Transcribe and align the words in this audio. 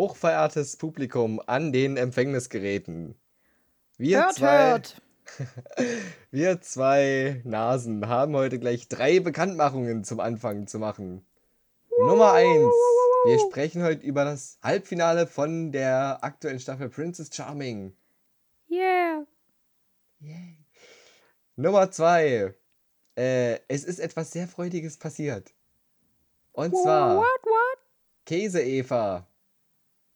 Hochverehrtes 0.00 0.78
Publikum 0.78 1.42
an 1.44 1.72
den 1.72 1.98
Empfängnisgeräten. 1.98 3.20
Wir 3.98 4.22
Hört, 4.22 4.34
zwei, 4.34 4.70
hört. 4.70 5.02
wir 6.30 6.62
zwei 6.62 7.42
Nasen 7.44 8.08
haben 8.08 8.34
heute 8.34 8.58
gleich 8.58 8.88
drei 8.88 9.20
Bekanntmachungen 9.20 10.02
zum 10.04 10.18
Anfang 10.20 10.66
zu 10.66 10.78
machen. 10.78 11.26
Nummer 11.98 12.32
eins. 12.32 12.72
Wir 13.26 13.40
sprechen 13.40 13.82
heute 13.82 14.00
über 14.06 14.24
das 14.24 14.58
Halbfinale 14.62 15.26
von 15.26 15.70
der 15.70 16.24
aktuellen 16.24 16.60
Staffel 16.60 16.88
Princess 16.88 17.28
Charming. 17.30 17.94
Yeah. 18.70 19.26
Nummer 21.56 21.90
zwei. 21.90 22.54
Äh, 23.18 23.58
es 23.68 23.84
ist 23.84 23.98
etwas 23.98 24.30
sehr 24.30 24.48
Freudiges 24.48 24.96
passiert. 24.96 25.52
Und 26.52 26.74
zwar 26.74 27.18
What, 27.18 27.42
what? 27.42 27.78
Käse-Eva, 28.24 29.26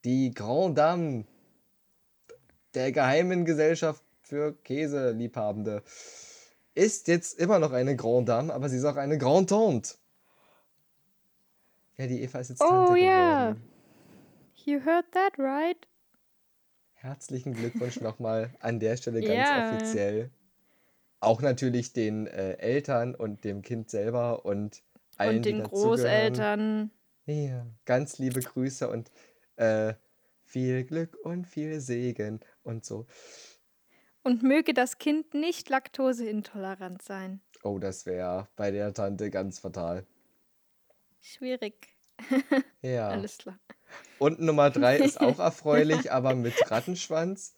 die 0.04 0.32
Grand 0.32 0.76
Dame 0.78 1.24
der 2.74 2.92
geheimen 2.92 3.44
Gesellschaft 3.44 4.02
für 4.22 4.54
Käseliebhabende, 4.64 5.82
ist 6.74 7.06
jetzt 7.08 7.38
immer 7.38 7.58
noch 7.58 7.72
eine 7.72 7.94
Grand 7.96 8.28
Dame, 8.28 8.52
aber 8.52 8.68
sie 8.68 8.78
ist 8.78 8.84
auch 8.84 8.96
eine 8.96 9.16
Grand 9.18 9.48
Tante. 9.50 9.94
Ja, 11.96 12.06
die 12.08 12.22
Eva 12.22 12.40
ist 12.40 12.48
jetzt 12.48 12.58
Tante 12.58 12.92
Oh, 12.92 12.96
yeah. 12.96 13.50
geworden. 13.52 13.70
You 14.64 14.80
heard 14.84 15.04
that 15.12 15.38
right? 15.38 15.86
Herzlichen 16.94 17.52
Glückwunsch 17.54 18.00
nochmal 18.00 18.50
an 18.60 18.80
der 18.80 18.96
Stelle 18.96 19.20
ganz 19.22 19.50
Ja. 19.50 19.74
offiziell. 19.74 20.30
Auch 21.20 21.42
natürlich 21.42 21.92
den 21.92 22.26
äh, 22.26 22.54
Eltern 22.54 23.14
und 23.14 23.44
dem 23.44 23.62
Kind 23.62 23.90
selber 23.90 24.44
und 24.44 24.82
allen, 25.16 25.36
Und 25.36 25.44
die 25.44 25.50
den 25.52 25.58
dazugehören. 25.58 26.32
Großeltern. 26.32 26.90
Ja, 27.26 27.66
ganz 27.84 28.18
liebe 28.18 28.40
Grüße 28.40 28.88
und 28.88 29.10
äh, 29.56 29.94
viel 30.44 30.84
Glück 30.84 31.16
und 31.22 31.46
viel 31.46 31.80
Segen 31.80 32.40
und 32.62 32.84
so. 32.84 33.06
Und 34.22 34.42
möge 34.42 34.72
das 34.72 34.98
Kind 34.98 35.34
nicht 35.34 35.68
laktoseintolerant 35.68 37.02
sein. 37.02 37.40
Oh, 37.62 37.78
das 37.78 38.06
wäre 38.06 38.48
bei 38.56 38.70
der 38.70 38.94
Tante 38.94 39.30
ganz 39.30 39.58
fatal. 39.58 40.06
Schwierig. 41.20 41.88
Ja. 42.82 43.08
Alles 43.08 43.38
klar. 43.38 43.58
Und 44.18 44.40
Nummer 44.40 44.70
drei 44.70 44.98
ist 44.98 45.20
auch 45.20 45.38
erfreulich, 45.38 46.12
aber 46.12 46.34
mit 46.34 46.70
Rattenschwanz. 46.70 47.54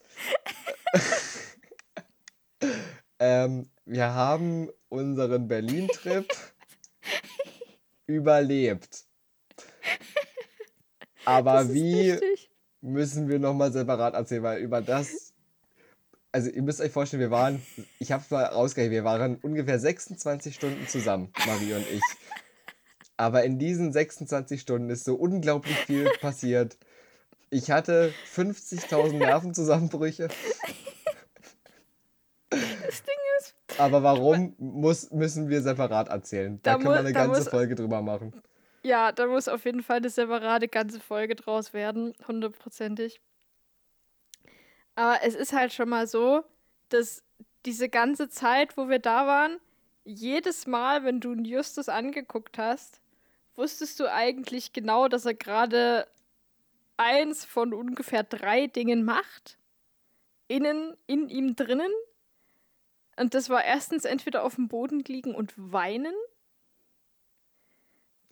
ähm, 3.19 3.71
wir 3.85 4.15
haben 4.15 4.71
unseren 4.89 5.49
Berlin-Trip 5.49 6.27
überlebt. 8.07 9.06
Aber 11.27 11.73
wie 11.73 12.11
richtig. 12.13 12.51
müssen 12.81 13.29
wir 13.29 13.39
nochmal 13.39 13.73
separat 13.73 14.15
erzählen, 14.15 14.43
weil 14.43 14.61
über 14.61 14.81
das. 14.81 15.33
Also, 16.33 16.51
ihr 16.51 16.63
müsst 16.63 16.81
euch 16.81 16.93
vorstellen, 16.93 17.21
wir 17.21 17.31
waren, 17.31 17.63
ich 17.99 18.13
habe 18.13 18.23
mal 18.31 18.45
rausgerechnet, 18.45 18.93
wir 18.93 19.05
waren 19.05 19.37
ungefähr 19.37 19.79
26 19.79 20.55
Stunden 20.55 20.87
zusammen, 20.87 21.33
Marie 21.47 21.73
und 21.75 21.87
ich. 21.91 22.03
Aber 23.17 23.45
in 23.45 23.59
diesen 23.59 23.93
26 23.93 24.61
Stunden 24.61 24.91
ist 24.91 25.05
so 25.05 25.15
unglaublich 25.15 25.77
viel 25.77 26.11
passiert. 26.21 26.77
Ich 27.49 27.71
hatte 27.71 28.13
50.000 28.35 29.15
Nervenzusammenbrüche. 29.15 30.29
Das 32.51 33.03
Ding 33.03 33.15
ist, 33.39 33.55
Aber 33.79 34.03
warum 34.03 34.55
muss, 34.59 35.11
müssen 35.11 35.49
wir 35.49 35.63
separat 35.63 36.09
erzählen? 36.09 36.61
Da, 36.63 36.73
Da 36.73 36.77
können 36.79 36.91
wir 36.95 36.99
eine 37.01 37.13
ganze 37.13 37.41
muss- 37.41 37.49
Folge 37.49 37.75
drüber 37.75 38.03
machen. 38.03 38.33
Ja, 38.87 39.11
da 39.11 39.27
muss 39.27 39.49
auf 39.49 39.65
jeden 39.65 39.83
Fall 39.83 39.97
eine 39.97 40.11
separate 40.11 40.69
ganze 40.69 41.01
Folge 41.01 41.35
draus 41.35 41.73
werden. 41.73 42.15
Hundertprozentig. 42.29 43.21
Aber 44.95 45.19
es 45.23 45.35
ist 45.35 45.53
halt 45.53 45.73
schon 45.73 45.89
mal 45.89 46.07
so, 46.07 46.45
dass 46.89 47.25
diese 47.67 47.89
ganze 47.89 48.29
Zeit, 48.29 48.77
wo 48.77 48.89
wir 48.89 49.01
da 49.01 49.27
waren, 49.27 49.59
jedes 50.05 50.69
Mal, 50.69 51.03
wenn 51.03 51.19
du 51.21 51.35
Justus 51.35 51.89
angeguckt 51.89 52.59
hast, 52.59 53.01
wusstest 53.57 53.99
du 53.99 54.11
eigentlich 54.11 54.73
genau, 54.73 55.09
dass 55.09 55.27
er 55.27 55.35
gerade 55.35 56.07
eins 56.97 57.45
von 57.45 57.75
ungefähr 57.75 58.23
drei 58.23 58.69
Dingen 58.69 59.05
macht. 59.05 59.59
Innen, 60.47 60.97
in 61.09 61.29
ihm 61.29 61.57
drinnen. 61.57 61.91
Und 63.17 63.35
das 63.35 63.49
war 63.49 63.65
erstens 63.65 64.05
entweder 64.05 64.45
auf 64.45 64.55
dem 64.55 64.69
Boden 64.69 65.01
liegen 65.01 65.35
und 65.35 65.53
weinen. 65.57 66.15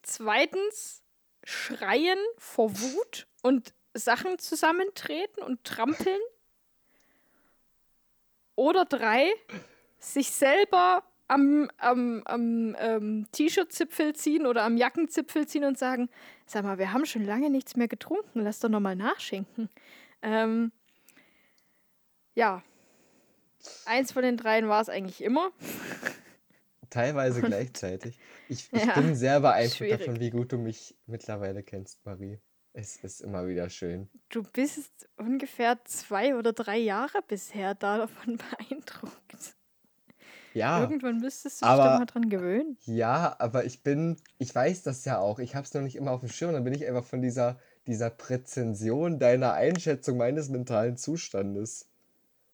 Zweitens 0.04 1.02
schreien 1.44 2.18
vor 2.38 2.70
Wut 2.78 3.26
und 3.42 3.74
Sachen 3.94 4.38
zusammentreten 4.38 5.42
und 5.42 5.64
trampeln. 5.64 6.20
Oder 8.54 8.84
drei, 8.84 9.32
sich 9.98 10.30
selber 10.30 11.02
am, 11.26 11.70
am, 11.78 12.22
am 12.26 12.76
ähm, 12.78 13.26
T-Shirt-Zipfel 13.32 14.14
ziehen 14.14 14.46
oder 14.46 14.62
am 14.62 14.76
Jackenzipfel 14.76 15.46
ziehen 15.46 15.64
und 15.64 15.78
sagen, 15.78 16.10
sag 16.46 16.64
mal, 16.64 16.78
wir 16.78 16.92
haben 16.92 17.06
schon 17.06 17.24
lange 17.24 17.50
nichts 17.50 17.74
mehr 17.74 17.88
getrunken, 17.88 18.42
lass 18.42 18.60
doch 18.60 18.68
nochmal 18.68 18.96
nachschenken. 18.96 19.70
Ähm, 20.22 20.70
ja, 22.34 22.62
eins 23.86 24.12
von 24.12 24.22
den 24.22 24.36
dreien 24.36 24.68
war 24.68 24.82
es 24.82 24.88
eigentlich 24.88 25.22
immer. 25.22 25.50
Teilweise 26.94 27.42
gleichzeitig. 27.42 28.18
Ich, 28.48 28.68
ich 28.72 28.84
Ja, 28.84 28.94
bin 28.94 29.14
sehr 29.16 29.40
beeindruckt 29.40 29.76
schwierig. 29.78 29.98
davon, 30.06 30.20
wie 30.20 30.30
gut 30.30 30.52
du 30.52 30.58
mich 30.58 30.96
mittlerweile 31.06 31.62
kennst, 31.62 32.04
Marie. 32.06 32.38
Es 32.72 32.96
ist 32.96 33.20
immer 33.20 33.46
wieder 33.48 33.68
schön. 33.68 34.08
Du 34.30 34.42
bist 34.42 35.08
ungefähr 35.16 35.78
zwei 35.84 36.34
oder 36.36 36.52
drei 36.52 36.78
Jahre 36.78 37.18
bisher 37.26 37.74
davon 37.74 38.36
beeindruckt. 38.38 39.56
Ja, 40.54 40.80
Irgendwann 40.82 41.18
müsstest 41.18 41.60
du 41.62 41.64
dich 41.64 41.68
aber- 41.72 41.84
doch 41.90 41.98
mal 41.98 42.06
dran 42.06 42.28
gewöhnen. 42.30 42.78
ja, 42.84 43.34
aber 43.40 43.64
ich 43.64 43.82
bin, 43.82 44.16
ich 44.38 44.54
weiß 44.54 44.84
das 44.84 45.04
ja 45.04 45.18
auch. 45.18 45.40
Ich 45.40 45.56
habe 45.56 45.64
es 45.64 45.74
noch 45.74 45.82
nicht 45.82 45.96
immer 45.96 46.12
auf 46.12 46.20
dem 46.20 46.28
Schirm. 46.28 46.52
Dann 46.52 46.62
bin 46.62 46.72
ich 46.74 46.86
einfach 46.86 47.04
von 47.04 47.20
dieser, 47.22 47.58
dieser 47.88 48.10
Präzension 48.10 49.18
deiner 49.18 49.52
Einschätzung 49.54 50.16
meines 50.16 50.48
mentalen 50.50 50.96
Zustandes. 50.96 51.88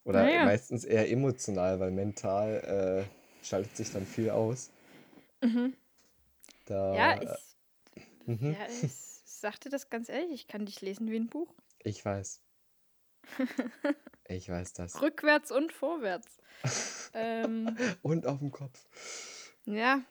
Oder 0.05 0.23
Naja. 0.23 0.47
meistens 0.47 0.85
eher 0.85 1.11
emotional, 1.11 1.79
weil 1.79 1.91
mental 1.91 3.05
äh, 3.07 3.20
schaltet 3.43 3.77
sich 3.77 3.93
dann 3.93 4.07
viel 4.07 4.31
aus. 4.31 4.71
Mhm. 5.43 5.75
Da, 6.67 6.95
Ja, 6.95 7.23
ich, 7.23 8.03
mhm, 8.27 8.53
ja, 8.53 8.67
ich 8.83 8.93
sagte 8.93 9.69
das 9.71 9.91
ganz 9.91 10.09
ehrlich, 10.09 10.33
ich 10.33 10.47
kann 10.49 10.67
dich 10.67 10.81
lesen 10.81 11.11
wie 11.11 11.17
ein 11.17 11.29
Buch. 11.29 11.53
ich 11.83 12.05
weiß. 12.05 12.41
Ich 14.29 14.49
weiß 14.49 14.75
das. 14.75 15.03
Rückwärts 15.03 15.51
und 15.51 15.73
vorwärts. 15.73 16.39
ähm, 17.15 17.77
Und 18.03 18.27
auf 18.27 18.39
dem 18.39 18.53
Kopf. 18.53 18.79
ja. 19.65 20.03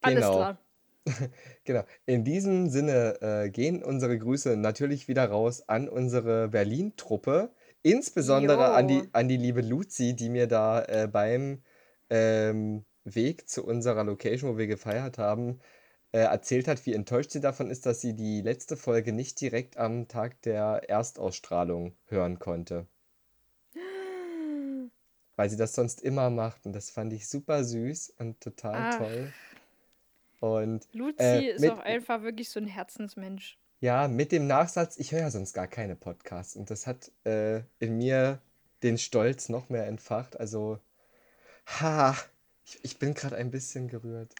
Alles 0.00 0.24
Genau. 0.24 0.36
klar. 0.36 0.58
Genau. 1.64 1.82
In 2.06 2.24
diesem 2.24 2.68
Sinne 2.68 3.20
äh, 3.20 3.50
gehen 3.50 3.82
unsere 3.82 4.16
Grüße 4.18 4.56
natürlich 4.56 5.08
wieder 5.08 5.28
raus 5.28 5.68
an 5.68 5.88
unsere 5.88 6.48
Berlin-Truppe. 6.48 7.50
Insbesondere 7.84 8.72
an 8.72 8.88
die, 8.88 9.08
an 9.12 9.28
die 9.28 9.36
liebe 9.36 9.60
Luzi, 9.60 10.16
die 10.16 10.30
mir 10.30 10.46
da 10.46 10.82
äh, 10.84 11.06
beim 11.06 11.62
ähm, 12.08 12.86
Weg 13.04 13.46
zu 13.46 13.62
unserer 13.62 14.04
Location, 14.04 14.50
wo 14.50 14.56
wir 14.56 14.66
gefeiert 14.66 15.18
haben, 15.18 15.60
äh, 16.12 16.20
erzählt 16.20 16.66
hat, 16.66 16.86
wie 16.86 16.94
enttäuscht 16.94 17.30
sie 17.32 17.42
davon 17.42 17.70
ist, 17.70 17.84
dass 17.84 18.00
sie 18.00 18.14
die 18.14 18.40
letzte 18.40 18.78
Folge 18.78 19.12
nicht 19.12 19.38
direkt 19.38 19.76
am 19.76 20.08
Tag 20.08 20.40
der 20.42 20.88
Erstausstrahlung 20.88 21.94
hören 22.06 22.38
konnte. 22.38 22.86
Weil 25.36 25.50
sie 25.50 25.58
das 25.58 25.74
sonst 25.74 26.00
immer 26.00 26.30
macht. 26.30 26.64
Und 26.64 26.72
das 26.72 26.88
fand 26.88 27.12
ich 27.12 27.28
super 27.28 27.64
süß 27.64 28.14
und 28.18 28.40
total 28.40 28.76
Ach. 28.76 28.96
toll. 28.96 29.32
Und 30.40 30.88
Luzi 30.94 31.22
Äh, 31.22 31.50
ist 31.52 31.60
mit- 31.60 31.70
auch 31.72 31.80
einfach 31.80 32.22
wirklich 32.22 32.48
so 32.48 32.60
ein 32.60 32.66
Herzensmensch. 32.66 33.58
Ja, 33.84 34.08
mit 34.08 34.32
dem 34.32 34.46
Nachsatz, 34.46 34.96
ich 34.96 35.12
höre 35.12 35.20
ja 35.20 35.30
sonst 35.30 35.52
gar 35.52 35.66
keine 35.66 35.94
Podcasts 35.94 36.56
und 36.56 36.70
das 36.70 36.86
hat 36.86 37.12
äh, 37.26 37.64
in 37.80 37.98
mir 37.98 38.40
den 38.82 38.96
Stolz 38.96 39.50
noch 39.50 39.68
mehr 39.68 39.86
entfacht. 39.86 40.40
Also, 40.40 40.78
ha, 41.66 42.16
ich, 42.64 42.82
ich 42.82 42.98
bin 42.98 43.12
gerade 43.12 43.36
ein 43.36 43.50
bisschen 43.50 43.88
gerührt. 43.88 44.34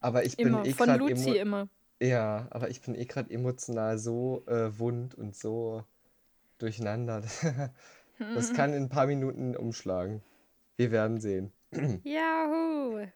Aber 0.00 0.24
ich 0.24 0.36
bin 0.36 0.48
Immer. 0.48 0.64
eh 0.64 0.72
Von 0.72 0.86
gerade 0.88 0.98
Luzi 0.98 1.28
emo 1.28 1.34
immer. 1.34 1.68
ja, 2.02 2.48
aber 2.50 2.68
ich 2.68 2.80
bin 2.80 2.96
eh 2.96 3.04
gerade 3.04 3.32
emotional 3.32 3.96
so 3.96 4.44
äh, 4.48 4.76
wund 4.76 5.14
und 5.14 5.36
so 5.36 5.84
durcheinander. 6.58 7.22
Das 8.34 8.54
kann 8.54 8.72
in 8.72 8.84
ein 8.84 8.88
paar 8.88 9.06
Minuten 9.06 9.54
umschlagen. 9.54 10.20
Wir 10.76 10.90
werden 10.90 11.20
sehen. 11.20 11.52
Yahoo! 12.02 13.06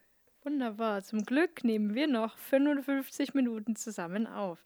Wunderbar. 0.43 1.03
Zum 1.03 1.23
Glück 1.23 1.63
nehmen 1.63 1.93
wir 1.93 2.07
noch 2.07 2.37
55 2.37 3.33
Minuten 3.35 3.75
zusammen 3.75 4.25
auf. 4.25 4.63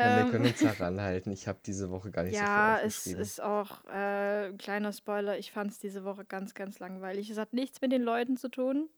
Ja, 0.00 0.16
wir 0.16 0.22
Ähm, 0.22 0.30
können 0.30 0.46
uns 0.46 0.62
heranhalten. 0.62 1.30
Ich 1.32 1.46
habe 1.46 1.60
diese 1.64 1.90
Woche 1.90 2.10
gar 2.10 2.24
nicht 2.24 2.34
ja, 2.34 2.80
so 2.82 2.88
viel 2.88 2.88
es 2.88 2.96
aufgeschrieben. 2.98 3.20
ist 3.20 3.40
auch 3.40 3.84
äh, 3.86 4.48
ein 4.48 4.58
kleiner 4.58 4.92
Spoiler. 4.92 5.38
Ich 5.38 5.52
fand 5.52 5.70
es 5.70 5.78
diese 5.78 6.04
Woche 6.04 6.24
ganz, 6.24 6.54
ganz 6.54 6.78
langweilig. 6.80 7.30
Es 7.30 7.38
hat 7.38 7.52
nichts 7.52 7.80
mit 7.80 7.92
den 7.92 8.02
Leuten 8.02 8.36
zu 8.36 8.48
tun. 8.48 8.88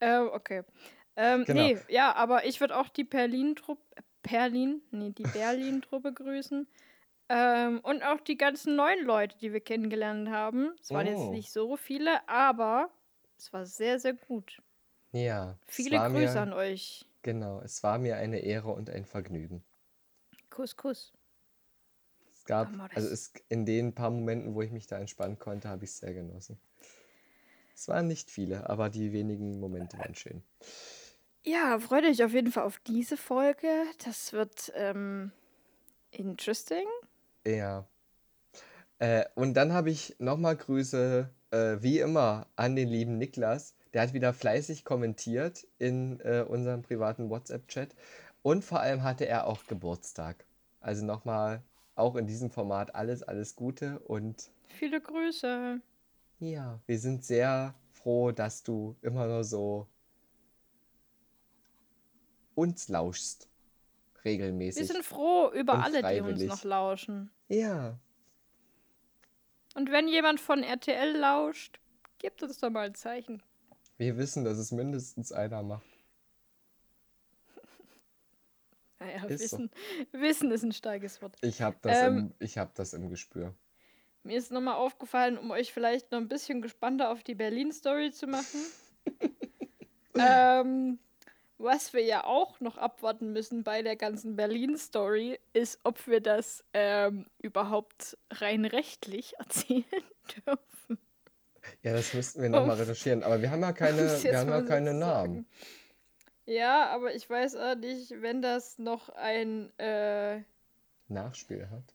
Äh, 0.00 0.18
okay. 0.18 0.62
Ähm, 1.16 1.46
Genau. 1.46 1.62
Nee, 1.62 1.78
ja, 1.88 2.14
aber 2.14 2.44
ich 2.44 2.60
würde 2.60 2.76
auch 2.76 2.88
die 2.88 3.04
Berlin-Truppe 3.04 3.82
Perlin, 4.22 4.82
nee, 4.90 5.10
die 5.12 5.22
Berlin-Truppe 5.22 6.12
grüßen. 6.12 6.68
Ähm, 7.28 7.80
und 7.80 8.02
auch 8.04 8.20
die 8.20 8.36
ganzen 8.36 8.76
neuen 8.76 9.04
Leute, 9.04 9.36
die 9.38 9.52
wir 9.52 9.60
kennengelernt 9.60 10.28
haben. 10.30 10.72
Es 10.80 10.90
waren 10.90 11.06
jetzt 11.06 11.18
Oh. 11.18 11.30
nicht 11.32 11.50
so 11.52 11.76
viele, 11.76 12.28
aber 12.28 12.90
es 13.38 13.52
war 13.52 13.66
sehr, 13.66 13.98
sehr 13.98 14.14
gut. 14.14 14.60
Ja, 15.16 15.58
Viele 15.66 15.98
Grüße 15.98 16.34
mir, 16.34 16.40
an 16.40 16.52
euch. 16.52 17.06
genau, 17.22 17.60
es 17.62 17.82
war 17.82 17.98
mir 17.98 18.16
eine 18.16 18.40
Ehre 18.40 18.70
und 18.72 18.90
ein 18.90 19.06
Vergnügen. 19.06 19.64
Kuss, 20.50 20.76
Kuss. 20.76 21.14
Es 22.34 22.44
gab, 22.44 22.68
Amores. 22.68 22.94
also 22.96 23.08
es, 23.08 23.32
in 23.48 23.64
den 23.64 23.94
paar 23.94 24.10
Momenten, 24.10 24.54
wo 24.54 24.60
ich 24.60 24.70
mich 24.70 24.86
da 24.86 24.98
entspannen 24.98 25.38
konnte, 25.38 25.70
habe 25.70 25.84
ich 25.84 25.90
es 25.90 25.98
sehr 25.98 26.12
genossen. 26.12 26.58
Es 27.74 27.88
waren 27.88 28.06
nicht 28.06 28.30
viele, 28.30 28.68
aber 28.68 28.90
die 28.90 29.12
wenigen 29.12 29.58
Momente 29.58 29.98
waren 29.98 30.14
schön. 30.14 30.42
Ja, 31.44 31.78
freut 31.78 32.04
euch 32.04 32.22
auf 32.22 32.32
jeden 32.32 32.52
Fall 32.52 32.64
auf 32.64 32.78
diese 32.80 33.16
Folge. 33.16 33.68
Das 34.04 34.32
wird 34.34 34.70
ähm, 34.74 35.32
interesting. 36.10 36.86
Ja. 37.46 37.86
Äh, 38.98 39.24
und 39.34 39.54
dann 39.54 39.72
habe 39.72 39.90
ich 39.90 40.16
nochmal 40.18 40.56
Grüße, 40.56 41.30
äh, 41.52 41.76
wie 41.80 42.00
immer, 42.00 42.46
an 42.56 42.76
den 42.76 42.88
lieben 42.88 43.16
Niklas. 43.18 43.74
Der 43.96 44.02
hat 44.02 44.12
wieder 44.12 44.34
fleißig 44.34 44.84
kommentiert 44.84 45.66
in 45.78 46.20
äh, 46.20 46.44
unserem 46.46 46.82
privaten 46.82 47.30
WhatsApp-Chat. 47.30 47.96
Und 48.42 48.62
vor 48.62 48.80
allem 48.80 49.02
hatte 49.02 49.26
er 49.26 49.46
auch 49.46 49.66
Geburtstag. 49.68 50.44
Also 50.80 51.02
nochmal, 51.02 51.62
auch 51.94 52.14
in 52.16 52.26
diesem 52.26 52.50
Format 52.50 52.94
alles, 52.94 53.22
alles 53.22 53.56
Gute. 53.56 53.98
Und 54.00 54.50
Viele 54.68 55.00
Grüße. 55.00 55.80
ja, 56.40 56.78
wir 56.84 56.98
sind 56.98 57.24
sehr 57.24 57.74
froh, 57.90 58.32
dass 58.32 58.62
du 58.62 58.96
immer 59.00 59.26
nur 59.28 59.44
so 59.44 59.86
uns 62.54 62.90
lauschst. 62.90 63.48
Wir 64.20 64.32
Regelmäßig. 64.32 64.88
sind 64.88 65.04
froh 65.06 65.50
über 65.54 65.82
alle, 65.82 66.02
die 66.02 66.20
uns 66.20 66.42
noch 66.42 66.64
lauschen. 66.64 67.30
Ja, 67.48 67.98
Und 69.74 69.90
wenn 69.90 70.06
jemand 70.06 70.38
von 70.38 70.62
RTL 70.62 71.16
lauscht, 71.16 71.80
gebt 72.18 72.42
uns 72.42 72.58
doch 72.58 72.68
mal 72.68 72.88
ein 72.88 72.94
Zeichen. 72.94 73.42
Wir 73.98 74.16
wissen, 74.16 74.44
dass 74.44 74.58
es 74.58 74.72
mindestens 74.72 75.32
einer 75.32 75.62
macht. 75.62 75.86
Naja, 78.98 79.24
Ist 79.26 79.50
so. 79.50 79.58
Wissen, 79.58 79.70
Wissen 80.12 80.50
ist 80.50 80.62
ein 80.62 80.72
starkes 80.72 81.20
Wort. 81.20 81.36
Ich 81.42 81.60
habe 81.60 81.76
das, 81.82 81.98
Ähm, 81.98 82.18
im, 82.18 82.34
ich 82.38 82.56
hab 82.56 82.74
das 82.74 82.94
im 82.94 83.10
Gespür. 83.10 83.54
Mir 84.22 84.38
ist 84.38 84.50
nochmal 84.50 84.74
aufgefallen, 84.74 85.38
um 85.38 85.50
euch 85.50 85.72
vielleicht 85.72 86.10
noch 86.10 86.18
ein 86.18 86.28
bisschen 86.28 86.62
gespannter 86.62 87.10
auf 87.10 87.22
die 87.22 87.34
Berlin-Story 87.34 88.10
zu 88.10 88.26
machen. 88.26 88.60
ähm, 90.18 90.98
was 91.58 91.92
wir 91.92 92.02
ja 92.02 92.24
auch 92.24 92.60
noch 92.60 92.76
abwarten 92.76 93.32
müssen 93.32 93.62
bei 93.64 93.82
der 93.82 93.96
ganzen 93.96 94.36
Berlin-Story, 94.36 95.38
ist, 95.52 95.80
ob 95.84 96.06
wir 96.06 96.20
das 96.20 96.64
ähm, 96.74 97.26
überhaupt 97.38 98.18
rein 98.30 98.64
rechtlich 98.64 99.34
erzählen 99.38 99.84
dürfen. 100.44 100.98
Ja, 101.86 101.92
das 101.92 102.12
müssten 102.14 102.42
wir 102.42 102.48
nochmal 102.48 102.78
recherchieren. 102.78 103.22
Aber 103.22 103.40
wir 103.40 103.48
haben 103.52 103.62
ja 103.62 103.72
keine, 103.72 104.20
wir 104.20 104.38
haben 104.38 104.48
ja 104.48 104.62
keine 104.62 104.92
Namen. 104.92 105.46
sagen. 105.46 105.46
Ja, 106.44 106.88
aber 106.88 107.14
ich 107.14 107.30
weiß 107.30 107.54
auch 107.54 107.76
nicht, 107.76 108.10
wenn 108.22 108.42
das 108.42 108.78
noch 108.78 109.08
ein, 109.10 109.70
äh, 109.78 110.42
Nachspiel 111.06 111.70
hat. 111.70 111.94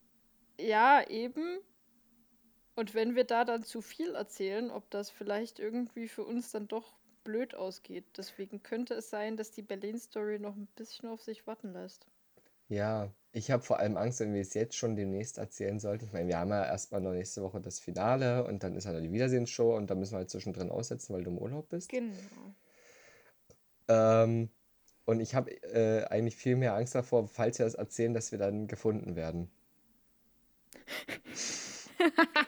ja, 0.58 1.06
eben. 1.10 1.60
Und 2.76 2.94
wenn 2.94 3.16
wir 3.16 3.26
da 3.26 3.44
dann 3.44 3.64
zu 3.64 3.82
viel 3.82 4.16
erzählen, 4.16 4.72
ob 4.72 4.90
das 4.92 5.10
vielleicht 5.10 5.60
irgendwie 5.60 6.08
für 6.08 6.24
uns 6.24 6.52
dann 6.52 6.70
doch 6.70 6.94
blöd 7.26 7.54
ausgeht. 7.54 8.06
Deswegen 8.16 8.64
könnte 8.64 8.94
es 8.94 9.10
sein, 9.10 9.36
dass 9.36 9.52
die 9.52 9.62
Berlin-Story 9.62 10.40
noch 10.40 10.56
ein 10.56 10.68
bisschen 10.78 11.10
auf 11.10 11.22
sich 11.22 11.46
warten 11.48 11.74
lässt. 11.74 12.08
Ja, 12.70 13.14
ich 13.34 13.50
habe 13.50 13.64
vor 13.64 13.80
allem 13.80 13.96
Angst, 13.98 14.20
wenn 14.20 14.34
wir 14.34 14.42
es 14.42 14.54
jetzt 14.54 14.76
schon 14.76 14.96
demnächst 14.96 15.38
erzählen 15.38 15.80
sollten. 15.80 16.06
Ich 16.06 16.14
meine, 16.14 16.28
wir 16.28 16.38
haben 16.38 16.50
ja 16.50 16.66
erstmal 16.66 17.02
noch 17.02 17.14
nächste 17.14 17.42
Woche 17.42 17.62
das 17.62 17.80
Finale 17.80 18.44
und 18.44 18.64
dann 18.64 18.76
ist 18.76 18.86
halt 18.86 19.04
die 19.04 19.12
Wiedersehensshow 19.12 19.76
und 19.76 19.90
da 19.90 19.96
müssen 19.96 20.14
wir 20.14 20.20
halt 20.20 20.30
zwischendrin 20.30 20.70
aussetzen, 20.70 21.14
weil 21.14 21.24
du 21.24 21.32
im 21.32 21.38
Urlaub 21.38 21.70
bist. 21.70 21.90
Genau. 21.90 22.14
Ähm, 23.88 24.50
und 25.06 25.22
ich 25.22 25.34
habe 25.34 25.52
äh, 25.64 26.06
eigentlich 26.06 26.36
viel 26.36 26.58
mehr 26.58 26.76
Angst 26.76 26.94
davor, 26.94 27.28
falls 27.28 27.60
wir 27.60 27.66
das 27.66 27.76
erzählen, 27.76 28.14
dass 28.14 28.32
wir 28.32 28.40
dann 28.40 28.68
gefunden 28.68 29.16
werden. 29.16 29.50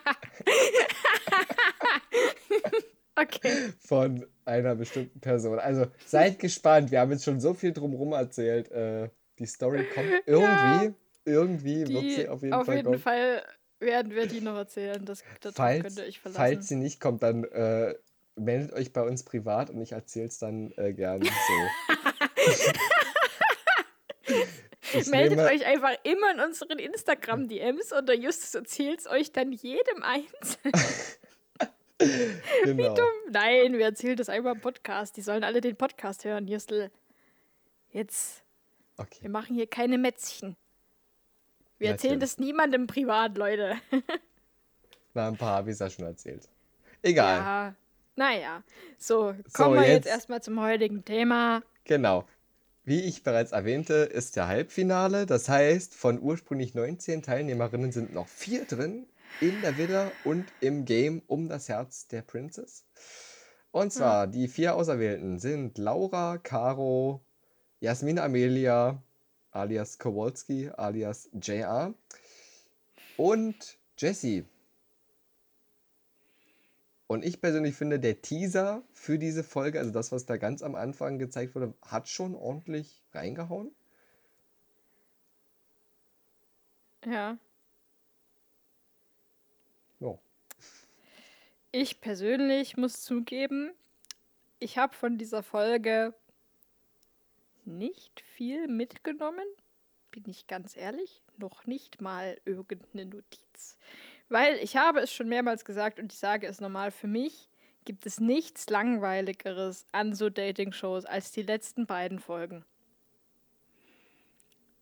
Okay. 3.16 3.74
Von 3.80 4.26
einer 4.44 4.76
bestimmten 4.76 5.20
Person. 5.20 5.60
Also 5.60 5.86
seid 6.06 6.40
gespannt. 6.40 6.92
Wir 6.92 7.00
haben 7.00 7.12
jetzt 7.12 7.24
schon 7.26 7.40
so 7.40 7.54
viel 7.54 7.72
drumherum 7.72 8.14
erzählt. 8.14 8.72
Äh, 8.72 9.10
die 9.44 9.50
Story 9.50 9.86
kommt 9.94 10.10
irgendwie. 10.26 10.94
Irgendwie 11.26 11.88
wird 11.88 12.12
sie 12.16 12.28
auf 12.28 12.42
jeden 12.42 12.54
auf 12.54 12.66
Fall 12.66 12.76
jeden 12.76 12.86
kommen. 12.86 13.00
Fall 13.00 13.44
werden 13.80 14.14
wir 14.14 14.28
die 14.28 14.42
noch 14.42 14.56
erzählen. 14.56 15.06
Das, 15.06 15.24
darauf 15.42 15.56
Falls, 15.56 15.96
falls 16.34 16.68
sie 16.68 16.76
nicht 16.76 17.00
kommt, 17.00 17.24
dann 17.24 17.46
äh, 17.46 17.96
meldet 18.36 18.74
euch 18.74 18.92
bei 18.94 19.04
uns 19.04 19.24
privat 19.24 19.70
und 19.70 19.82
ich 19.82 19.92
erzähle 19.92 20.28
es 20.28 20.40
dann 20.40 20.74
äh, 20.78 20.94
gerne 20.94 21.26
so. 21.26 21.32
ich 25.00 25.08
Meldet 25.08 25.38
nehme, 25.38 25.50
euch 25.50 25.66
einfach 25.66 25.94
immer 26.04 26.32
in 26.32 26.40
unseren 26.40 26.80
Instagram-DMs 26.80 27.92
und 27.94 28.10
der 28.10 28.18
Justus 28.18 28.56
erzählt 28.56 29.00
es 29.02 29.08
euch 29.08 29.32
dann 29.32 29.52
jedem 29.52 30.04
eins. 30.04 30.58
genau. 32.64 32.98
Nein, 33.30 33.74
wir 33.74 33.86
erzählen 33.86 34.18
das 34.18 34.30
einfach 34.30 34.56
im 34.56 34.62
Podcast. 34.62 35.16
Die 35.18 35.22
sollen 35.22 35.44
alle 35.44 35.62
den 35.62 35.76
Podcast 35.76 36.26
hören, 36.26 36.48
Justel. 36.48 36.92
Jetzt, 37.92 38.43
wir 38.98 39.04
Okay. 39.06 39.28
machen 39.30 39.56
hier 39.56 39.68
keine 39.68 39.98
Mätzchen. 39.98 40.56
Wir 41.80 41.90
erzählen 41.92 42.14
Natürlich. 42.14 42.36
das 42.38 42.38
niemandem 42.40 42.88
privat, 42.88 43.38
Leute. 43.38 43.76
Na, 45.14 45.28
ein 45.28 45.38
paar 45.38 45.58
habe 45.58 45.70
ich 45.70 45.74
es 45.74 45.80
ja 45.80 45.90
schon 45.90 46.06
erzählt. 46.06 46.48
Egal. 47.02 47.38
Ja, 47.38 47.76
naja. 48.16 48.64
So, 48.98 49.34
So, 49.34 49.64
kommen 49.64 49.76
wir 49.76 49.82
jetzt 49.88 50.06
jetzt- 50.06 50.08
erstmal 50.08 50.42
zum 50.42 50.60
heutigen 50.62 51.04
Thema. 51.04 51.62
Genau. 51.84 52.26
Wie 52.86 53.02
ich 53.02 53.24
bereits 53.24 53.52
erwähnte, 53.52 53.94
ist 53.96 54.36
der 54.36 54.48
Halbfinale. 54.48 55.26
Das 55.26 55.48
heißt, 55.50 55.96
von 55.96 56.22
ursprünglich 56.22 56.74
19 56.74 57.22
Teilnehmerinnen 57.22 57.92
sind 57.92 58.14
noch 58.14 58.28
vier 58.28 58.66
drin 58.66 59.08
in 59.42 59.62
der 59.62 59.78
Villa 59.78 60.12
und 60.26 60.46
im 60.62 60.86
Game 60.86 61.22
um 61.28 61.50
das 61.50 61.70
Herz 61.70 62.08
der 62.08 62.22
Princess. 62.22 62.86
Und 63.72 63.92
zwar 63.92 64.28
die 64.28 64.48
vier 64.48 64.76
Auserwählten 64.76 65.40
sind 65.40 65.78
Laura, 65.78 66.38
Caro, 66.38 67.22
Jasmin 67.84 68.18
Amelia, 68.18 69.04
alias 69.52 70.00
Kowalski, 70.00 70.70
alias 70.70 71.30
JR 71.34 71.94
und 73.18 73.78
Jessie. 73.98 74.46
Und 77.08 77.26
ich 77.26 77.42
persönlich 77.42 77.76
finde, 77.76 78.00
der 78.00 78.22
Teaser 78.22 78.84
für 78.94 79.20
diese 79.20 79.44
Folge, 79.44 79.80
also 79.80 79.92
das, 79.92 80.14
was 80.14 80.26
da 80.26 80.38
ganz 80.38 80.64
am 80.64 80.76
Anfang 80.76 81.20
gezeigt 81.20 81.56
wurde, 81.56 81.74
hat 81.82 82.08
schon 82.08 82.36
ordentlich 82.36 83.04
reingehauen. 83.12 83.76
Ja. 87.06 87.38
Ja. 90.00 90.18
Ich 91.74 92.00
persönlich 92.00 92.78
muss 92.78 93.02
zugeben, 93.02 93.74
ich 94.60 94.78
habe 94.78 94.96
von 94.96 95.18
dieser 95.18 95.44
Folge 95.44 96.14
nicht 97.66 98.22
viel 98.36 98.68
mitgenommen. 98.68 99.46
Bin 100.12 100.24
ich 100.28 100.48
ganz 100.48 100.78
ehrlich, 100.78 101.24
noch 101.38 101.66
nicht 101.66 102.02
mal 102.02 102.40
irgendeine 102.46 103.06
Notiz. 103.06 103.78
Weil 104.30 104.56
ich 104.58 104.78
habe 104.78 105.00
es 105.00 105.12
schon 105.12 105.28
mehrmals 105.28 105.66
gesagt 105.66 106.00
und 106.00 106.12
ich 106.14 106.20
sage 106.20 106.48
es 106.48 106.62
nochmal, 106.62 106.92
für 106.92 107.08
mich 107.08 107.50
gibt 107.86 108.06
es 108.06 108.20
nichts 108.20 108.70
Langweiligeres 108.70 109.86
an 109.92 110.14
so 110.14 110.30
Dating-Shows 110.30 111.06
als 111.06 111.32
die 111.32 111.42
letzten 111.42 111.86
beiden 111.86 112.20
Folgen. 112.20 112.64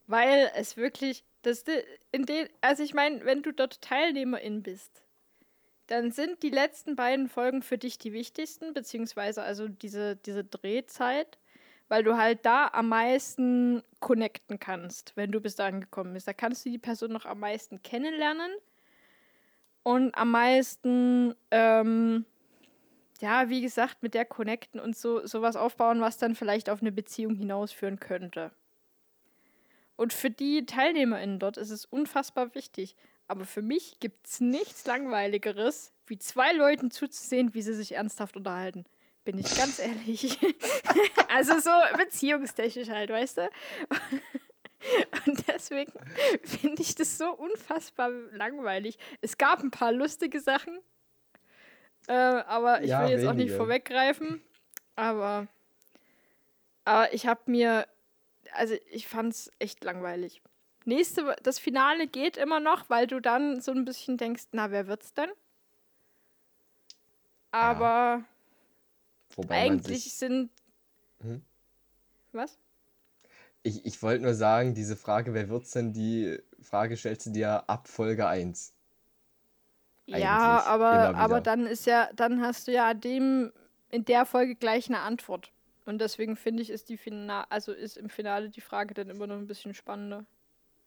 Weil 0.07 0.51
es 0.55 0.77
wirklich, 0.77 1.23
das, 1.41 1.63
in 2.11 2.25
den, 2.25 2.49
also 2.59 2.83
ich 2.83 2.93
meine, 2.93 3.23
wenn 3.25 3.43
du 3.43 3.53
dort 3.53 3.81
Teilnehmerin 3.81 4.61
bist, 4.61 5.01
dann 5.87 6.11
sind 6.11 6.43
die 6.43 6.49
letzten 6.49 6.95
beiden 6.95 7.27
Folgen 7.27 7.61
für 7.61 7.77
dich 7.77 7.97
die 7.97 8.13
wichtigsten, 8.13 8.73
beziehungsweise 8.73 9.43
also 9.43 9.67
diese, 9.67 10.15
diese 10.15 10.43
Drehzeit, 10.43 11.37
weil 11.91 12.03
du 12.03 12.15
halt 12.15 12.45
da 12.45 12.69
am 12.71 12.87
meisten 12.87 13.83
connecten 13.99 14.59
kannst, 14.59 15.11
wenn 15.17 15.29
du 15.29 15.41
bis 15.41 15.57
dahin 15.57 15.81
gekommen 15.81 16.13
bist. 16.13 16.25
Da 16.25 16.31
kannst 16.31 16.65
du 16.65 16.69
die 16.69 16.77
Person 16.77 17.11
noch 17.11 17.25
am 17.25 17.41
meisten 17.41 17.83
kennenlernen 17.83 18.49
und 19.83 20.15
am 20.15 20.31
meisten, 20.31 21.35
ähm, 21.51 22.23
ja, 23.19 23.49
wie 23.49 23.59
gesagt, 23.59 24.03
mit 24.03 24.13
der 24.13 24.23
connecten 24.23 24.79
und 24.79 24.95
so 24.95 25.27
sowas 25.27 25.57
aufbauen, 25.57 25.99
was 25.99 26.17
dann 26.17 26.33
vielleicht 26.33 26.69
auf 26.69 26.79
eine 26.79 26.93
Beziehung 26.93 27.35
hinausführen 27.35 27.99
könnte. 27.99 28.51
Und 29.97 30.13
für 30.13 30.29
die 30.29 30.65
TeilnehmerInnen 30.65 31.39
dort 31.39 31.57
ist 31.57 31.71
es 31.71 31.83
unfassbar 31.83 32.55
wichtig. 32.55 32.95
Aber 33.27 33.43
für 33.43 33.61
mich 33.61 33.99
gibt 33.99 34.27
es 34.27 34.39
nichts 34.39 34.85
Langweiligeres, 34.85 35.91
wie 36.07 36.17
zwei 36.17 36.53
Leuten 36.53 36.89
zuzusehen, 36.89 37.53
wie 37.53 37.61
sie 37.61 37.73
sich 37.73 37.95
ernsthaft 37.95 38.37
unterhalten. 38.37 38.85
Bin 39.23 39.37
ich 39.37 39.55
ganz 39.55 39.79
ehrlich. 39.79 40.37
also 41.29 41.59
so 41.59 41.71
beziehungstechnisch 41.97 42.89
halt, 42.89 43.09
weißt 43.09 43.37
du? 43.37 43.49
Und 45.27 45.47
deswegen 45.47 45.93
finde 46.43 46.81
ich 46.81 46.95
das 46.95 47.17
so 47.19 47.31
unfassbar 47.31 48.09
langweilig. 48.31 48.97
Es 49.21 49.37
gab 49.37 49.59
ein 49.61 49.69
paar 49.69 49.91
lustige 49.91 50.39
Sachen, 50.39 50.79
äh, 52.07 52.13
aber 52.13 52.81
ich 52.81 52.89
Ja, 52.89 53.03
will 53.03 53.09
jetzt 53.09 53.25
auch 53.25 53.33
nicht 53.33 53.51
wenige. 53.51 53.57
vorweggreifen. 53.57 54.41
Aber, 54.95 55.47
aber 56.83 57.13
ich 57.13 57.27
habe 57.27 57.41
mir, 57.45 57.87
also 58.53 58.75
ich 58.89 59.07
fand 59.07 59.33
es 59.33 59.51
echt 59.59 59.83
langweilig. 59.83 60.41
Nächste, 60.85 61.35
das 61.43 61.59
Finale 61.59 62.07
geht 62.07 62.37
immer 62.37 62.59
noch, 62.59 62.89
weil 62.89 63.05
du 63.05 63.19
dann 63.19 63.61
so 63.61 63.71
ein 63.71 63.85
bisschen 63.85 64.17
denkst, 64.17 64.45
na, 64.51 64.71
wer 64.71 64.87
wird's 64.87 65.13
denn? 65.13 65.29
Aber 67.51 68.23
Wobei 69.35 69.61
eigentlich 69.61 70.03
sich, 70.03 70.13
sind. 70.15 70.49
Hm? 71.21 71.41
Was? 72.31 72.57
ich, 73.63 73.85
ich 73.85 74.01
wollte 74.01 74.23
nur 74.23 74.33
sagen, 74.33 74.73
diese 74.73 74.95
Frage, 74.95 75.33
wer 75.33 75.49
wird's 75.49 75.71
denn, 75.71 75.93
die 75.93 76.39
Frage 76.61 76.97
stellst 76.97 77.27
du 77.27 77.29
dir 77.31 77.69
ab 77.69 77.87
Folge 77.87 78.27
1. 78.27 78.73
Ja, 80.07 80.15
Eigentlich 80.15 80.67
aber, 80.67 81.09
immer 81.09 81.17
aber 81.17 81.35
wieder. 81.35 81.41
dann 81.41 81.67
ist 81.67 81.85
ja, 81.85 82.09
dann 82.15 82.41
hast 82.41 82.67
du 82.67 82.71
ja 82.71 82.93
dem 82.93 83.51
in 83.89 84.05
der 84.05 84.25
Folge 84.25 84.55
gleich 84.55 84.87
eine 84.87 84.99
Antwort. 84.99 85.51
Und 85.85 85.99
deswegen 85.99 86.35
finde 86.35 86.63
ich, 86.63 86.69
ist 86.69 86.89
die 86.89 86.97
Finale, 86.97 87.49
also 87.51 87.71
ist 87.71 87.97
im 87.97 88.09
Finale 88.09 88.49
die 88.49 88.61
Frage 88.61 88.93
dann 88.93 89.09
immer 89.09 89.27
noch 89.27 89.37
ein 89.37 89.47
bisschen 89.47 89.73
spannender. 89.73 90.25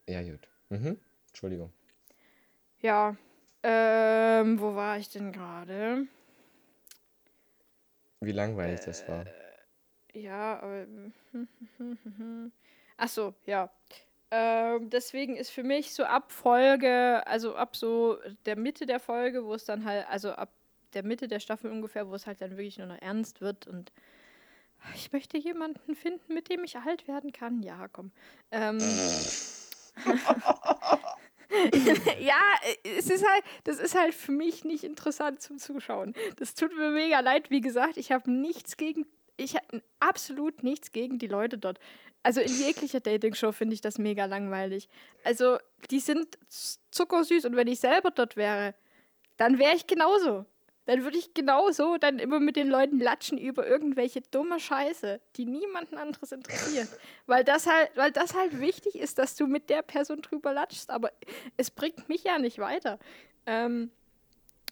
Ja, 0.09 0.23
gut. 0.23 0.49
Mhm. 0.71 0.99
Entschuldigung. 1.29 1.73
Ja. 2.81 3.17
Ähm, 3.63 4.61
wo 4.61 4.75
war 4.75 4.99
ich 4.99 5.09
denn 5.11 5.33
gerade? 5.33 6.07
Wie 8.25 8.33
langweilig 8.33 8.81
das 8.81 9.03
Äh, 9.03 9.09
war. 9.09 9.25
Ja, 10.13 10.61
aber. 10.61 10.87
Ach 12.97 13.09
so, 13.09 13.35
ja. 13.47 13.71
Ähm, 14.31 14.91
deswegen 14.91 15.37
ist 15.37 15.51
für 15.51 15.63
mich 15.63 15.93
so 15.95 16.05
ab 16.05 16.33
Folge, 16.33 17.23
also 17.27 17.55
ab 17.57 17.77
so 17.77 18.19
der 18.47 18.57
Mitte 18.57 18.87
der 18.87 19.01
Folge, 19.01 19.45
wo 19.45 19.55
es 19.55 19.65
dann 19.65 19.85
halt, 19.85 20.09
also 20.09 20.33
ab 20.33 20.51
der 20.95 21.05
Mitte 21.05 21.29
der 21.29 21.41
Staffel 21.41 21.71
ungefähr, 21.71 22.09
wo 22.09 22.15
es 22.15 22.27
halt 22.27 22.41
dann 22.41 22.53
wirklich 22.53 22.79
nur 22.79 22.87
noch 22.87 23.01
ernst 23.01 23.41
wird 23.41 23.67
und 23.67 23.93
ich 24.95 25.13
möchte 25.13 25.39
jemanden 25.39 25.95
finden, 25.95 26.35
mit 26.35 26.49
dem 26.51 26.63
ich 26.65 26.77
alt 26.77 27.09
werden 27.09 27.33
kann. 27.33 27.63
Ja, 27.63 27.89
komm. 27.89 28.13
Ähm, 28.51 28.79
ja, 32.21 32.41
es 32.83 33.11
ist 33.11 33.27
halt, 33.27 33.45
das 33.65 33.79
ist 33.79 33.95
halt 33.95 34.15
für 34.15 34.33
mich 34.33 34.65
nicht 34.65 34.85
interessant 34.85 35.41
zum 35.41 35.59
Zuschauen. 35.59 36.15
Das 36.37 36.55
tut 36.55 36.77
mir 36.77 36.91
mega 36.91 37.21
leid. 37.21 37.51
Wie 37.51 37.61
gesagt, 37.61 37.97
ich 37.97 38.13
habe 38.13 38.31
nichts 38.31 38.77
gegen, 38.77 39.07
ich 39.37 39.57
habe 39.57 39.83
absolut 40.01 40.63
nichts 40.63 40.93
gegen 40.93 41.19
die 41.19 41.27
Leute 41.27 41.59
dort. 41.59 41.79
Also 42.23 42.41
in 42.41 42.57
jeglicher 42.57 43.01
Dating-Show 43.01 43.53
finde 43.53 43.75
ich 43.75 43.83
das 43.83 43.99
mega 43.99 44.25
langweilig. 44.25 44.89
Also 45.25 45.59
die 45.91 46.01
sind 46.01 46.39
zuckersüß 46.91 47.45
und 47.45 47.57
wenn 47.57 47.69
ich 47.69 47.81
selber 47.81 48.11
dort 48.11 48.37
wäre, 48.37 48.75
dann 49.37 49.59
wäre 49.59 49.77
ich 49.77 49.87
genauso. 49.87 50.47
Dann 50.87 51.03
würde 51.03 51.17
ich 51.17 51.33
genauso 51.33 51.97
dann 51.97 52.19
immer 52.19 52.41
mit 52.41 52.57
den 52.57 52.69
Leuten 52.69 53.01
latschen 53.01 53.39
über 53.39 53.67
irgendwelche 53.67 54.21
dumme 54.21 54.61
Scheiße, 54.61 55.21
die 55.37 55.47
niemanden 55.47 55.97
anderes 55.97 56.33
interessiert. 56.33 56.89
weil, 57.27 57.43
das 57.43 57.67
halt, 57.67 57.91
weil 57.95 58.11
das 58.13 58.35
halt 58.35 58.61
wichtig 58.61 58.97
ist, 58.97 59.19
dass 59.19 59.35
du 59.35 59.47
mit 59.47 59.71
der 59.71 59.83
Person 59.83 60.21
drüber 60.21 60.53
latschst, 60.53 60.91
aber 60.91 61.11
es 61.57 61.71
bringt 61.71 62.09
mich 62.09 62.25
ja 62.25 62.39
nicht 62.39 62.59
weiter. 62.59 62.99
Ähm, 63.47 63.91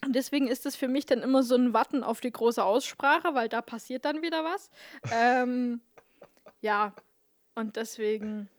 und 0.05 0.13
deswegen 0.13 0.47
ist 0.47 0.65
es 0.65 0.75
für 0.75 0.87
mich 0.87 1.05
dann 1.05 1.21
immer 1.21 1.43
so 1.43 1.55
ein 1.55 1.73
Warten 1.73 2.03
auf 2.03 2.19
die 2.19 2.31
große 2.31 2.63
Aussprache, 2.63 3.33
weil 3.33 3.49
da 3.49 3.61
passiert 3.61 4.05
dann 4.05 4.21
wieder 4.21 4.43
was. 4.43 4.69
ähm, 5.11 5.81
ja, 6.61 6.93
und 7.55 7.75
deswegen, 7.75 8.49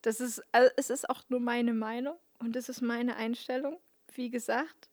das 0.00 0.20
ist, 0.20 0.42
also 0.52 0.70
es 0.76 0.90
ist 0.90 1.10
auch 1.10 1.22
nur 1.28 1.40
meine 1.40 1.74
Meinung 1.74 2.16
und 2.38 2.56
es 2.56 2.68
ist 2.68 2.80
meine 2.80 3.16
Einstellung. 3.16 3.78
Wie 4.14 4.30
gesagt, 4.30 4.90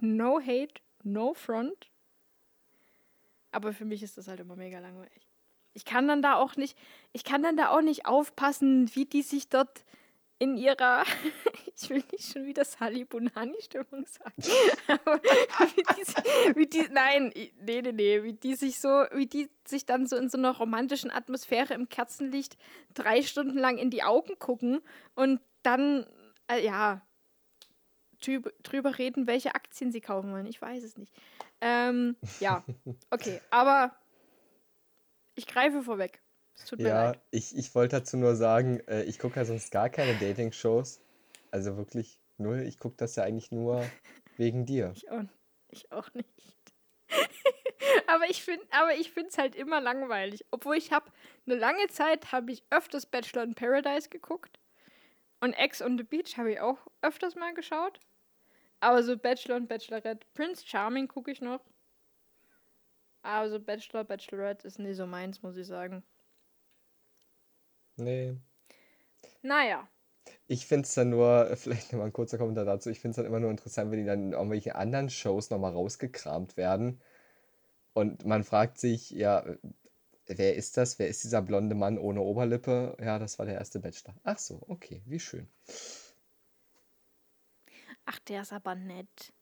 no 0.00 0.40
hate, 0.40 0.80
no 1.02 1.34
front. 1.34 1.90
Aber 3.52 3.72
für 3.72 3.84
mich 3.84 4.02
ist 4.02 4.18
das 4.18 4.28
halt 4.28 4.40
immer 4.40 4.56
mega 4.56 4.78
langweilig. 4.78 5.28
Ich 5.74 5.84
kann 5.84 6.08
dann 6.08 6.22
da 6.22 6.36
auch 6.36 6.56
nicht, 6.56 6.78
ich 7.12 7.24
kann 7.24 7.42
dann 7.42 7.56
da 7.56 7.70
auch 7.70 7.82
nicht 7.82 8.06
aufpassen, 8.06 8.94
wie 8.94 9.06
die 9.06 9.22
sich 9.22 9.48
dort 9.48 9.84
in 10.38 10.56
ihrer, 10.56 11.04
ich 11.76 11.90
will 11.90 12.02
nicht 12.12 12.32
schon 12.32 12.46
wieder 12.46 12.64
Sally 12.64 13.04
Bonani-Stimmung 13.04 14.06
sagen, 14.06 14.34
wie 14.38 15.82
die, 15.82 16.56
wie 16.56 16.66
die, 16.66 16.88
nein, 16.90 17.32
nee, 17.34 17.82
nee, 17.82 17.92
nee, 17.92 18.22
wie 18.22 18.32
die 18.32 18.54
sich 18.54 18.80
so, 18.80 18.88
wie 19.12 19.26
die 19.26 19.48
sich 19.64 19.86
dann 19.86 20.06
so 20.06 20.16
in 20.16 20.28
so 20.28 20.38
einer 20.38 20.56
romantischen 20.56 21.10
Atmosphäre 21.10 21.74
im 21.74 21.88
Kerzenlicht 21.88 22.56
drei 22.94 23.22
Stunden 23.22 23.58
lang 23.58 23.78
in 23.78 23.90
die 23.90 24.02
Augen 24.02 24.38
gucken 24.38 24.80
und 25.14 25.40
dann, 25.62 26.06
äh, 26.48 26.64
ja, 26.64 27.02
drüber, 28.26 28.98
reden, 28.98 29.26
welche 29.26 29.54
Aktien 29.54 29.92
sie 29.92 30.00
kaufen 30.00 30.32
wollen. 30.32 30.46
Ich 30.46 30.60
weiß 30.60 30.82
es 30.82 30.96
nicht. 30.96 31.12
Ähm, 31.60 32.16
ja, 32.40 32.64
okay, 33.10 33.40
aber 33.50 33.94
ich 35.34 35.46
greife 35.46 35.82
vorweg. 35.82 36.20
Es 36.56 36.66
tut 36.66 36.78
mir 36.78 36.88
Ja, 36.88 37.04
leid. 37.10 37.20
ich, 37.30 37.56
ich 37.56 37.74
wollte 37.74 37.96
dazu 37.96 38.16
nur 38.16 38.36
sagen, 38.36 38.80
äh, 38.86 39.02
ich 39.04 39.18
gucke 39.18 39.36
ja 39.36 39.44
sonst 39.44 39.70
gar 39.70 39.88
keine 39.90 40.14
Dating-Shows. 40.18 41.00
Also 41.50 41.76
wirklich 41.76 42.20
null. 42.38 42.60
Ich 42.60 42.78
gucke 42.78 42.96
das 42.96 43.16
ja 43.16 43.24
eigentlich 43.24 43.50
nur 43.50 43.84
wegen 44.36 44.64
dir. 44.66 44.92
Ich 44.94 45.10
auch, 45.10 45.24
ich 45.70 45.90
auch 45.92 46.12
nicht. 46.14 46.28
aber 48.06 48.28
ich 48.30 48.42
finde, 48.42 48.64
aber 48.70 48.94
ich 48.94 49.10
finde 49.10 49.30
es 49.30 49.38
halt 49.38 49.56
immer 49.56 49.80
langweilig. 49.80 50.44
Obwohl 50.50 50.76
ich 50.76 50.92
habe 50.92 51.10
eine 51.46 51.56
lange 51.56 51.86
Zeit 51.88 52.32
habe 52.32 52.52
ich 52.52 52.62
öfters 52.70 53.06
Bachelor 53.06 53.42
in 53.42 53.54
Paradise 53.54 54.08
geguckt 54.08 54.58
und 55.40 55.52
Ex 55.54 55.82
on 55.82 55.98
the 55.98 56.04
Beach 56.04 56.36
habe 56.38 56.52
ich 56.52 56.60
auch 56.60 56.78
öfters 57.02 57.34
mal 57.34 57.52
geschaut. 57.54 58.00
Aber 58.80 59.02
so 59.02 59.16
Bachelor 59.16 59.56
und 59.56 59.68
Bachelorette, 59.68 60.26
Prince 60.34 60.66
Charming 60.66 61.08
gucke 61.08 61.30
ich 61.30 61.40
noch. 61.40 61.60
Aber 63.22 63.48
so 63.48 63.58
Bachelor, 63.58 64.04
Bachelorette 64.04 64.66
ist 64.66 64.78
nie 64.78 64.92
so 64.92 65.06
meins, 65.06 65.42
muss 65.42 65.56
ich 65.56 65.66
sagen. 65.66 66.04
Nee. 67.96 68.36
Naja. 69.42 69.88
Ich 70.46 70.66
finde 70.66 70.86
es 70.86 70.94
dann 70.94 71.10
nur, 71.10 71.50
vielleicht 71.56 71.92
nochmal 71.92 72.08
ein 72.08 72.12
kurzer 72.12 72.38
Kommentar 72.38 72.64
dazu, 72.64 72.90
ich 72.90 73.00
finde 73.00 73.10
es 73.10 73.16
dann 73.16 73.26
immer 73.26 73.40
nur 73.40 73.50
interessant, 73.50 73.90
wenn 73.90 74.00
die 74.00 74.04
dann 74.06 74.26
in 74.26 74.32
irgendwelchen 74.32 74.72
anderen 74.72 75.08
Shows 75.10 75.50
nochmal 75.50 75.72
rausgekramt 75.72 76.56
werden. 76.56 77.00
Und 77.94 78.24
man 78.26 78.44
fragt 78.44 78.78
sich, 78.78 79.10
ja, 79.10 79.44
wer 80.26 80.56
ist 80.56 80.76
das? 80.76 80.98
Wer 80.98 81.08
ist 81.08 81.24
dieser 81.24 81.42
blonde 81.42 81.74
Mann 81.74 81.98
ohne 81.98 82.20
Oberlippe? 82.20 82.96
Ja, 83.00 83.18
das 83.18 83.38
war 83.38 83.46
der 83.46 83.54
erste 83.54 83.80
Bachelor. 83.80 84.14
Ach 84.24 84.38
so, 84.38 84.62
okay, 84.68 85.02
wie 85.06 85.20
schön. 85.20 85.48
Ach, 88.06 88.18
der 88.20 88.42
ist 88.42 88.52
aber 88.52 88.74
nett. 88.74 89.32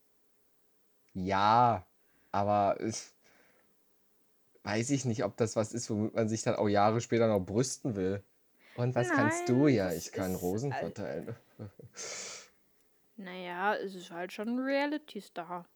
Ja, 1.15 1.85
aber 2.31 2.77
es, 2.81 3.15
weiß 4.63 4.91
ich 4.91 5.05
nicht, 5.05 5.25
ob 5.25 5.37
das 5.37 5.57
was 5.57 5.73
ist, 5.73 5.91
womit 5.91 6.15
man 6.15 6.29
sich 6.29 6.43
dann 6.43 6.55
auch 6.55 6.69
Jahre 6.69 7.01
später 7.01 7.29
noch 7.29 7.41
brüsten 7.41 7.97
will. 7.97 8.23
Und 8.77 8.95
was 8.95 9.11
kannst 9.11 9.49
du? 9.49 9.65
Nein, 9.65 9.75
Ja, 9.75 9.93
ich 9.93 10.13
kann 10.13 10.35
Rosen 10.35 10.73
verteilen. 10.73 11.37
Naja, 13.17 13.75
es 13.75 13.95
ist 13.95 14.11
halt 14.11 14.33
schon 14.33 14.49
ein 14.49 14.59
Reality-Star. 14.59 15.67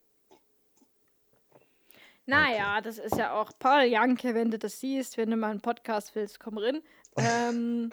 Naja, 2.25 2.81
das 2.81 2.99
ist 2.99 3.17
ja 3.17 3.33
auch 3.35 3.53
Paul 3.59 3.85
Janke, 3.85 4.35
wenn 4.35 4.51
du 4.51 4.59
das 4.59 4.81
siehst, 4.81 5.17
wenn 5.17 5.31
du 5.31 5.37
mal 5.37 5.51
einen 5.51 5.61
Podcast 5.61 6.15
willst, 6.15 6.41
komm 6.41 6.59
rein. 6.59 6.83
Ähm, 7.19 7.93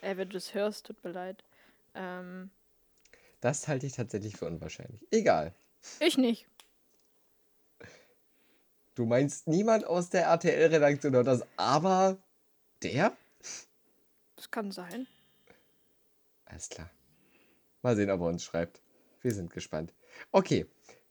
äh, 0.00 0.16
wenn 0.16 0.28
du 0.28 0.34
das 0.34 0.52
hörst, 0.52 0.86
tut 0.86 1.04
mir 1.04 1.12
leid. 1.12 1.44
Ähm, 1.94 2.50
Das 3.40 3.68
halte 3.68 3.86
ich 3.86 3.92
tatsächlich 3.92 4.36
für 4.36 4.46
unwahrscheinlich. 4.46 5.06
Egal. 5.10 5.54
ich 6.00 6.18
nicht. 6.18 6.46
Du 8.94 9.06
meinst 9.06 9.46
niemand 9.46 9.84
aus 9.84 10.10
der 10.10 10.24
RTL-Redaktion 10.24 11.14
hört 11.14 11.28
das, 11.28 11.44
aber 11.56 12.18
der? 12.82 13.16
Das 14.34 14.50
kann 14.50 14.72
sein. 14.72 15.06
Alles 16.46 16.68
klar. 16.68 16.90
Mal 17.82 17.94
sehen, 17.94 18.10
ob 18.10 18.20
er 18.20 18.26
uns 18.26 18.42
schreibt. 18.42 18.80
Wir 19.22 19.32
sind 19.32 19.52
gespannt. 19.52 19.94
Okay. 20.32 20.66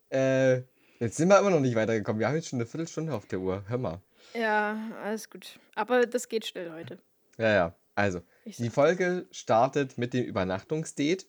Äh, 0.10 0.64
jetzt 1.00 1.16
sind 1.16 1.30
wir 1.30 1.40
immer 1.40 1.50
noch 1.50 1.62
nicht 1.62 1.76
weitergekommen. 1.76 2.20
Wir 2.20 2.28
haben 2.28 2.36
jetzt 2.36 2.50
schon 2.50 2.60
eine 2.60 2.66
Viertelstunde 2.66 3.14
auf 3.14 3.26
der 3.26 3.40
Uhr. 3.40 3.64
Hör 3.68 3.78
mal. 3.78 4.02
Ja, 4.34 4.78
alles 5.02 5.30
gut. 5.30 5.60
Aber 5.76 6.06
das 6.06 6.28
geht 6.28 6.46
schnell 6.46 6.72
heute. 6.72 7.00
Ja, 7.38 7.50
ja. 7.54 7.76
Also, 7.96 8.22
die 8.46 8.70
Folge 8.70 9.28
startet 9.32 9.98
mit 9.98 10.14
dem 10.14 10.24
Übernachtungsdate 10.24 11.26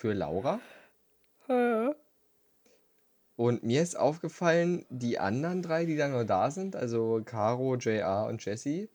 für 0.00 0.14
Laura. 0.14 0.60
Ja. 1.46 1.94
Und 3.36 3.62
mir 3.62 3.82
ist 3.82 3.96
aufgefallen, 3.96 4.86
die 4.88 5.18
anderen 5.18 5.62
drei, 5.62 5.84
die 5.84 5.96
da 5.96 6.08
nur 6.08 6.24
da 6.24 6.50
sind, 6.50 6.74
also 6.74 7.22
Caro, 7.24 7.76
JR 7.76 8.26
und 8.26 8.44
Jessie, 8.44 8.88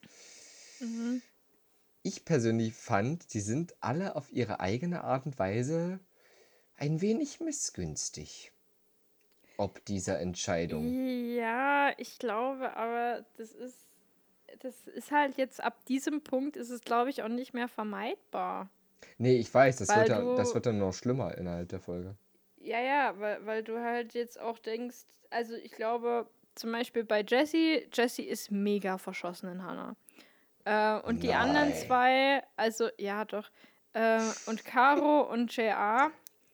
Mhm. 0.80 1.22
ich 2.04 2.26
persönlich 2.26 2.74
fand, 2.74 3.34
die 3.34 3.40
sind 3.40 3.76
alle 3.80 4.16
auf 4.16 4.32
ihre 4.34 4.60
eigene 4.60 5.04
Art 5.04 5.26
und 5.26 5.40
Weise 5.40 6.00
ein 6.76 7.02
wenig 7.02 7.40
missgünstig. 7.40 8.52
Ob 9.58 9.86
dieser 9.86 10.20
Entscheidung. 10.20 10.92
Ja, 11.34 11.94
ich 11.98 12.20
glaube, 12.20 12.76
aber 12.76 13.26
das 13.38 13.52
ist. 13.54 13.78
das 14.60 14.88
ist 14.88 15.12
halt 15.12 15.38
jetzt 15.38 15.62
ab 15.64 15.86
diesem 15.86 16.22
Punkt 16.22 16.58
ist 16.58 16.70
es, 16.72 16.82
glaube 16.82 17.10
ich, 17.10 17.24
auch 17.24 17.30
nicht 17.30 17.54
mehr 17.54 17.70
vermeidbar. 17.70 18.70
Nee, 19.18 19.38
ich 19.38 19.54
weiß, 19.54 19.78
das 19.78 19.96
wird, 19.96 20.10
ja, 20.10 20.22
du- 20.22 20.36
das 20.36 20.54
wird 20.54 20.66
dann 20.66 20.80
noch 20.80 20.94
schlimmer 20.94 21.38
innerhalb 21.38 21.70
der 21.70 21.80
Folge. 21.80 22.16
Ja, 22.58 22.80
ja, 22.80 23.20
weil, 23.20 23.46
weil 23.46 23.64
du 23.64 23.80
halt 23.80 24.14
jetzt 24.14 24.40
auch 24.40 24.58
denkst, 24.60 25.06
also 25.30 25.54
ich 25.56 25.72
glaube, 25.72 26.28
zum 26.56 26.72
Beispiel 26.72 27.04
bei 27.04 27.22
Jessie, 27.22 27.88
Jessie 27.94 28.24
ist 28.24 28.52
mega 28.52 28.98
verschossen 28.98 29.50
in 29.52 29.64
Hannah. 29.64 29.96
Äh, 30.66 31.00
und 31.08 31.22
die 31.22 31.34
anderen 31.34 31.70
Nein. 31.70 31.76
zwei, 31.76 32.44
also 32.56 32.90
ja 32.98 33.24
doch, 33.26 33.50
äh, 33.94 34.20
und 34.48 34.66
Caro 34.66 35.22
und 35.32 35.56
JR 35.56 36.12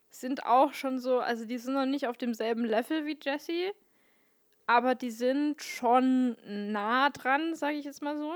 sind 0.09 0.45
auch 0.45 0.73
schon 0.73 0.99
so, 0.99 1.19
also 1.19 1.45
die 1.45 1.57
sind 1.57 1.73
noch 1.75 1.85
nicht 1.85 2.07
auf 2.07 2.17
demselben 2.17 2.65
Level 2.65 3.05
wie 3.05 3.17
Jessie, 3.21 3.71
aber 4.67 4.95
die 4.95 5.11
sind 5.11 5.61
schon 5.63 6.35
nah 6.71 7.09
dran, 7.09 7.55
sage 7.55 7.77
ich 7.77 7.85
jetzt 7.85 8.01
mal 8.01 8.17
so. 8.17 8.33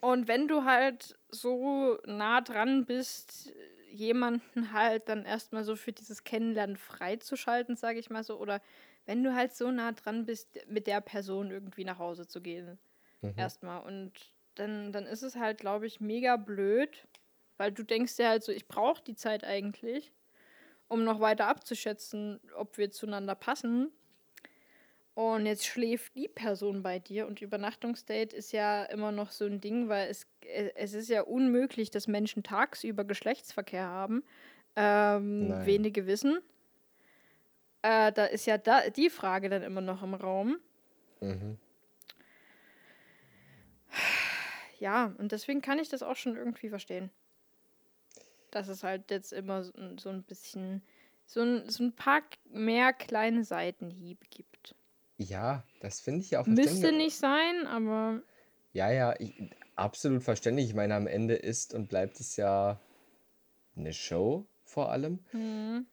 Und 0.00 0.28
wenn 0.28 0.48
du 0.48 0.64
halt 0.64 1.18
so 1.28 1.98
nah 2.06 2.40
dran 2.40 2.86
bist, 2.86 3.52
jemanden 3.90 4.72
halt 4.72 5.08
dann 5.08 5.24
erstmal 5.24 5.64
so 5.64 5.76
für 5.76 5.92
dieses 5.92 6.24
Kennenlernen 6.24 6.76
freizuschalten, 6.76 7.76
sage 7.76 7.98
ich 7.98 8.08
mal 8.10 8.24
so, 8.24 8.38
oder 8.38 8.62
wenn 9.04 9.22
du 9.22 9.34
halt 9.34 9.54
so 9.54 9.70
nah 9.70 9.92
dran 9.92 10.24
bist, 10.26 10.58
mit 10.68 10.86
der 10.86 11.00
Person 11.00 11.50
irgendwie 11.50 11.84
nach 11.84 11.98
Hause 11.98 12.26
zu 12.26 12.40
gehen, 12.40 12.78
Mhm. 13.22 13.50
erstmal. 13.50 13.82
Und 13.82 14.12
dann, 14.56 14.92
dann 14.92 15.06
ist 15.06 15.22
es 15.22 15.36
halt, 15.36 15.58
glaube 15.60 15.86
ich, 15.86 16.00
mega 16.00 16.36
blöd, 16.36 17.08
weil 17.58 17.72
du 17.72 17.82
denkst 17.84 18.16
dir 18.16 18.28
halt 18.28 18.44
so, 18.44 18.52
ich 18.52 18.68
brauche 18.68 19.02
die 19.04 19.16
Zeit 19.16 19.44
eigentlich, 19.44 20.12
um 20.88 21.04
noch 21.04 21.20
weiter 21.20 21.48
abzuschätzen, 21.48 22.40
ob 22.56 22.78
wir 22.78 22.90
zueinander 22.90 23.34
passen. 23.34 23.92
Und 25.14 25.44
jetzt 25.44 25.66
schläft 25.66 26.14
die 26.14 26.28
Person 26.28 26.82
bei 26.82 26.98
dir 26.98 27.26
und 27.26 27.42
Übernachtungsdate 27.42 28.34
ist 28.34 28.52
ja 28.52 28.84
immer 28.84 29.12
noch 29.12 29.32
so 29.32 29.44
ein 29.44 29.60
Ding, 29.60 29.88
weil 29.88 30.08
es, 30.08 30.26
äh, 30.42 30.70
es 30.76 30.94
ist 30.94 31.08
ja 31.08 31.22
unmöglich, 31.22 31.90
dass 31.90 32.06
Menschen 32.06 32.42
tagsüber 32.42 33.04
Geschlechtsverkehr 33.04 33.84
haben. 33.86 34.22
Ähm, 34.76 35.48
wenige 35.66 36.06
wissen. 36.06 36.38
Äh, 37.82 38.12
da 38.12 38.26
ist 38.26 38.46
ja 38.46 38.56
da 38.56 38.88
die 38.88 39.10
Frage 39.10 39.48
dann 39.48 39.62
immer 39.62 39.80
noch 39.80 40.02
im 40.02 40.14
Raum. 40.14 40.58
Mhm. 41.20 41.58
Ja, 44.78 45.14
und 45.18 45.32
deswegen 45.32 45.60
kann 45.60 45.78
ich 45.78 45.88
das 45.88 46.02
auch 46.02 46.16
schon 46.16 46.36
irgendwie 46.36 46.68
verstehen. 46.70 47.10
Dass 48.50 48.68
es 48.68 48.82
halt 48.82 49.10
jetzt 49.10 49.32
immer 49.32 49.62
so, 49.64 49.72
ein- 49.74 49.98
so 49.98 50.08
ein 50.08 50.22
bisschen, 50.22 50.82
so 51.26 51.42
ein, 51.42 51.68
so 51.68 51.84
ein 51.84 51.92
paar 51.92 52.22
mehr 52.50 52.92
kleine 52.92 53.44
Seitenhiebe 53.44 54.24
gibt. 54.30 54.74
Ja, 55.20 55.62
das 55.80 56.00
finde 56.00 56.22
ich 56.22 56.30
ja 56.32 56.40
auch 56.40 56.46
Müsste 56.46 56.92
nicht 56.92 57.16
sein, 57.16 57.66
aber 57.66 58.22
Ja, 58.72 58.90
ja, 58.90 59.14
ich, 59.18 59.34
absolut 59.76 60.22
verständlich. 60.22 60.68
Ich 60.68 60.74
meine, 60.74 60.94
am 60.94 61.06
Ende 61.06 61.34
ist 61.34 61.74
und 61.74 61.88
bleibt 61.88 62.20
es 62.20 62.36
ja 62.36 62.80
eine 63.76 63.92
Show 63.92 64.46
vor 64.64 64.90
allem. 64.92 65.20
hm, 65.32 65.84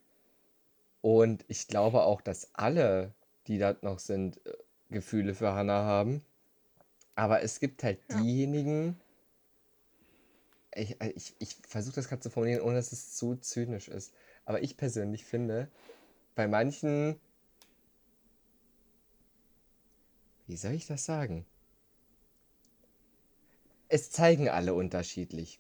Und 1.02 1.44
ich 1.48 1.68
glaube 1.68 2.04
auch, 2.04 2.22
dass 2.22 2.54
alle, 2.54 3.14
die 3.48 3.58
da 3.58 3.76
noch 3.82 3.98
sind, 4.00 4.46
äh, 4.46 4.54
Gefühle 4.90 5.34
für 5.34 5.54
Hannah 5.54 5.84
haben. 5.86 6.24
Aber 7.16 7.42
es 7.44 7.60
gibt 7.60 7.84
halt 7.84 8.00
Ja. 8.10 8.16
diejenigen, 8.20 9.00
ich, 10.76 11.00
äh, 11.02 11.10
ich, 11.16 11.36
ich 11.40 11.56
versuche 11.68 11.96
das 11.96 12.08
gerade 12.10 12.22
zu 12.22 12.30
formulieren, 12.30 12.62
ohne 12.62 12.76
dass 12.76 12.92
es 12.92 13.16
zu 13.16 13.36
zynisch 13.36 13.88
ist. 13.88 14.14
Aber 14.46 14.62
ich 14.62 14.78
persönlich 14.78 15.26
finde, 15.26 15.70
bei 16.36 16.48
manchen, 16.48 17.20
wie 20.48 20.58
soll 20.58 20.74
ich 20.74 20.88
das 20.88 21.06
sagen? 21.06 21.46
Es 23.90 24.12
zeigen 24.12 24.48
alle 24.48 24.74
unterschiedlich. 24.74 25.60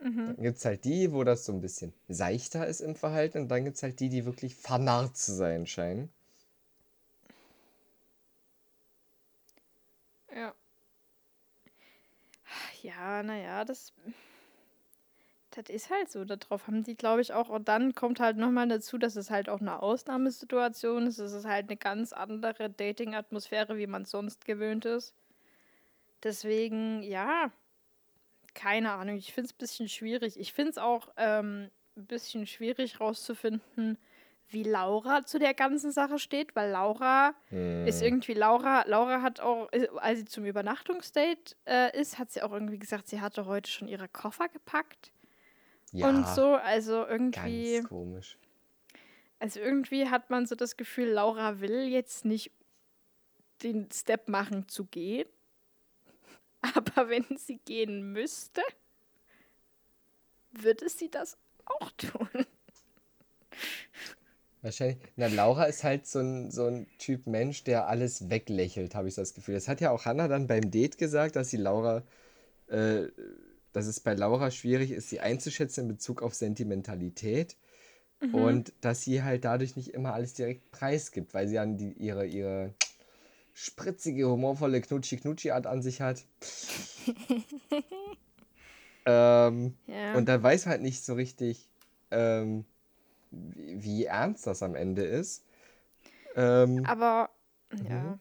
mhm. 0.00 0.36
Dann 0.36 0.42
gibt 0.42 0.58
es 0.58 0.64
halt 0.64 0.84
die, 0.84 1.12
wo 1.12 1.22
das 1.22 1.44
so 1.44 1.52
ein 1.52 1.60
bisschen 1.60 1.94
seichter 2.08 2.66
ist 2.66 2.80
im 2.80 2.96
Verhalten 2.96 3.38
und 3.38 3.48
dann 3.48 3.64
gibt 3.64 3.76
es 3.76 3.84
halt 3.84 4.00
die, 4.00 4.08
die 4.08 4.24
wirklich 4.24 4.56
vernarrt 4.56 5.16
zu 5.16 5.32
sein 5.32 5.64
scheinen. 5.66 6.10
ja. 10.34 10.54
Ja, 12.82 13.22
naja, 13.22 13.64
das, 13.64 13.92
das 15.54 15.68
ist 15.68 15.90
halt 15.90 16.10
so. 16.10 16.24
Darauf 16.24 16.66
haben 16.66 16.82
die, 16.82 16.96
glaube 16.96 17.20
ich, 17.20 17.32
auch. 17.32 17.48
Und 17.48 17.68
dann 17.68 17.94
kommt 17.94 18.20
halt 18.20 18.36
nochmal 18.36 18.68
dazu, 18.68 18.98
dass 18.98 19.16
es 19.16 19.30
halt 19.30 19.48
auch 19.48 19.60
eine 19.60 19.82
Ausnahmesituation 19.82 21.06
ist. 21.06 21.18
Es 21.18 21.32
ist 21.32 21.46
halt 21.46 21.68
eine 21.68 21.76
ganz 21.76 22.12
andere 22.12 22.70
Dating-Atmosphäre, 22.70 23.76
wie 23.76 23.86
man 23.86 24.04
sonst 24.04 24.44
gewöhnt 24.44 24.84
ist. 24.84 25.14
Deswegen, 26.22 27.02
ja, 27.02 27.50
keine 28.54 28.92
Ahnung. 28.92 29.16
Ich 29.16 29.32
finde 29.32 29.46
es 29.46 29.54
ein 29.54 29.58
bisschen 29.58 29.88
schwierig. 29.88 30.38
Ich 30.38 30.52
finde 30.52 30.70
es 30.70 30.78
auch 30.78 31.08
ähm, 31.16 31.70
ein 31.96 32.06
bisschen 32.06 32.46
schwierig 32.46 33.00
rauszufinden, 33.00 33.98
wie 34.48 34.62
Laura 34.62 35.24
zu 35.24 35.38
der 35.38 35.54
ganzen 35.54 35.92
Sache 35.92 36.18
steht, 36.18 36.54
weil 36.54 36.70
Laura 36.70 37.34
ist 37.86 38.00
Hm. 38.00 38.06
irgendwie 38.06 38.34
Laura. 38.34 38.84
Laura 38.86 39.22
hat 39.22 39.40
auch, 39.40 39.72
äh, 39.72 39.88
als 39.96 40.20
sie 40.20 40.24
zum 40.26 40.44
Übernachtungsdate 40.44 41.56
äh, 41.66 41.98
ist, 41.98 42.18
hat 42.18 42.30
sie 42.30 42.42
auch 42.42 42.52
irgendwie 42.52 42.78
gesagt, 42.78 43.08
sie 43.08 43.20
hatte 43.20 43.46
heute 43.46 43.70
schon 43.70 43.88
ihre 43.88 44.08
Koffer 44.08 44.48
gepackt 44.48 45.10
Ja, 45.92 46.08
und 46.08 46.26
so. 46.26 46.54
Also 46.54 47.06
irgendwie, 47.06 47.74
ganz 47.74 47.88
komisch. 47.88 48.38
also 49.38 49.60
irgendwie 49.60 50.08
hat 50.08 50.30
man 50.30 50.46
so 50.46 50.54
das 50.54 50.76
Gefühl, 50.76 51.08
Laura 51.08 51.60
will 51.60 51.84
jetzt 51.88 52.24
nicht 52.24 52.50
den 53.62 53.88
Step 53.92 54.28
machen 54.28 54.68
zu 54.68 54.84
gehen. 54.86 55.28
Aber 56.74 57.08
wenn 57.08 57.36
sie 57.36 57.58
gehen 57.64 58.12
müsste, 58.12 58.62
würde 60.52 60.88
sie 60.88 61.10
das 61.10 61.36
auch 61.64 61.90
tun. 61.92 62.28
Wahrscheinlich. 64.62 64.98
Na, 65.16 65.26
Laura 65.26 65.64
ist 65.64 65.82
halt 65.82 66.06
so 66.06 66.20
ein, 66.20 66.50
so 66.52 66.66
ein 66.66 66.86
Typ 66.98 67.26
Mensch, 67.26 67.64
der 67.64 67.88
alles 67.88 68.30
weglächelt, 68.30 68.94
habe 68.94 69.08
ich 69.08 69.16
das 69.16 69.34
Gefühl. 69.34 69.54
Das 69.54 69.66
hat 69.66 69.80
ja 69.80 69.90
auch 69.90 70.04
Hannah 70.04 70.28
dann 70.28 70.46
beim 70.46 70.70
Date 70.70 70.98
gesagt, 70.98 71.34
dass 71.34 71.50
sie 71.50 71.56
Laura, 71.56 72.04
äh, 72.68 73.06
dass 73.72 73.86
es 73.86 74.00
bei 74.00 74.14
Laura 74.14 74.50
schwierig 74.50 74.90
ist, 74.90 75.10
sie 75.10 75.20
einzuschätzen 75.20 75.82
in 75.82 75.88
Bezug 75.88 76.22
auf 76.22 76.34
Sentimentalität. 76.34 77.56
Mhm. 78.20 78.34
Und 78.34 78.72
dass 78.80 79.02
sie 79.02 79.22
halt 79.22 79.44
dadurch 79.44 79.76
nicht 79.76 79.88
immer 79.88 80.14
alles 80.14 80.34
direkt 80.34 80.70
preisgibt, 80.70 81.34
weil 81.34 81.48
sie 81.48 81.54
dann 81.54 81.76
die, 81.76 81.92
ihre, 81.92 82.26
ihre 82.26 82.74
spritzige, 83.54 84.28
humorvolle 84.28 84.80
Knutschi-Knutschi-Art 84.80 85.66
an 85.66 85.82
sich 85.82 86.00
hat. 86.00 86.24
ähm, 89.06 89.74
Ja. 89.86 90.14
und 90.14 90.28
da 90.28 90.42
weiß 90.42 90.66
man 90.66 90.72
halt 90.72 90.82
nicht 90.82 91.04
so 91.04 91.14
richtig, 91.14 91.68
ähm, 92.10 92.64
wie, 93.30 93.82
wie 93.82 94.04
ernst 94.04 94.46
das 94.46 94.62
am 94.62 94.74
Ende 94.74 95.02
ist. 95.02 95.44
Ähm, 96.36 96.84
Aber, 96.86 97.30
ja. 97.88 98.18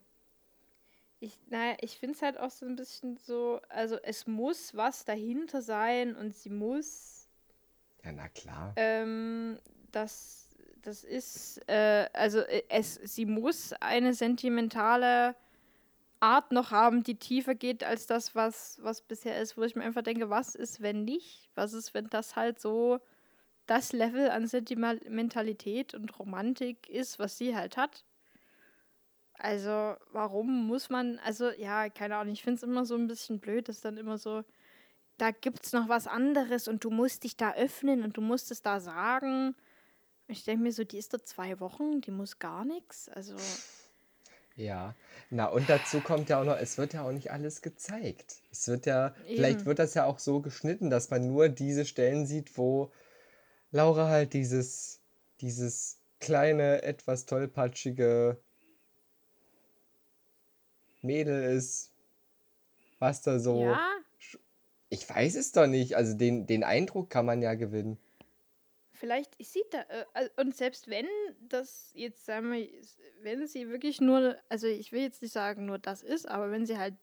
Ich, 1.24 1.38
naja, 1.52 1.78
ich 1.82 2.00
finde 2.00 2.16
es 2.16 2.24
halt 2.24 2.40
auch 2.40 2.50
so 2.50 2.66
ein 2.66 2.76
bisschen 2.76 3.16
so, 3.16 3.62
also 3.70 3.96
es 4.02 4.26
muss 4.26 4.76
was 4.76 5.06
dahinter 5.06 5.62
sein 5.62 6.16
und 6.16 6.34
sie 6.36 6.50
muss, 6.50 7.30
ja, 8.04 8.12
na 8.12 8.28
klar. 8.28 8.74
ähm, 8.76 9.60
das, 9.92 10.50
das 10.82 11.04
ist, 11.04 11.62
äh, 11.70 12.10
also 12.14 12.40
äh, 12.40 12.64
es, 12.70 12.96
sie 12.96 13.28
muss 13.28 13.72
eine 13.74 14.16
sentimentale 14.16 15.36
Art 16.20 16.52
noch 16.52 16.72
haben, 16.72 17.04
die 17.04 17.20
tiefer 17.20 17.54
geht 17.54 17.84
als 17.84 18.08
das, 18.08 18.34
was, 18.34 18.80
was 18.82 19.04
bisher 19.04 19.40
ist, 19.40 19.58
wo 19.58 19.62
ich 19.62 19.76
mir 19.76 19.84
einfach 19.84 20.02
denke, 20.02 20.32
was 20.32 20.56
ist, 20.56 20.82
wenn 20.82 21.04
nicht? 21.04 21.52
Was 21.54 21.74
ist, 21.74 21.94
wenn 21.94 22.10
das 22.10 22.36
halt 22.36 22.60
so 22.60 23.00
das 23.68 23.94
Level 23.94 24.32
an 24.32 24.48
Sentimentalität 24.48 25.94
und 25.94 26.18
Romantik 26.18 26.90
ist, 26.90 27.20
was 27.20 27.38
sie 27.38 27.56
halt 27.56 27.78
hat? 27.78 28.06
Also, 29.44 29.96
warum 30.12 30.68
muss 30.68 30.92
man, 30.92 31.18
also 31.26 31.50
ja, 31.50 31.90
keine 31.90 32.16
Ahnung, 32.18 32.32
ich 32.32 32.44
finde 32.44 32.58
es 32.58 32.64
immer 32.64 32.86
so 32.86 32.94
ein 32.94 33.08
bisschen 33.08 33.40
blöd, 33.40 33.70
dass 33.70 33.82
dann 33.82 33.98
immer 33.98 34.20
so, 34.20 34.44
da 35.18 35.32
gibt 35.32 35.66
es 35.66 35.74
noch 35.74 35.90
was 35.90 36.06
anderes 36.06 36.68
und 36.68 36.84
du 36.84 36.92
musst 36.92 37.24
dich 37.24 37.38
da 37.38 37.56
öffnen 37.56 38.04
und 38.04 38.18
du 38.18 38.22
musst 38.22 38.52
es 38.52 38.62
da 38.62 38.80
sagen. 38.80 39.56
Ich 40.28 40.44
denke 40.44 40.62
mir 40.62 40.72
so, 40.72 40.84
die 40.84 41.00
ist 41.00 41.16
da 41.16 41.24
zwei 41.24 41.60
Wochen, 41.60 42.02
die 42.02 42.12
muss 42.12 42.38
gar 42.38 42.66
nichts. 42.66 43.10
Also, 43.10 43.36
Ja. 44.56 44.94
Na, 45.32 45.48
und 45.48 45.68
dazu 45.68 46.02
kommt 46.02 46.30
ja 46.30 46.40
auch 46.40 46.46
noch, 46.46 46.58
es 46.58 46.78
wird 46.78 46.94
ja 46.94 47.02
auch 47.02 47.12
nicht 47.12 47.32
alles 47.32 47.64
gezeigt. 47.64 48.36
Es 48.52 48.68
wird 48.68 48.86
ja, 48.86 49.16
vielleicht 49.26 49.62
Eben. 49.62 49.66
wird 49.66 49.80
das 49.80 49.96
ja 49.96 50.06
auch 50.06 50.20
so 50.20 50.40
geschnitten, 50.42 50.92
dass 50.92 51.10
man 51.10 51.26
nur 51.26 51.50
diese 51.50 51.86
Stellen 51.86 52.28
sieht, 52.28 52.60
wo 52.60 52.92
Laura 53.72 54.08
halt 54.08 54.34
dieses, 54.34 55.00
dieses 55.40 55.98
kleine, 56.20 56.84
etwas 56.84 57.26
tollpatschige 57.26 58.38
Mädel 61.02 61.44
ist, 61.56 61.92
was 63.00 63.22
da 63.22 63.40
so. 63.40 63.62
ja, 63.62 63.80
Ich 64.90 65.10
weiß 65.10 65.36
es 65.36 65.52
doch 65.52 65.68
nicht. 65.68 65.96
Also 65.96 66.16
den, 66.16 66.46
den 66.46 66.64
Eindruck 66.64 67.10
kann 67.10 67.26
man 67.26 67.42
ja 67.42 67.54
gewinnen. 67.56 67.98
vielleicht 68.94 69.36
sieht 69.44 69.74
da, 69.74 69.82
äh, 70.14 70.30
und 70.38 70.56
selbst 70.56 70.88
wenn 70.90 71.08
das 71.40 71.92
jetzt, 71.96 72.26
sagen 72.26 72.52
wir, 72.52 72.68
wenn 73.22 73.48
sie 73.48 73.70
wirklich 73.70 74.00
nur, 74.02 74.38
also 74.50 74.68
ich 74.68 74.92
will 74.92 75.02
jetzt 75.02 75.22
nicht 75.22 75.32
sagen, 75.32 75.66
nur 75.66 75.80
das 75.80 76.04
ist, 76.04 76.28
aber 76.28 76.52
wenn 76.52 76.66
sie 76.66 76.78
halt 76.78 76.96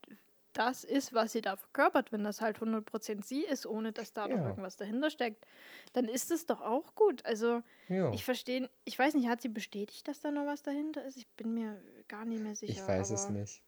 das 0.52 0.82
ist, 0.84 1.12
was 1.12 1.32
sie 1.32 1.40
da 1.40 1.56
verkörpert, 1.56 2.11
wenn 2.11 2.24
das 2.24 2.40
halt 2.40 2.61
100% 2.61 3.24
sie 3.24 3.44
ist, 3.44 3.66
ohne 3.66 3.92
dass 3.92 4.12
da 4.12 4.26
noch 4.26 4.37
Ja. 4.38 4.48
irgendwas 4.48 4.76
dahinter 4.76 5.11
steckt, 5.11 5.44
dann 5.92 6.06
ist 6.06 6.30
es 6.30 6.46
doch 6.46 6.61
auch 6.61 6.94
gut. 6.94 7.24
Also 7.26 7.62
Ja. 7.88 8.12
ich 8.12 8.24
verstehe, 8.24 8.68
ich 8.84 8.98
weiß 8.98 9.14
nicht, 9.14 9.28
hat 9.28 9.40
sie 9.40 9.48
bestätigt, 9.50 10.08
dass 10.08 10.20
da 10.20 10.30
noch 10.30 10.46
was 10.46 10.62
dahinter 10.62 11.04
ist? 11.04 11.16
Ich 11.16 11.28
bin 11.37 11.54
mir 11.54 11.80
gar 12.08 12.24
nicht 12.24 12.42
mehr 12.42 12.56
sicher. 12.56 12.72
Ich 12.72 12.87
weiß 12.88 13.11
es 13.11 13.28
nicht. 13.28 13.62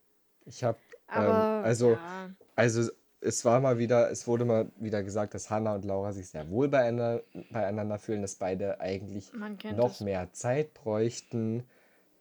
Ich 0.46 0.64
habe, 0.64 0.78
ähm, 1.14 1.22
also, 1.22 1.92
ja, 1.92 2.30
also 2.56 2.90
es 3.20 3.44
war 3.44 3.60
mal 3.60 3.78
wieder, 3.78 4.10
es 4.10 4.26
wurde 4.26 4.44
mal 4.44 4.70
wieder 4.76 5.02
gesagt, 5.02 5.34
dass 5.34 5.50
Hannah 5.50 5.74
und 5.74 5.84
Laura 5.84 6.12
sich 6.12 6.28
sehr 6.28 6.48
wohl 6.50 6.68
beieinander, 6.68 7.22
beieinander 7.50 7.98
fühlen, 7.98 8.22
dass 8.22 8.36
beide 8.36 8.80
eigentlich 8.80 9.30
noch 9.32 9.92
es. 9.92 10.00
mehr 10.00 10.32
Zeit 10.32 10.74
bräuchten. 10.74 11.64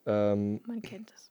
Ähm, 0.05 0.61
Man 0.65 0.81
kennt 0.81 1.11
es. 1.15 1.29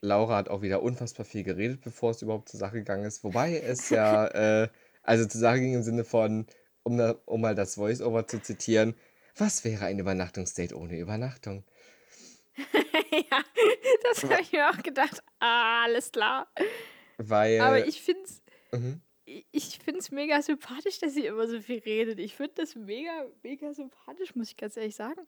Laura 0.00 0.36
hat 0.36 0.48
auch 0.50 0.62
wieder 0.62 0.82
unfassbar 0.82 1.24
viel 1.24 1.42
geredet, 1.42 1.80
bevor 1.82 2.10
es 2.10 2.22
überhaupt 2.22 2.48
zur 2.48 2.60
Sache 2.60 2.76
gegangen 2.76 3.04
ist. 3.04 3.24
Wobei 3.24 3.58
es 3.58 3.88
ja, 3.90 4.26
äh, 4.62 4.68
also 5.02 5.26
zur 5.26 5.40
Sache 5.40 5.60
ging 5.60 5.74
im 5.74 5.82
Sinne 5.82 6.04
von, 6.04 6.46
um, 6.82 6.98
da, 6.98 7.16
um 7.24 7.40
mal 7.40 7.54
das 7.54 7.76
Voice-Over 7.76 8.26
zu 8.26 8.40
zitieren, 8.42 8.94
was 9.36 9.64
wäre 9.64 9.86
ein 9.86 9.98
Übernachtungsdate 9.98 10.76
ohne 10.76 10.98
Übernachtung? 10.98 11.64
ja, 13.10 13.42
das 14.04 14.22
habe 14.24 14.42
ich 14.42 14.52
mir 14.52 14.70
auch 14.70 14.82
gedacht. 14.82 15.22
Ah, 15.46 15.84
alles 15.84 16.10
klar. 16.10 16.48
Weil, 17.18 17.60
Aber 17.60 17.86
ich 17.86 18.00
finde 18.00 18.22
es 18.22 18.42
mhm. 18.72 19.02
ich 19.26 19.78
find's 19.78 20.10
mega 20.10 20.40
sympathisch, 20.40 20.98
dass 21.00 21.12
sie 21.12 21.26
immer 21.26 21.46
so 21.46 21.60
viel 21.60 21.80
redet. 21.80 22.18
Ich 22.18 22.34
finde 22.34 22.54
das 22.56 22.74
mega, 22.74 23.26
mega 23.42 23.74
sympathisch, 23.74 24.34
muss 24.34 24.48
ich 24.48 24.56
ganz 24.56 24.78
ehrlich 24.78 24.96
sagen. 24.96 25.20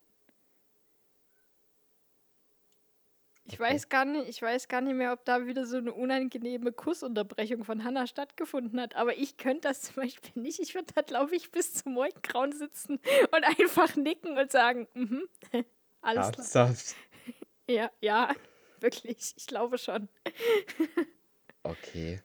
Ich 3.44 3.61
weiß 3.61 3.90
gar 3.90 4.07
nicht, 4.07 4.26
ich 4.26 4.40
weiß 4.40 4.68
gar 4.68 4.81
nicht 4.81 4.94
mehr, 4.94 5.12
ob 5.12 5.26
da 5.26 5.46
wieder 5.46 5.66
so 5.66 5.76
eine 5.76 5.92
unangenehme 5.92 6.72
Kussunterbrechung 6.72 7.62
von 7.62 7.85
Hannah 7.85 8.07
stattgefunden 8.07 8.81
hat. 8.81 8.96
Aber 8.96 9.18
ich 9.18 9.37
könnte 9.37 9.68
das 9.68 9.83
zum 9.83 9.96
Beispiel 9.96 10.42
nicht. 10.42 10.61
Ich 10.61 10.74
würde 10.74 10.94
da, 10.94 11.02
glaube 11.02 11.37
ich, 11.37 11.52
bis 11.52 11.74
zum 11.74 11.92
Morgengrauen 11.92 12.52
sitzen 12.52 13.00
und 13.33 13.44
einfach 13.44 13.94
nicken 13.96 14.38
und 14.38 14.50
sagen, 14.50 14.88
mhm, 14.94 15.29
alles 16.00 16.33
klar. 16.33 16.68
ernsthaft. 16.68 16.96
Ja, 17.68 17.90
ja, 18.00 18.35
wirklich. 18.81 19.35
Ich 19.37 19.47
glaube 19.47 19.79
schon. 19.79 20.09
Okay. 21.62 22.23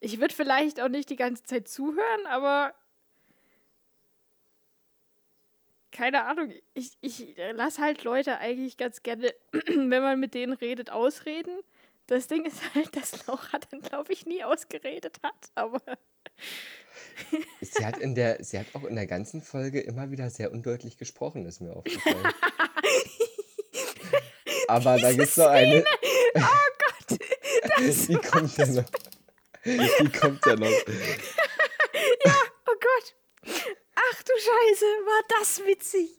Ich 0.00 0.20
würde 0.20 0.34
vielleicht 0.34 0.78
auch 0.78 0.90
nicht 0.90 1.08
die 1.08 1.16
ganze 1.16 1.42
Zeit 1.44 1.68
zuhören, 1.68 2.26
aber 2.26 2.74
keine 5.90 6.26
Ahnung. 6.26 6.52
Ich, 6.74 6.98
ich 7.00 7.34
lasse 7.54 7.80
halt 7.80 8.04
Leute 8.04 8.36
eigentlich 8.36 8.76
ganz 8.76 9.02
gerne, 9.02 9.34
wenn 9.52 9.88
man 9.88 10.20
mit 10.20 10.34
denen 10.34 10.52
redet, 10.52 10.90
ausreden. 10.90 11.62
Das 12.08 12.26
Ding 12.26 12.44
ist 12.44 12.74
halt, 12.74 12.94
dass 12.94 13.26
Laura 13.26 13.58
dann, 13.70 13.80
glaube 13.80 14.12
ich, 14.12 14.26
nie 14.26 14.44
ausgeredet 14.44 15.16
hat. 15.22 15.50
Aber 15.54 15.80
Sie 17.60 17.84
hat, 17.84 17.98
in 17.98 18.14
der, 18.14 18.42
sie 18.42 18.58
hat 18.58 18.66
auch 18.74 18.84
in 18.84 18.94
der 18.94 19.06
ganzen 19.06 19.42
Folge 19.42 19.80
immer 19.80 20.10
wieder 20.10 20.30
sehr 20.30 20.52
undeutlich 20.52 20.96
gesprochen, 20.96 21.46
ist 21.46 21.60
mir 21.60 21.72
aufgefallen. 21.76 22.34
Aber 24.70 24.96
da 24.98 25.12
gibt 25.12 25.28
es 25.28 25.36
noch 25.36 25.48
eine. 25.48 25.84
oh 26.34 26.40
Gott, 26.78 27.18
das 27.78 28.06
Die 28.06 28.14
kommt 28.14 28.56
ja 28.56 28.66
noch. 28.66 28.84
Die 29.64 30.12
kommt 30.20 30.46
ja 30.46 30.54
noch. 30.54 30.68
oh 32.66 32.76
Gott. 32.80 33.16
Ach 33.42 34.22
du 34.22 34.32
Scheiße, 34.32 34.84
war 34.84 35.22
das 35.40 35.60
witzig. 35.66 36.10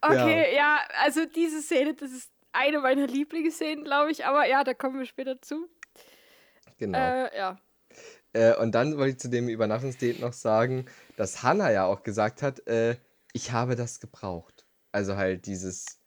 Okay, 0.00 0.54
ja, 0.54 0.80
also 1.02 1.26
diese 1.26 1.60
Szene, 1.60 1.94
das 1.94 2.12
ist 2.12 2.30
eine 2.52 2.78
meiner 2.78 3.08
Lieblingsszenen, 3.08 3.84
glaube 3.84 4.12
ich. 4.12 4.24
Aber 4.24 4.46
ja, 4.46 4.62
da 4.62 4.74
kommen 4.74 4.98
wir 4.98 5.06
später 5.06 5.42
zu. 5.42 5.68
Genau. 6.78 6.98
Äh, 6.98 7.36
ja. 7.36 7.58
Äh, 8.32 8.54
und 8.56 8.72
dann 8.76 8.96
wollte 8.96 9.10
ich 9.10 9.18
zu 9.18 9.28
dem 9.28 9.48
Übernachtungsdate 9.48 10.20
noch 10.20 10.34
sagen, 10.34 10.86
dass 11.16 11.42
Hannah 11.42 11.72
ja 11.72 11.86
auch 11.86 12.04
gesagt 12.04 12.42
hat, 12.42 12.64
äh, 12.68 12.96
ich 13.32 13.50
habe 13.50 13.74
das 13.74 13.98
gebraucht. 13.98 14.66
Also 14.92 15.16
halt 15.16 15.46
dieses. 15.46 15.97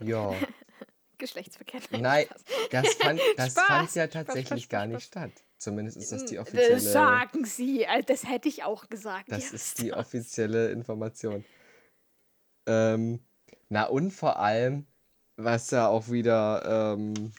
Ja. 0.00 0.34
Geschlechtsverkehr. 1.18 1.80
Nein, 2.00 2.26
das 2.70 2.94
fand, 2.94 3.20
das 3.36 3.50
Spaß, 3.52 3.66
fand 3.66 3.94
ja 3.94 4.06
tatsächlich 4.06 4.64
Spaß, 4.64 4.68
gar 4.70 4.86
nicht 4.86 5.02
statt. 5.02 5.32
Zumindest 5.58 5.98
ist 5.98 6.12
das 6.12 6.24
die 6.24 6.36
Das 6.36 6.48
offizielle. 6.48 6.80
sagen 6.80 7.44
sie. 7.44 7.86
Also, 7.86 8.06
Das 8.06 8.24
hätte 8.26 8.48
ich 8.48 8.64
auch 8.64 8.88
gesagt. 8.88 9.30
Das 9.30 9.50
Ja, 9.50 9.54
ist 9.54 9.78
die 9.82 9.92
offizielle 9.92 10.70
Information. 10.70 11.44
Ähm, 12.66 13.20
na 13.68 13.84
und 13.84 14.12
vor 14.12 14.38
allem, 14.38 14.86
was 15.36 15.70
ja 15.70 15.88
auch 15.88 16.08
wieder, 16.08 16.94
ähm, 16.96 17.32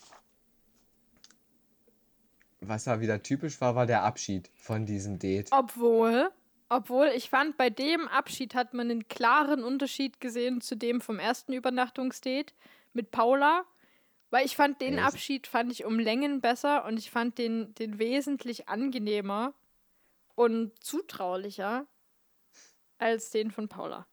was 2.60 2.84
ja 2.84 3.00
wieder 3.00 3.20
typisch 3.22 3.60
war, 3.60 3.74
war 3.74 3.86
der 3.86 4.04
Abschied 4.04 4.48
von 4.54 4.86
diesem 4.86 5.18
Date. 5.18 5.48
Obwohl, 5.50 6.30
obwohl 6.74 7.08
ich 7.08 7.28
fand, 7.28 7.56
bei 7.56 7.70
dem 7.70 8.08
Abschied 8.08 8.54
hat 8.54 8.72
man 8.72 8.90
einen 8.90 9.08
klaren 9.08 9.62
Unterschied 9.62 10.20
gesehen 10.20 10.60
zu 10.60 10.76
dem 10.76 11.00
vom 11.00 11.18
ersten 11.18 11.52
Übernachtungsdate 11.52 12.54
mit 12.92 13.10
Paula. 13.10 13.64
Weil 14.30 14.46
ich 14.46 14.56
fand 14.56 14.80
den? 14.80 14.98
Abschied 14.98 15.46
fand 15.46 15.70
ich 15.70 15.84
um 15.84 15.98
Längen 15.98 16.40
besser 16.40 16.86
und 16.86 16.98
ich 16.98 17.10
fand 17.10 17.36
den, 17.36 17.74
den 17.74 17.98
wesentlich 17.98 18.68
angenehmer 18.68 19.52
und 20.34 20.72
zutraulicher 20.82 21.86
als 22.96 23.30
den 23.30 23.50
von 23.50 23.68
Paula. 23.68 24.06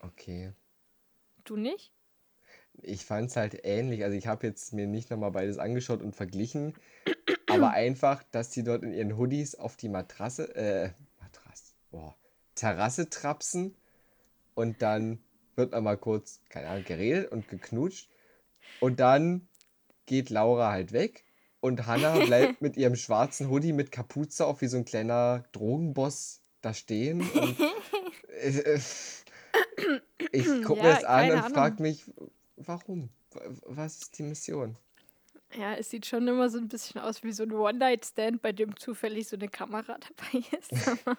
Okay. 0.00 0.54
Du 1.44 1.56
nicht? 1.56 1.93
Ich 2.86 3.04
fand 3.04 3.30
es 3.30 3.36
halt 3.36 3.60
ähnlich. 3.64 4.04
Also 4.04 4.16
ich 4.16 4.26
habe 4.26 4.46
jetzt 4.46 4.72
mir 4.72 4.86
nicht 4.86 5.10
nochmal 5.10 5.30
beides 5.30 5.58
angeschaut 5.58 6.02
und 6.02 6.14
verglichen. 6.14 6.74
aber 7.54 7.70
einfach, 7.70 8.22
dass 8.30 8.50
die 8.50 8.62
dort 8.62 8.82
in 8.82 8.92
ihren 8.92 9.16
Hoodies 9.16 9.54
auf 9.54 9.76
die 9.76 9.88
Matrasse, 9.88 10.54
äh, 10.54 10.90
Matrasse, 11.20 11.74
boah, 11.90 12.14
Terrasse 12.54 13.08
trapsen 13.10 13.74
und 14.54 14.82
dann 14.82 15.18
wird 15.56 15.74
einmal 15.74 15.96
kurz, 15.96 16.40
keine 16.48 16.68
Ahnung, 16.68 16.84
geredet 16.84 17.30
und 17.30 17.48
geknutscht. 17.48 18.08
Und 18.80 19.00
dann 19.00 19.48
geht 20.06 20.30
Laura 20.30 20.70
halt 20.70 20.92
weg 20.92 21.24
und 21.60 21.86
Hannah 21.86 22.18
bleibt 22.26 22.60
mit 22.60 22.76
ihrem 22.76 22.96
schwarzen 22.96 23.50
Hoodie 23.50 23.72
mit 23.72 23.92
Kapuze 23.92 24.46
auf 24.46 24.60
wie 24.60 24.66
so 24.66 24.76
ein 24.76 24.84
kleiner 24.84 25.44
Drogenboss 25.52 26.40
da 26.60 26.74
stehen. 26.74 27.20
Und, 27.20 27.60
äh, 28.40 28.80
ich 30.32 30.46
gucke 30.62 30.82
mir 30.82 30.88
Ja, 30.88 30.94
das 30.94 31.04
an 31.04 31.30
und 31.30 31.54
frage 31.54 31.82
mich, 31.82 32.04
warum? 32.56 33.10
Was 33.66 34.02
ist 34.02 34.18
die 34.18 34.22
Mission? 34.22 34.76
Ja, 35.56 35.74
es 35.74 35.90
sieht 35.90 36.06
schon 36.06 36.26
immer 36.26 36.48
so 36.48 36.58
ein 36.58 36.68
bisschen 36.68 37.00
aus 37.00 37.22
wie 37.22 37.32
so 37.32 37.44
ein 37.44 37.52
One-Night-Stand, 37.52 38.42
bei 38.42 38.52
dem 38.52 38.76
zufällig 38.76 39.28
so 39.28 39.36
eine 39.36 39.48
Kamera 39.48 39.98
dabei 40.32 40.44
ist. 40.58 40.72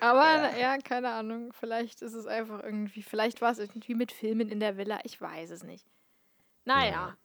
Aber, 0.00 0.22
aber 0.22 0.58
ja. 0.58 0.76
keine 0.78 1.08
Ahnung. 1.10 1.52
Vielleicht 1.58 2.02
ist 2.02 2.12
es 2.12 2.26
einfach 2.26 2.62
irgendwie, 2.62 3.02
vielleicht 3.02 3.40
war 3.40 3.52
es 3.52 3.58
irgendwie 3.58 3.94
mit 3.94 4.12
Filmen 4.12 4.50
in 4.50 4.60
der 4.60 4.76
Villa, 4.76 4.98
ich 5.04 5.18
weiß 5.18 5.48
es 5.50 5.62
nicht. 5.62 5.86
Naja. 6.66 6.90
Ja. 6.90 7.16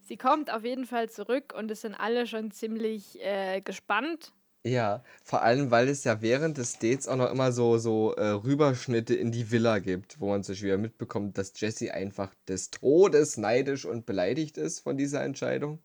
Sie 0.00 0.16
kommt 0.16 0.50
auf 0.50 0.64
jeden 0.64 0.86
Fall 0.86 1.10
zurück 1.10 1.52
und 1.54 1.70
es 1.70 1.82
sind 1.82 1.94
alle 1.94 2.26
schon 2.26 2.50
ziemlich 2.50 3.20
äh, 3.20 3.60
gespannt. 3.60 4.32
Ja, 4.68 5.02
vor 5.24 5.40
allem, 5.40 5.70
weil 5.70 5.88
es 5.88 6.04
ja 6.04 6.20
während 6.20 6.58
des 6.58 6.74
Dates 6.78 7.08
auch 7.08 7.16
noch 7.16 7.30
immer 7.30 7.52
so, 7.52 7.78
so 7.78 8.12
äh, 8.12 8.28
Rüberschnitte 8.28 9.14
in 9.14 9.32
die 9.32 9.50
Villa 9.50 9.78
gibt, 9.78 10.20
wo 10.20 10.28
man 10.28 10.42
sich 10.42 10.62
wieder 10.62 10.76
mitbekommt, 10.76 11.38
dass 11.38 11.58
Jessie 11.58 11.90
einfach 11.90 12.34
des 12.46 12.70
Todes 12.70 13.38
neidisch 13.38 13.86
und 13.86 14.04
beleidigt 14.04 14.58
ist 14.58 14.80
von 14.80 14.98
dieser 14.98 15.24
Entscheidung. 15.24 15.78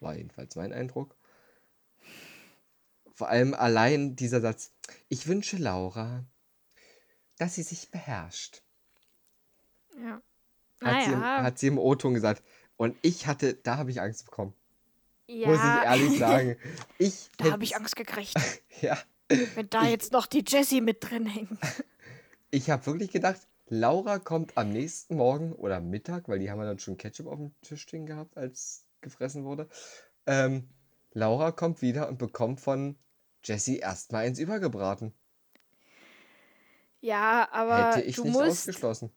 War 0.00 0.14
jedenfalls 0.14 0.56
mein 0.56 0.74
Eindruck. 0.74 1.16
Vor 3.14 3.30
allem 3.30 3.54
allein 3.54 4.14
dieser 4.14 4.42
Satz, 4.42 4.72
ich 5.08 5.26
wünsche 5.26 5.56
Laura, 5.56 6.26
dass 7.38 7.54
sie 7.54 7.62
sich 7.62 7.90
beherrscht. 7.90 8.62
Ja. 10.04 10.20
Hat, 10.82 11.04
sie, 11.04 11.12
im, 11.12 11.20
Naja, 11.20 11.42
hat 11.44 11.58
sie 11.58 11.66
im 11.68 11.78
O-Ton 11.78 12.12
gesagt. 12.12 12.42
Und 12.76 12.94
ich 13.00 13.26
hatte, 13.26 13.54
da 13.54 13.78
habe 13.78 13.90
ich 13.90 14.02
Angst 14.02 14.26
bekommen. 14.26 14.52
Ja, 15.28 15.48
Muss 15.48 15.58
ich 15.58 15.64
ehrlich 15.64 16.18
sagen. 16.18 16.56
Ich 16.98 17.30
da 17.36 17.52
habe 17.52 17.64
ich 17.64 17.76
Angst 17.76 17.96
gekriegt, 17.96 18.34
Ja, 18.80 18.98
wenn 19.28 19.68
da 19.70 19.84
jetzt 19.84 20.12
noch 20.12 20.26
die 20.26 20.44
Jessie 20.46 20.80
mit 20.80 21.08
drin 21.08 21.26
hängt. 21.26 21.58
Ich 22.50 22.70
habe 22.70 22.86
wirklich 22.86 23.10
gedacht, 23.10 23.46
Laura 23.66 24.18
kommt 24.18 24.56
am 24.56 24.70
nächsten 24.70 25.16
Morgen 25.16 25.52
oder 25.52 25.82
Mittag, 25.82 26.28
weil 26.28 26.38
die 26.38 26.50
haben 26.50 26.58
ja 26.60 26.64
dann 26.64 26.78
schon 26.78 26.96
Ketchup 26.96 27.26
auf 27.26 27.36
dem 27.36 27.52
Tisch 27.60 27.82
stehen 27.82 28.06
gehabt, 28.06 28.38
als 28.38 28.86
gefressen 29.02 29.44
wurde. 29.44 29.68
Ähm, 30.24 30.70
Laura 31.12 31.52
kommt 31.52 31.82
wieder 31.82 32.08
und 32.08 32.16
bekommt 32.16 32.60
von 32.60 32.96
Jessie 33.44 33.80
erstmal 33.80 34.24
eins 34.24 34.38
übergebraten. 34.38 35.12
Ja, 37.02 37.46
aber 37.52 37.96
Hätte 37.96 38.00
ich 38.06 38.16
du 38.16 38.24
nicht 38.24 38.32
musst, 38.32 38.46
ausgeschlossen. 38.66 39.12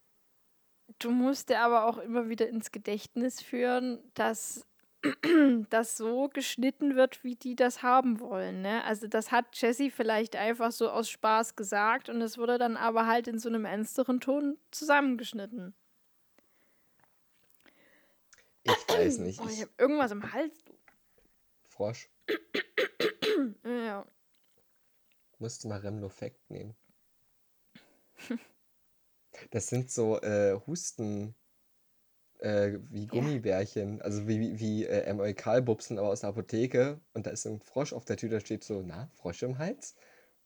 Du 1.00 1.10
musst 1.10 1.48
dir 1.48 1.62
aber 1.62 1.86
auch 1.86 2.00
immer 2.00 2.28
wieder 2.28 2.50
ins 2.50 2.72
Gedächtnis 2.72 3.42
führen, 3.42 4.00
dass 4.14 4.68
dass 5.70 5.98
so 5.98 6.30
geschnitten 6.30 6.96
wird, 6.96 7.24
wie 7.24 7.36
die 7.36 7.56
das 7.56 7.82
haben 7.82 8.20
wollen. 8.20 8.62
Ne? 8.62 8.84
Also 8.84 9.08
das 9.08 9.32
hat 9.32 9.46
Jessie 9.54 9.90
vielleicht 9.90 10.36
einfach 10.36 10.72
so 10.72 10.90
aus 10.90 11.10
Spaß 11.10 11.56
gesagt 11.56 12.10
und 12.10 12.22
es 12.22 12.38
wurde 12.38 12.58
dann 12.58 12.78
aber 12.78 13.08
halt 13.08 13.28
in 13.28 13.40
so 13.40 13.50
einem 13.50 13.66
ernsteren 13.66 14.20
Ton 14.20 14.58
zusammengeschnitten. 14.70 15.74
Ich 18.64 18.74
weiß 18.90 19.18
nicht. 19.20 19.40
Oh, 19.42 19.48
ich 19.50 19.62
habe 19.62 19.72
irgendwas 19.80 20.12
im 20.12 20.32
Hals. 20.34 20.54
Frosch. 21.64 22.10
ja. 23.66 24.06
Musst 25.40 25.64
du 25.64 25.68
mal 25.68 25.80
Remlofekt 25.80 26.52
nehmen. 26.52 26.76
Das 29.50 29.68
sind 29.68 29.90
so 29.90 30.22
äh, 30.22 30.60
Husten 30.68 31.34
äh, 32.42 32.80
wie 32.90 33.08
Gummibärchen, 33.08 33.98
ja. 33.98 34.04
also 34.04 34.28
wie, 34.28 34.60
wie, 34.60 34.86
äh, 34.86 35.04
Emolkalbubsen, 35.04 35.98
aber 35.98 36.10
aus 36.10 36.22
der 36.22 36.30
Apotheke. 36.30 37.00
Und 37.14 37.28
da 37.28 37.32
ist 37.32 37.46
ein 37.46 37.60
Frosch 37.60 37.94
auf 37.94 38.06
der 38.06 38.18
Tüte, 38.18 38.36
da 38.36 38.40
steht 38.40 38.64
so, 38.64 38.82
na, 38.82 39.10
Frosch 39.14 39.44
im 39.44 39.58
Hals. 39.58 39.96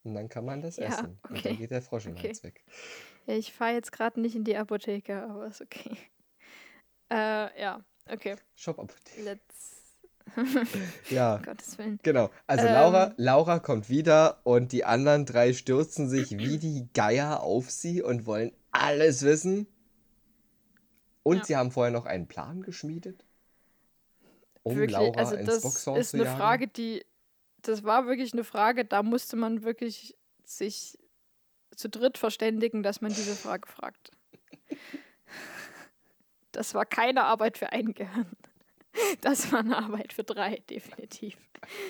Und 0.04 0.14
dann 0.14 0.30
kann 0.30 0.46
man 0.46 0.62
das 0.62 0.78
ja, 0.78 0.88
essen. 0.88 1.18
Okay. 1.24 1.34
Und 1.34 1.46
dann 1.46 1.58
geht 1.58 1.72
der 1.72 1.82
Frosch 1.82 2.06
im 2.06 2.14
okay. 2.14 2.28
Hals 2.28 2.44
weg. 2.44 2.64
Ja, 3.26 3.36
ich 3.36 3.54
fahre 3.54 3.74
jetzt 3.74 3.92
gerade 3.92 4.22
nicht 4.22 4.36
in 4.36 4.44
die 4.44 4.56
Apotheke, 4.56 5.24
aber 5.24 5.48
ist 5.48 5.62
okay. 5.62 5.98
Äh, 7.12 7.62
ja, 7.62 7.86
okay. 8.10 8.36
Shop-Apotheke. 8.56 9.22
Let's 9.22 9.76
ja. 11.10 11.38
Gottes 11.38 11.78
Willen. 11.78 12.00
Genau. 12.04 12.30
Also 12.48 12.66
ähm, 12.66 12.74
Laura, 12.74 13.14
Laura 13.18 13.60
kommt 13.60 13.90
wieder 13.90 14.40
und 14.44 14.72
die 14.72 14.86
anderen 14.86 15.26
drei 15.26 15.54
stürzen 15.54 16.10
sich 16.10 16.38
wie 16.38 16.58
die 16.58 16.90
Geier 16.94 17.42
auf 17.44 17.70
sie 17.70 18.02
und 18.02 18.26
wollen 18.26 18.52
alles 18.72 19.24
wissen. 19.24 19.68
Und 21.26 21.38
ja. 21.38 21.44
sie 21.44 21.56
haben 21.58 21.72
vorher 21.72 21.92
noch 21.92 22.06
einen 22.06 22.28
Plan 22.28 22.62
geschmiedet, 22.62 23.26
um 24.62 24.76
wirklich, 24.76 24.92
Laura 24.92 25.20
also 25.20 25.36
ins 25.36 25.56
ist 25.56 25.82
zu 25.82 25.92
eine 25.92 26.24
jagen. 26.24 26.38
Frage, 26.38 26.68
die, 26.68 27.04
das 27.64 27.84
war 27.84 28.06
wirklich 28.06 28.32
eine 28.34 28.44
Frage, 28.44 28.86
da 28.86 29.02
musste 29.02 29.36
man 29.36 29.64
wirklich 29.64 30.16
sich 30.44 31.00
zu 31.76 31.90
dritt 31.90 32.20
verständigen, 32.20 32.84
dass 32.84 33.02
man 33.02 33.12
diese 33.12 33.36
Frage 33.36 33.68
fragt. 33.68 34.12
Das 36.52 36.76
war 36.76 36.86
keine 36.86 37.24
Arbeit 37.24 37.58
für 37.58 37.72
ein 37.72 37.96
Gehirn. 37.96 38.38
Das 39.22 39.52
war 39.52 39.60
eine 39.60 39.78
Arbeit 39.78 40.14
für 40.14 40.24
drei, 40.24 40.62
definitiv. 40.70 41.38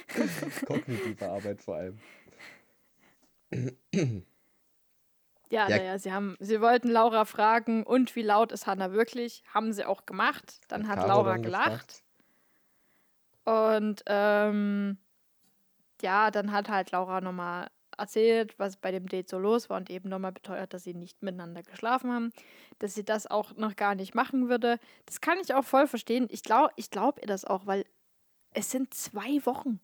Kognitive 0.66 1.30
Arbeit 1.30 1.62
vor 1.62 1.76
allem. 1.76 2.00
Ja, 5.50 5.70
ja. 5.70 5.78
Naja, 5.78 5.98
sie 6.00 6.12
haben, 6.12 6.36
sie 6.40 6.62
wollten 6.62 6.90
Laura 6.90 7.26
fragen, 7.26 7.84
und 7.84 8.16
wie 8.16 8.24
laut 8.24 8.52
ist 8.52 8.68
Hannah 8.68 8.92
wirklich? 8.92 9.44
Haben 9.54 9.74
sie 9.74 9.86
auch 9.86 10.06
gemacht. 10.06 10.60
Dann 10.68 10.88
hat, 10.88 11.00
hat 11.00 11.08
Laura 11.08 11.38
gelacht. 11.38 12.04
Und 13.44 14.04
ähm, 14.08 14.98
ja, 16.02 16.32
dann 16.32 16.52
hat 16.52 16.68
halt 16.70 16.92
Laura 16.92 17.22
nochmal 17.22 17.70
erzählt, 17.98 18.58
was 18.60 18.78
bei 18.78 18.92
dem 18.92 19.08
Date 19.08 19.30
so 19.30 19.38
los 19.40 19.70
war 19.70 19.78
und 19.78 19.90
eben 19.90 20.10
nochmal 20.10 20.32
beteuert, 20.32 20.74
dass 20.74 20.84
sie 20.84 20.94
nicht 20.94 21.22
miteinander 21.22 21.64
geschlafen 21.64 22.12
haben, 22.12 22.32
dass 22.80 22.94
sie 22.94 23.06
das 23.06 23.28
auch 23.28 23.56
noch 23.56 23.76
gar 23.76 23.96
nicht 23.96 24.16
machen 24.16 24.50
würde. 24.50 24.80
Das 25.06 25.22
kann 25.22 25.38
ich 25.40 25.54
auch 25.54 25.64
voll 25.64 25.88
verstehen. 25.88 26.28
Ich 26.30 26.44
glaube 26.44 26.74
ich 26.76 26.90
glaub 26.90 27.22
ihr 27.22 27.28
das 27.28 27.46
auch, 27.46 27.66
weil 27.66 27.86
es 28.54 28.72
sind 28.72 28.94
zwei 28.94 29.46
Wochen 29.46 29.80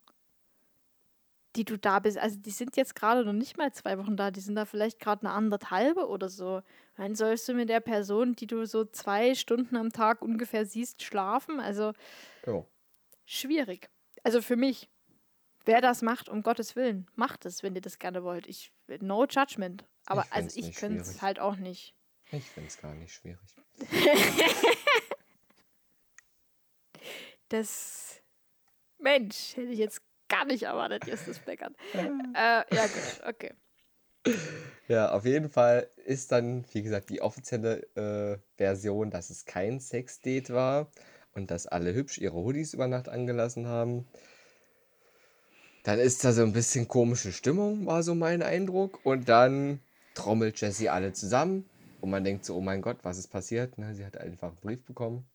die 1.55 1.65
du 1.65 1.77
da 1.77 1.99
bist. 1.99 2.17
Also 2.17 2.37
die 2.37 2.51
sind 2.51 2.77
jetzt 2.77 2.95
gerade 2.95 3.25
noch 3.25 3.33
nicht 3.33 3.57
mal 3.57 3.71
zwei 3.73 3.97
Wochen 3.97 4.15
da, 4.15 4.31
die 4.31 4.39
sind 4.39 4.55
da 4.55 4.65
vielleicht 4.65 4.99
gerade 4.99 5.25
eine 5.25 5.33
anderthalbe 5.35 6.07
oder 6.07 6.29
so. 6.29 6.61
Dann 6.95 7.15
sollst 7.15 7.47
du 7.47 7.53
mit 7.53 7.69
der 7.69 7.81
Person, 7.81 8.35
die 8.35 8.47
du 8.47 8.65
so 8.65 8.85
zwei 8.85 9.35
Stunden 9.35 9.75
am 9.75 9.91
Tag 9.91 10.21
ungefähr 10.21 10.65
siehst, 10.65 11.03
schlafen. 11.03 11.59
Also 11.59 11.93
jo. 12.45 12.67
schwierig. 13.25 13.89
Also 14.23 14.41
für 14.41 14.55
mich, 14.55 14.89
wer 15.65 15.81
das 15.81 16.01
macht, 16.01 16.29
um 16.29 16.43
Gottes 16.43 16.75
Willen, 16.75 17.07
macht 17.15 17.45
es, 17.45 17.63
wenn 17.63 17.75
ihr 17.75 17.81
das 17.81 17.99
gerne 17.99 18.23
wollt. 18.23 18.47
Ich 18.47 18.71
no 18.99 19.25
judgment. 19.25 19.85
Aber 20.05 20.23
ich 20.25 20.31
also 20.31 20.59
ich 20.59 20.75
könnte 20.75 21.01
es 21.01 21.21
halt 21.21 21.39
auch 21.39 21.57
nicht. 21.57 21.95
Ich 22.31 22.49
finde 22.49 22.69
es 22.69 22.77
gar 22.77 22.93
nicht 22.93 23.13
schwierig. 23.13 23.39
das 27.49 28.21
Mensch, 28.97 29.57
hätte 29.57 29.71
ich 29.71 29.79
jetzt 29.79 30.01
gar 30.31 30.45
nicht 30.45 30.63
erwartet, 30.63 31.05
Justus 31.07 31.39
Beckert. 31.39 31.73
äh, 31.93 32.63
ja, 32.73 32.87
gut, 32.87 33.21
okay. 33.27 33.51
Ja, 34.87 35.11
auf 35.11 35.25
jeden 35.25 35.49
Fall 35.49 35.89
ist 36.05 36.31
dann, 36.31 36.65
wie 36.73 36.83
gesagt, 36.83 37.09
die 37.09 37.21
offizielle 37.21 37.81
äh, 37.95 38.37
Version, 38.57 39.09
dass 39.09 39.29
es 39.29 39.45
kein 39.45 39.79
Sexdate 39.79 40.53
war 40.53 40.91
und 41.33 41.51
dass 41.51 41.67
alle 41.67 41.93
hübsch 41.93 42.17
ihre 42.17 42.35
Hoodies 42.35 42.73
über 42.73 42.87
Nacht 42.87 43.09
angelassen 43.09 43.67
haben. 43.67 44.07
Dann 45.83 45.99
ist 45.99 46.23
da 46.23 46.31
so 46.31 46.43
ein 46.43 46.53
bisschen 46.53 46.87
komische 46.87 47.31
Stimmung, 47.31 47.87
war 47.87 48.03
so 48.03 48.13
mein 48.13 48.43
Eindruck. 48.43 48.99
Und 49.03 49.27
dann 49.29 49.79
trommelt 50.13 50.61
Jessie 50.61 50.89
alle 50.89 51.13
zusammen 51.13 51.67
und 52.01 52.11
man 52.11 52.23
denkt 52.23 52.45
so, 52.45 52.55
oh 52.55 52.61
mein 52.61 52.81
Gott, 52.81 52.97
was 53.03 53.17
ist 53.17 53.29
passiert? 53.29 53.73
Na, 53.77 53.93
sie 53.93 54.05
hat 54.05 54.17
einfach 54.17 54.49
einen 54.49 54.57
Brief 54.57 54.83
bekommen. 54.83 55.25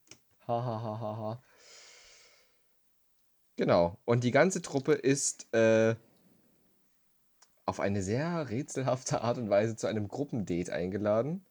Ha, 0.47 0.65
ha, 0.65 0.83
ha, 0.83 1.01
ha, 1.01 1.17
ha. 1.17 1.43
Genau. 3.57 3.99
Und 4.05 4.23
die 4.23 4.31
ganze 4.31 4.63
Truppe 4.63 4.93
ist 4.93 5.53
äh, 5.55 5.97
auf 7.65 7.81
eine 7.81 8.03
sehr 8.03 8.49
rätselhafte 8.49 9.23
Art 9.23 9.39
und 9.39 9.51
Weise 9.51 9.77
zu 9.77 9.87
einem 9.87 10.09
Gruppendate 10.09 10.73
eingeladen. 10.73 11.45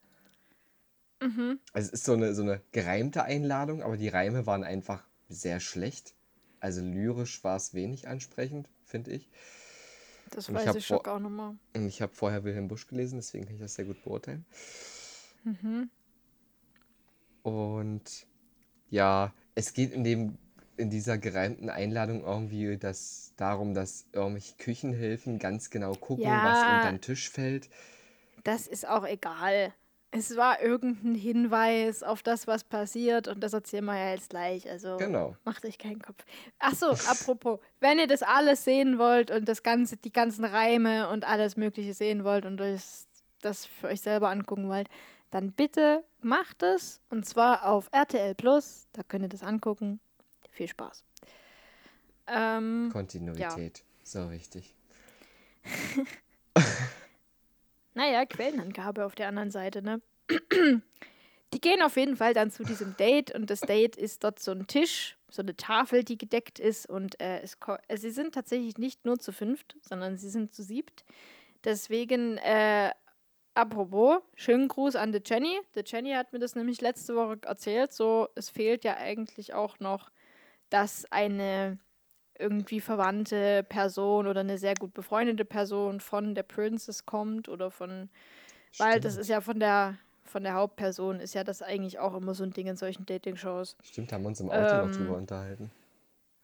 Mhm. 1.20 1.58
Also 1.72 1.88
es 1.88 1.92
ist 1.92 2.04
so 2.04 2.12
eine, 2.12 2.34
so 2.34 2.42
eine 2.42 2.60
gereimte 2.72 3.24
Einladung, 3.24 3.82
aber 3.82 3.96
die 3.96 4.08
Reime 4.08 4.46
waren 4.46 4.64
einfach 4.64 5.04
sehr 5.28 5.60
schlecht. 5.60 6.14
Also 6.60 6.80
lyrisch 6.80 7.42
war 7.44 7.56
es 7.56 7.74
wenig 7.74 8.08
ansprechend, 8.08 8.68
finde 8.84 9.12
ich. 9.12 9.28
Das 10.30 10.48
und 10.48 10.56
weiß 10.56 10.70
ich, 10.70 10.76
ich 10.76 10.86
schon 10.86 10.98
auch 10.98 11.20
nochmal. 11.20 11.56
Und 11.74 11.86
ich 11.86 12.02
habe 12.02 12.12
vorher 12.14 12.44
Wilhelm 12.44 12.68
Busch 12.68 12.86
gelesen, 12.86 13.16
deswegen 13.16 13.44
kann 13.44 13.54
ich 13.54 13.60
das 13.60 13.74
sehr 13.74 13.84
gut 13.84 14.02
beurteilen. 14.02 14.44
Mhm. 15.44 15.90
Und 17.42 18.26
ja, 18.90 19.32
es 19.54 19.72
geht 19.72 19.92
in 19.92 20.02
dem 20.02 20.38
in 20.76 20.90
dieser 20.90 21.18
gereimten 21.18 21.70
Einladung 21.70 22.22
irgendwie 22.22 22.76
das 22.76 23.32
darum, 23.36 23.74
dass 23.74 24.06
irgendwelche 24.12 24.54
Küchenhilfen 24.56 25.38
ganz 25.38 25.70
genau 25.70 25.92
gucken, 25.94 26.24
ja, 26.24 26.44
was 26.44 26.58
unter 26.58 26.90
den 26.92 27.00
Tisch 27.00 27.30
fällt. 27.30 27.68
Das 28.44 28.66
ist 28.66 28.86
auch 28.86 29.06
egal. 29.06 29.72
Es 30.12 30.36
war 30.36 30.62
irgendein 30.62 31.14
Hinweis 31.14 32.02
auf 32.02 32.22
das, 32.22 32.46
was 32.46 32.64
passiert 32.64 33.28
und 33.28 33.42
das 33.42 33.52
erzählen 33.52 33.84
wir 33.84 33.98
ja 33.98 34.10
jetzt 34.10 34.30
gleich. 34.30 34.68
Also 34.70 34.96
genau. 34.96 35.36
macht 35.44 35.64
euch 35.64 35.78
keinen 35.78 36.00
Kopf. 36.00 36.24
Achso, 36.58 36.90
apropos, 36.90 37.58
wenn 37.80 37.98
ihr 37.98 38.06
das 38.06 38.22
alles 38.22 38.64
sehen 38.64 38.98
wollt 38.98 39.30
und 39.30 39.46
das 39.48 39.62
ganze, 39.62 39.96
die 39.96 40.12
ganzen 40.12 40.44
Reime 40.44 41.08
und 41.10 41.26
alles 41.26 41.56
Mögliche 41.56 41.92
sehen 41.92 42.24
wollt 42.24 42.46
und 42.46 42.60
euch 42.60 42.80
das 43.42 43.66
für 43.66 43.88
euch 43.88 44.00
selber 44.00 44.30
angucken 44.30 44.68
wollt, 44.68 44.88
dann 45.30 45.52
bitte 45.52 46.04
macht 46.20 46.62
es 46.62 47.00
und 47.10 47.26
zwar 47.26 47.66
auf 47.66 47.88
RTL 47.92 48.34
Plus. 48.34 48.86
Da 48.92 49.02
könnt 49.02 49.24
ihr 49.24 49.28
das 49.28 49.42
angucken. 49.42 50.00
Viel 50.56 50.68
Spaß. 50.68 51.04
Ähm, 52.28 52.88
Kontinuität, 52.90 53.78
ja. 53.78 53.84
so 54.04 54.30
wichtig. 54.30 54.74
naja, 57.94 58.24
Quellenangabe 58.24 59.04
auf 59.04 59.14
der 59.14 59.28
anderen 59.28 59.50
Seite, 59.50 59.82
ne? 59.82 60.00
Die 61.52 61.60
gehen 61.60 61.82
auf 61.82 61.96
jeden 61.96 62.16
Fall 62.16 62.32
dann 62.32 62.50
zu 62.50 62.64
diesem 62.64 62.96
Date 62.96 63.34
und 63.34 63.50
das 63.50 63.60
Date 63.60 63.96
ist 63.96 64.24
dort 64.24 64.40
so 64.40 64.50
ein 64.50 64.66
Tisch, 64.66 65.18
so 65.30 65.42
eine 65.42 65.56
Tafel, 65.56 66.04
die 66.04 66.16
gedeckt 66.16 66.58
ist 66.58 66.88
und 66.88 67.20
äh, 67.20 67.40
es, 67.40 67.58
äh, 67.88 67.96
sie 67.98 68.10
sind 68.10 68.34
tatsächlich 68.34 68.78
nicht 68.78 69.04
nur 69.04 69.18
zu 69.18 69.32
fünft, 69.32 69.76
sondern 69.82 70.16
sie 70.16 70.30
sind 70.30 70.54
zu 70.54 70.62
siebt. 70.62 71.04
Deswegen, 71.64 72.38
äh, 72.38 72.92
apropos, 73.54 74.22
schönen 74.34 74.68
Gruß 74.68 74.96
an 74.96 75.12
The 75.12 75.20
Jenny. 75.22 75.60
The 75.74 75.82
Jenny 75.84 76.12
hat 76.12 76.32
mir 76.32 76.38
das 76.38 76.54
nämlich 76.54 76.80
letzte 76.80 77.14
Woche 77.14 77.38
erzählt, 77.42 77.92
so 77.92 78.28
es 78.34 78.48
fehlt 78.48 78.84
ja 78.84 78.96
eigentlich 78.96 79.52
auch 79.52 79.78
noch 79.80 80.10
dass 80.76 81.10
eine 81.10 81.78
irgendwie 82.38 82.82
verwandte 82.82 83.64
Person 83.66 84.26
oder 84.26 84.40
eine 84.40 84.58
sehr 84.58 84.74
gut 84.74 84.92
befreundete 84.92 85.46
Person 85.46 86.00
von 86.00 86.34
der 86.34 86.42
Princess 86.42 87.06
kommt 87.06 87.48
oder 87.48 87.70
von, 87.70 88.10
Stimmt. 88.70 88.90
weil 88.90 89.00
das 89.00 89.16
ist 89.16 89.28
ja 89.28 89.40
von 89.40 89.58
der 89.58 89.96
von 90.24 90.42
der 90.42 90.52
Hauptperson 90.54 91.20
ist 91.20 91.34
ja 91.34 91.44
das 91.44 91.62
eigentlich 91.62 91.98
auch 91.98 92.14
immer 92.14 92.34
so 92.34 92.42
ein 92.42 92.50
Ding 92.50 92.66
in 92.66 92.76
solchen 92.76 93.06
Dating-Shows. 93.06 93.76
Stimmt, 93.84 94.12
haben 94.12 94.24
wir 94.24 94.28
uns 94.28 94.40
im 94.40 94.50
Auto 94.50 94.74
ähm, 94.74 94.90
noch 94.90 94.96
drüber 94.96 95.16
unterhalten. 95.16 95.70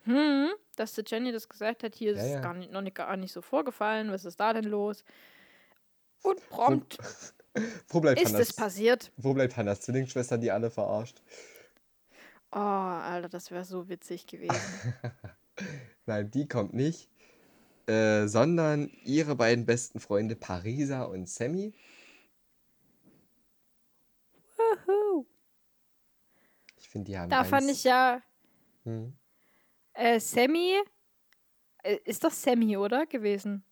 Hm, 0.04 0.50
dass 0.76 0.94
der 0.94 1.04
Jenny 1.04 1.32
das 1.32 1.48
gesagt 1.48 1.82
hat, 1.82 1.94
hier 1.96 2.14
ja, 2.14 2.22
ist 2.22 2.30
ja. 2.30 2.40
gar 2.40 2.54
nicht, 2.54 2.70
noch 2.72 2.80
nicht, 2.80 2.94
gar 2.94 3.16
nicht 3.16 3.32
so 3.32 3.42
vorgefallen, 3.42 4.12
was 4.12 4.24
ist 4.24 4.38
da 4.38 4.52
denn 4.52 4.64
los? 4.64 5.04
Und 6.22 6.48
prompt 6.48 6.96
bleibt 7.92 8.22
ist 8.22 8.34
es 8.34 8.52
passiert. 8.54 9.10
Wo 9.16 9.34
bleibt 9.34 9.56
Hannas 9.56 9.82
Zwillingsschwester, 9.82 10.38
die 10.38 10.52
alle 10.52 10.70
verarscht? 10.70 11.20
Oh, 12.54 12.58
Alter, 12.58 13.30
das 13.30 13.50
wäre 13.50 13.64
so 13.64 13.88
witzig 13.88 14.26
gewesen. 14.26 14.54
Nein, 16.06 16.30
die 16.30 16.46
kommt 16.46 16.74
nicht. 16.74 17.08
Äh, 17.86 18.28
sondern 18.28 18.90
ihre 19.02 19.34
beiden 19.34 19.66
besten 19.66 20.00
Freunde 20.00 20.36
Parisa 20.36 21.04
und 21.04 21.28
Sammy. 21.28 21.74
Woohoo. 24.56 25.26
Ich 26.76 26.88
finde, 26.88 27.10
die 27.10 27.18
haben. 27.18 27.30
Da 27.30 27.42
fand 27.42 27.70
ich 27.70 27.84
ja. 27.84 28.22
Hm? 28.84 29.16
Äh, 29.94 30.20
Sammy. 30.20 30.80
Äh, 31.82 31.98
ist 32.04 32.22
doch 32.22 32.30
Sammy, 32.30 32.76
oder? 32.76 33.06
Gewesen. 33.06 33.64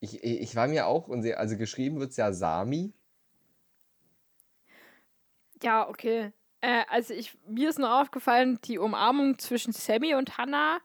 Ich, 0.00 0.22
ich 0.22 0.54
war 0.54 0.68
mir 0.68 0.86
auch 0.86 1.08
unsicher. 1.08 1.38
Also 1.38 1.56
geschrieben 1.56 1.98
wird 1.98 2.10
es 2.10 2.16
ja 2.18 2.32
Sami. 2.32 2.92
Ja, 5.62 5.88
okay. 5.88 6.32
Äh, 6.60 6.82
also 6.88 7.14
ich, 7.14 7.36
mir 7.46 7.68
ist 7.68 7.78
nur 7.78 8.00
aufgefallen, 8.00 8.58
die 8.64 8.78
Umarmung 8.78 9.38
zwischen 9.38 9.72
Sammy 9.72 10.14
und 10.14 10.38
Hannah 10.38 10.80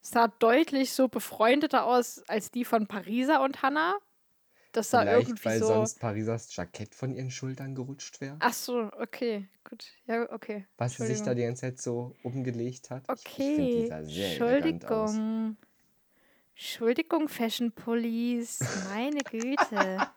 sah 0.00 0.28
deutlich 0.28 0.92
so 0.92 1.08
befreundeter 1.08 1.86
aus 1.86 2.22
als 2.28 2.50
die 2.50 2.64
von 2.64 2.86
Pariser 2.86 3.42
und 3.42 3.62
Hannah. 3.62 3.96
Das 4.72 4.90
sah 4.90 5.02
Vielleicht, 5.02 5.28
irgendwie 5.28 5.44
weil 5.44 5.58
so. 5.58 5.66
sonst 5.66 6.00
Parisers 6.00 6.54
Jackett 6.56 6.94
von 6.94 7.12
ihren 7.12 7.30
Schultern 7.30 7.74
gerutscht 7.74 8.20
wäre. 8.22 8.36
Ach 8.40 8.54
so, 8.54 8.90
okay, 8.98 9.46
gut. 9.68 9.84
Ja, 10.06 10.30
okay. 10.32 10.66
Was 10.78 10.94
sie 10.96 11.06
sich 11.06 11.20
da 11.22 11.34
die 11.34 11.42
ganze 11.42 11.60
Zeit 11.60 11.80
so 11.80 12.16
umgelegt 12.22 12.88
hat. 12.90 13.06
Okay. 13.08 13.88
Entschuldigung. 13.90 15.58
Entschuldigung, 16.54 17.28
Fashion 17.28 17.72
Police. 17.72 18.60
Meine 18.88 19.20
Güte. 19.20 20.10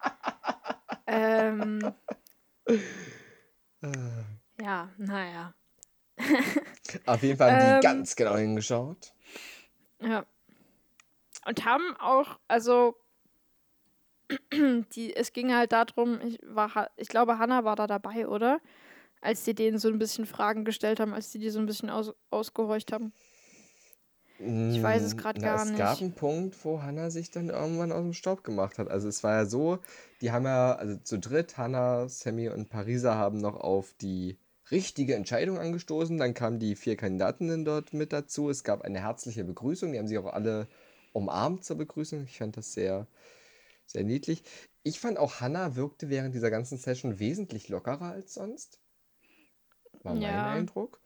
ähm, 1.07 1.93
Ah. 3.81 4.34
Ja, 4.65 4.89
naja. 4.97 5.53
Auf 7.05 7.21
jeden 7.23 7.37
Fall 7.37 7.51
haben 7.51 7.59
die 7.59 7.77
Ähm, 7.77 7.79
ganz 7.79 8.15
genau 8.15 8.35
hingeschaut. 8.35 9.13
Ja. 10.01 10.25
Und 11.47 11.65
haben 11.65 11.95
auch, 11.99 12.39
also, 12.47 12.95
die, 14.95 15.15
es 15.15 15.33
ging 15.33 15.53
halt 15.53 15.71
darum, 15.71 16.19
ich, 16.21 16.39
war, 16.43 16.89
ich 16.95 17.07
glaube, 17.09 17.37
Hannah 17.37 17.63
war 17.63 17.75
da 17.75 17.87
dabei, 17.87 18.27
oder? 18.27 18.59
Als 19.21 19.43
die 19.43 19.55
denen 19.55 19.79
so 19.79 19.87
ein 19.89 19.99
bisschen 19.99 20.25
Fragen 20.25 20.65
gestellt 20.65 20.99
haben, 20.99 21.13
als 21.13 21.31
die 21.31 21.39
die 21.39 21.49
so 21.49 21.59
ein 21.59 21.65
bisschen 21.65 21.89
aus, 21.89 22.13
ausgehorcht 22.31 22.91
haben. 22.91 23.13
Ich 24.67 24.81
weiß 24.81 25.03
es 25.03 25.15
Mm, 25.15 25.17
grad 25.17 25.37
na, 25.37 25.47
gar 25.47 25.65
Es 25.65 25.73
gab 25.77 25.97
nicht. 25.97 26.01
einen 26.01 26.13
Punkt, 26.13 26.63
wo 26.65 26.81
Hannah 26.81 27.09
sich 27.09 27.31
dann 27.31 27.49
irgendwann 27.49 27.91
aus 27.91 28.01
dem 28.01 28.13
Staub 28.13 28.43
gemacht 28.43 28.77
hat. 28.79 28.89
Also 28.89 29.07
es 29.07 29.23
war 29.23 29.33
ja 29.33 29.45
so, 29.45 29.79
die 30.21 30.31
haben 30.31 30.45
ja, 30.45 30.73
also 30.75 30.97
zu 30.97 31.19
dritt, 31.19 31.57
Hannah, 31.57 32.09
Sammy 32.09 32.49
und 32.49 32.69
Pariser 32.69 33.15
haben 33.15 33.39
noch 33.39 33.55
auf 33.55 33.93
die 33.93 34.37
richtige 34.71 35.15
Entscheidung 35.15 35.57
angestoßen. 35.59 36.17
Dann 36.17 36.33
kamen 36.33 36.59
die 36.59 36.75
vier 36.75 36.97
Kandidatinnen 36.97 37.65
dort 37.65 37.93
mit 37.93 38.13
dazu. 38.13 38.49
Es 38.49 38.63
gab 38.63 38.81
eine 38.81 38.99
herzliche 39.01 39.43
Begrüßung. 39.43 39.91
Die 39.91 39.99
haben 39.99 40.07
sich 40.07 40.17
auch 40.17 40.31
alle 40.33 40.67
umarmt 41.13 41.63
zur 41.63 41.77
Begrüßung. 41.77 42.23
Ich 42.25 42.37
fand 42.37 42.57
das 42.57 42.73
sehr, 42.73 43.07
sehr 43.85 44.03
niedlich. 44.03 44.43
Ich 44.83 44.99
fand 44.99 45.17
auch, 45.17 45.41
Hannah 45.41 45.75
wirkte 45.75 46.09
während 46.09 46.35
dieser 46.35 46.51
ganzen 46.51 46.77
Session 46.77 47.19
wesentlich 47.19 47.69
lockerer 47.69 48.11
als 48.11 48.33
sonst. 48.33 48.79
War 50.03 50.13
mein 50.15 50.23
Ja. 50.23 50.45
Eindruck. 50.45 50.99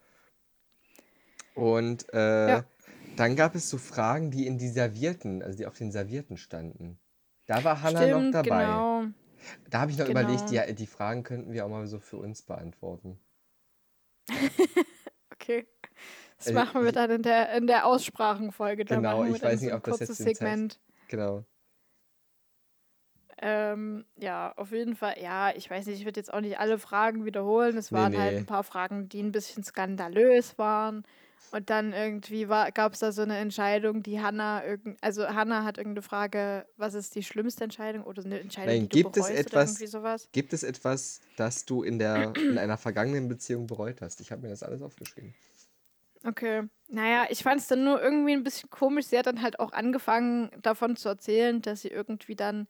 Und 1.56 2.12
äh, 2.14 2.48
Ja. 2.48 2.66
dann 3.18 3.36
gab 3.36 3.56
es 3.56 3.70
so 3.70 3.78
Fragen, 3.78 4.32
die 4.32 4.48
in 4.48 4.58
die 4.58 4.70
Servierten, 4.70 5.42
also 5.44 5.58
die 5.58 5.66
auf 5.66 5.78
den 5.78 5.92
Servierten 5.92 6.38
standen. 6.38 7.00
Da 7.48 7.64
war 7.64 7.82
Hannah 7.82 8.08
noch 8.08 8.30
Stimmt, 8.30 8.36
dabei. 8.36 8.50
genau. 8.50 9.08
Da 9.70 9.82
habe 9.82 9.92
ich 9.92 9.98
noch 9.98 10.06
Genau. 10.06 10.22
überlegt, 10.22 10.50
die, 10.50 10.76
die 10.76 10.88
Fragen 10.88 11.24
könnten 11.24 11.54
wir 11.54 11.66
auch 11.66 11.70
mal 11.70 11.88
so 11.88 12.00
für 12.00 12.18
uns 12.18 12.42
beantworten. 12.42 13.20
Okay. 15.42 15.68
Das 16.38 16.48
Also 16.48 16.60
machen 16.60 16.84
wir 16.84 16.92
dann 16.92 17.10
in 17.12 17.24
der, 17.24 17.52
in 17.54 17.66
der 17.66 17.86
Aussprachenfolge. 17.86 18.86
Genau, 18.86 19.24
ich 19.24 19.42
weiß 19.42 19.60
so 19.60 19.66
nicht, 19.66 19.74
ein 19.74 19.78
ob 19.78 19.84
das 19.86 20.00
jetzt 20.00 20.16
Segment. 20.18 20.80
Genau. 21.08 21.46
Ähm, 23.42 24.06
ja, 24.18 24.54
auf 24.58 24.72
jeden 24.72 24.96
Fall. 24.96 25.16
Ja, 25.22 25.52
ich 25.56 25.70
weiß 25.70 25.86
nicht, 25.88 26.00
ich 26.00 26.06
würde 26.06 26.20
jetzt 26.20 26.34
auch 26.34 26.42
nicht 26.42 26.60
alle 26.60 26.78
Fragen 26.78 27.26
wiederholen. 27.26 27.78
Es 27.78 27.92
Nee, 27.92 27.98
waren 27.98 28.18
halt 28.18 28.34
nee. 28.34 28.38
ein 28.40 28.46
paar 28.46 28.64
Fragen, 28.64 29.08
die 29.08 29.22
ein 29.24 29.32
bisschen 29.32 29.64
skandalös 29.64 30.58
waren. 30.58 31.04
Und 31.52 31.72
dann 31.72 31.94
irgendwie 31.94 32.46
gab 32.46 32.94
es 32.94 33.00
da 33.00 33.12
so 33.12 33.24
eine 33.24 33.38
Entscheidung, 33.38 34.04
die 34.04 34.22
Hannah 34.22 34.64
irgend, 34.64 34.98
also 35.02 35.28
Hannah 35.28 35.64
hat 35.64 35.80
irgendeine 35.80 36.04
Frage, 36.04 36.68
was 36.78 36.94
ist 36.94 37.16
die 37.16 37.24
schlimmste 37.24 37.64
Entscheidung 37.64 38.04
oder 38.04 38.24
eine 38.24 38.40
Entscheidung, 38.40 38.76
Nein, 38.76 38.84
die 38.84 38.90
gibt 38.90 39.16
du 39.16 39.20
es 39.22 39.26
bereust 39.28 39.48
oder 39.48 39.62
etwas- 39.62 39.70
irgendwie 39.72 39.88
sowas? 39.88 40.30
Gibt 40.32 40.54
es 40.54 40.62
etwas, 40.64 41.22
das 41.38 41.66
du 41.66 41.82
in, 41.82 41.98
der, 41.98 42.36
in 42.38 42.58
einer 42.60 42.78
vergangenen 42.78 43.28
Beziehung 43.28 43.66
bereut 43.66 44.02
hast? 44.02 44.22
Ich 44.22 44.32
habe 44.32 44.44
mir 44.44 44.50
das 44.50 44.62
alles 44.62 44.84
aufgeschrieben. 44.84 45.34
Okay. 46.24 46.64
Naja, 46.90 47.28
ich 47.30 47.44
fand 47.44 47.62
es 47.62 47.68
dann 47.68 47.84
nur 47.84 48.02
irgendwie 48.02 48.34
ein 48.34 48.44
bisschen 48.44 48.70
komisch. 48.70 49.06
Sie 49.08 49.18
hat 49.18 49.26
dann 49.28 49.42
halt 49.42 49.60
auch 49.60 49.72
angefangen, 49.72 50.52
davon 50.62 50.96
zu 50.96 51.08
erzählen, 51.10 51.62
dass 51.62 51.82
sie 51.82 51.88
irgendwie 51.90 52.36
dann 52.36 52.68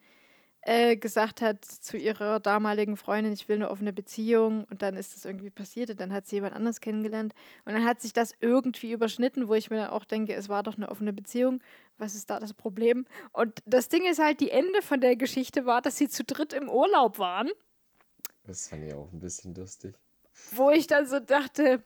äh, 0.62 0.98
gesagt 0.98 1.42
hat 1.42 1.64
zu 1.64 1.98
ihrer 1.98 2.40
damaligen 2.40 2.98
Freundin, 2.98 3.34
ich 3.34 3.48
will 3.48 3.56
eine 3.58 3.70
offene 3.72 3.94
Beziehung. 3.94 4.66
Und 4.66 4.82
dann 4.82 4.96
ist 4.98 5.16
das 5.16 5.26
irgendwie 5.26 5.50
passiert 5.50 5.90
und 5.90 6.00
dann 6.00 6.12
hat 6.12 6.28
sie 6.28 6.36
jemand 6.38 6.56
anderes 6.56 6.82
kennengelernt. 6.82 7.34
Und 7.66 7.74
dann 7.74 7.86
hat 7.86 8.02
sich 8.02 8.14
das 8.14 8.34
irgendwie 8.42 8.92
überschnitten, 8.92 9.48
wo 9.48 9.54
ich 9.54 9.70
mir 9.70 9.78
dann 9.78 9.90
auch 9.90 10.06
denke, 10.06 10.34
es 10.34 10.50
war 10.50 10.64
doch 10.64 10.76
eine 10.78 10.90
offene 10.90 11.14
Beziehung. 11.14 11.62
Was 11.98 12.16
ist 12.16 12.30
da 12.30 12.40
das 12.40 12.54
Problem? 12.54 13.06
Und 13.32 13.60
das 13.66 13.90
Ding 13.90 14.06
ist 14.06 14.20
halt, 14.20 14.40
die 14.42 14.52
Ende 14.52 14.82
von 14.82 15.02
der 15.02 15.16
Geschichte 15.16 15.66
war, 15.66 15.82
dass 15.82 15.98
sie 15.98 16.10
zu 16.10 16.24
dritt 16.24 16.54
im 16.54 16.70
Urlaub 16.70 17.20
waren. 17.20 17.50
Das 18.44 18.68
fand 18.68 18.84
ich 18.86 18.94
auch 18.94 19.12
ein 19.12 19.20
bisschen 19.20 19.54
lustig. 19.56 19.96
wo 20.52 20.72
ich 20.72 20.88
dann 20.88 21.06
so 21.08 21.20
dachte, 21.20 21.84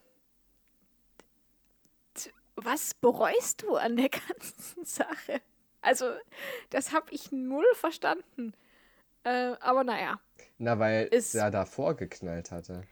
was 2.55 2.93
bereust 2.93 3.63
du 3.63 3.75
an 3.75 3.95
der 3.97 4.09
ganzen 4.29 4.85
Sache? 4.85 5.41
Also, 5.81 6.05
das 6.69 6.93
habe 6.93 7.11
ich 7.11 7.31
null 7.31 7.65
verstanden. 7.73 8.53
Äh, 9.23 9.53
aber 9.61 9.83
naja, 9.83 10.19
Na, 10.57 10.77
weil 10.79 11.05
Ist- 11.07 11.35
er 11.35 11.49
davor 11.51 11.95
geknallt 11.95 12.51
hatte. 12.51 12.83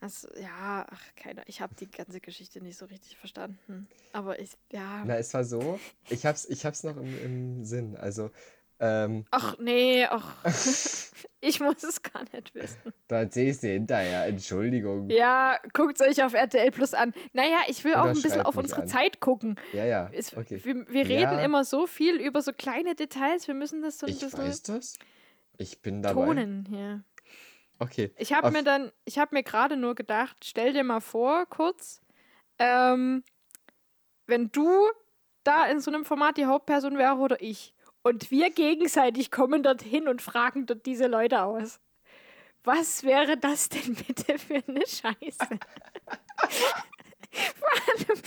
also, 0.00 0.28
ja, 0.38 0.86
ach, 0.90 1.02
keine, 1.16 1.42
ich 1.46 1.60
habe 1.62 1.74
die 1.74 1.90
ganze 1.90 2.20
Geschichte 2.20 2.60
nicht 2.62 2.76
so 2.76 2.84
richtig 2.86 3.16
verstanden. 3.16 3.88
Aber 4.12 4.38
ich, 4.38 4.50
ja. 4.70 5.02
Na, 5.06 5.16
es 5.16 5.32
war 5.32 5.44
so, 5.44 5.80
ich 6.10 6.26
hab's, 6.26 6.44
ich 6.46 6.66
hab's 6.66 6.82
noch 6.84 6.96
im, 6.96 7.24
im 7.24 7.64
Sinn. 7.64 7.96
Also, 7.96 8.30
ähm, 8.80 9.24
Ach 9.30 9.56
nee, 9.58 10.04
ach. 10.04 10.34
ich 11.40 11.60
muss 11.60 11.82
es 11.84 12.02
gar 12.02 12.22
nicht 12.34 12.54
wissen. 12.54 12.92
da 13.08 13.20
erzähl 13.20 13.48
ich 13.48 13.60
dir 13.60 13.72
hinterher. 13.72 14.26
Entschuldigung. 14.26 15.08
Ja, 15.10 15.58
guckt 15.72 16.02
euch 16.02 16.22
auf 16.22 16.34
RTL 16.34 16.70
Plus 16.72 16.92
an. 16.92 17.14
Naja, 17.32 17.60
ich 17.68 17.82
will 17.84 17.94
auch 17.94 18.02
Oder 18.02 18.10
ein 18.10 18.20
bisschen 18.22 18.42
auf 18.42 18.56
unsere 18.56 18.82
an. 18.82 18.88
Zeit 18.88 19.20
gucken. 19.20 19.54
Ja, 19.72 19.84
ja. 19.86 20.10
Es, 20.12 20.36
Okay. 20.36 20.60
wir, 20.64 20.74
wir 20.88 21.06
reden 21.08 21.32
Ja. 21.38 21.40
immer 21.44 21.64
so 21.64 21.86
viel 21.86 22.16
über 22.20 22.42
so 22.42 22.52
kleine 22.52 22.94
Details. 22.94 23.46
Wir 23.46 23.54
müssen 23.54 23.80
das 23.80 23.98
so 24.00 24.06
ein 24.06 24.12
Ich 24.12 24.18
bisschen 24.20 24.38
weiß 24.40 24.62
das. 24.64 24.98
Ich 25.58 25.80
bin 25.82 26.02
dabei. 26.02 26.24
tonen 26.26 26.66
hier. 26.68 27.04
Okay. 27.78 28.12
Ich 28.16 28.32
habe 28.32 28.50
mir 28.50 28.62
dann, 28.62 28.92
ich 29.04 29.18
habe 29.18 29.34
mir 29.34 29.42
gerade 29.42 29.76
nur 29.76 29.94
gedacht, 29.94 30.36
stell 30.44 30.72
dir 30.72 30.84
mal 30.84 31.00
vor, 31.00 31.46
kurz, 31.46 32.00
ähm, 32.58 33.24
wenn 34.26 34.50
du 34.50 34.88
da 35.42 35.66
in 35.66 35.80
so 35.80 35.90
einem 35.90 36.04
Format 36.04 36.36
die 36.36 36.46
Hauptperson 36.46 36.98
wäre 36.98 37.16
oder 37.16 37.40
ich 37.42 37.74
und 38.02 38.30
wir 38.30 38.50
gegenseitig 38.50 39.30
kommen 39.30 39.62
dorthin 39.62 40.08
und 40.08 40.22
fragen 40.22 40.66
dort 40.66 40.86
diese 40.86 41.06
Leute 41.06 41.42
aus. 41.42 41.80
Was 42.62 43.02
wäre 43.02 43.36
das 43.36 43.68
denn 43.68 43.94
bitte 44.06 44.38
für 44.38 44.62
eine 44.66 44.86
Scheiße? 44.86 45.48
Vor 47.56 47.68
allem, 47.68 48.22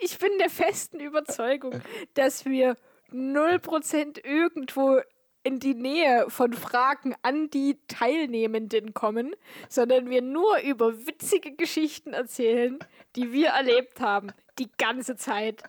ich 0.00 0.18
bin 0.18 0.36
der 0.38 0.50
festen 0.50 1.00
Überzeugung, 1.00 1.80
dass 2.14 2.44
wir 2.44 2.76
0% 3.12 4.24
irgendwo 4.24 5.00
in 5.42 5.58
die 5.58 5.74
Nähe 5.74 6.26
von 6.28 6.52
Fragen 6.52 7.14
an 7.22 7.48
die 7.50 7.78
Teilnehmenden 7.88 8.92
kommen, 8.94 9.34
sondern 9.68 10.10
wir 10.10 10.22
nur 10.22 10.58
über 10.60 11.06
witzige 11.06 11.54
Geschichten 11.54 12.12
erzählen, 12.12 12.78
die 13.16 13.32
wir 13.32 13.48
erlebt 13.48 14.00
haben, 14.00 14.32
die 14.58 14.70
ganze 14.78 15.16
Zeit. 15.16 15.62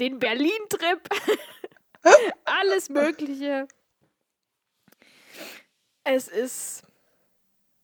Den 0.00 0.18
Berlin-Trip, 0.18 1.08
alles 2.44 2.88
Mögliche. 2.88 3.66
Es 6.04 6.28
ist, 6.28 6.82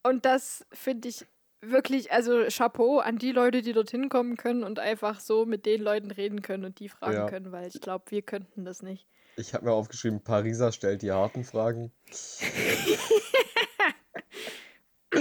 und 0.03 0.25
das 0.25 0.65
finde 0.73 1.09
ich 1.09 1.27
wirklich, 1.61 2.13
also 2.13 2.45
Chapeau 2.49 2.99
an 2.99 3.19
die 3.19 3.33
Leute, 3.33 3.63
die 3.63 3.73
dorthin 3.73 4.09
kommen 4.09 4.37
können 4.37 4.65
und 4.65 4.79
einfach 4.79 5.21
so 5.21 5.45
mit 5.47 5.67
den 5.67 5.83
Leuten 5.83 6.11
reden 6.11 6.43
können 6.43 6.65
und 6.65 6.79
die 6.79 6.89
fragen 6.89 7.15
Ja. 7.15 7.27
können, 7.27 7.53
weil 7.53 7.69
ich 7.69 7.81
glaube, 7.81 8.05
wir 8.11 8.23
könnten 8.23 8.65
das 8.65 8.83
nicht. 8.83 9.07
Ich 9.37 9.55
habe 9.55 9.65
mir 9.65 9.73
aufgeschrieben, 9.73 10.23
Pariser 10.23 10.73
stellt 10.73 11.03
die 11.03 11.13
harten 11.13 11.45
Fragen. 11.45 11.93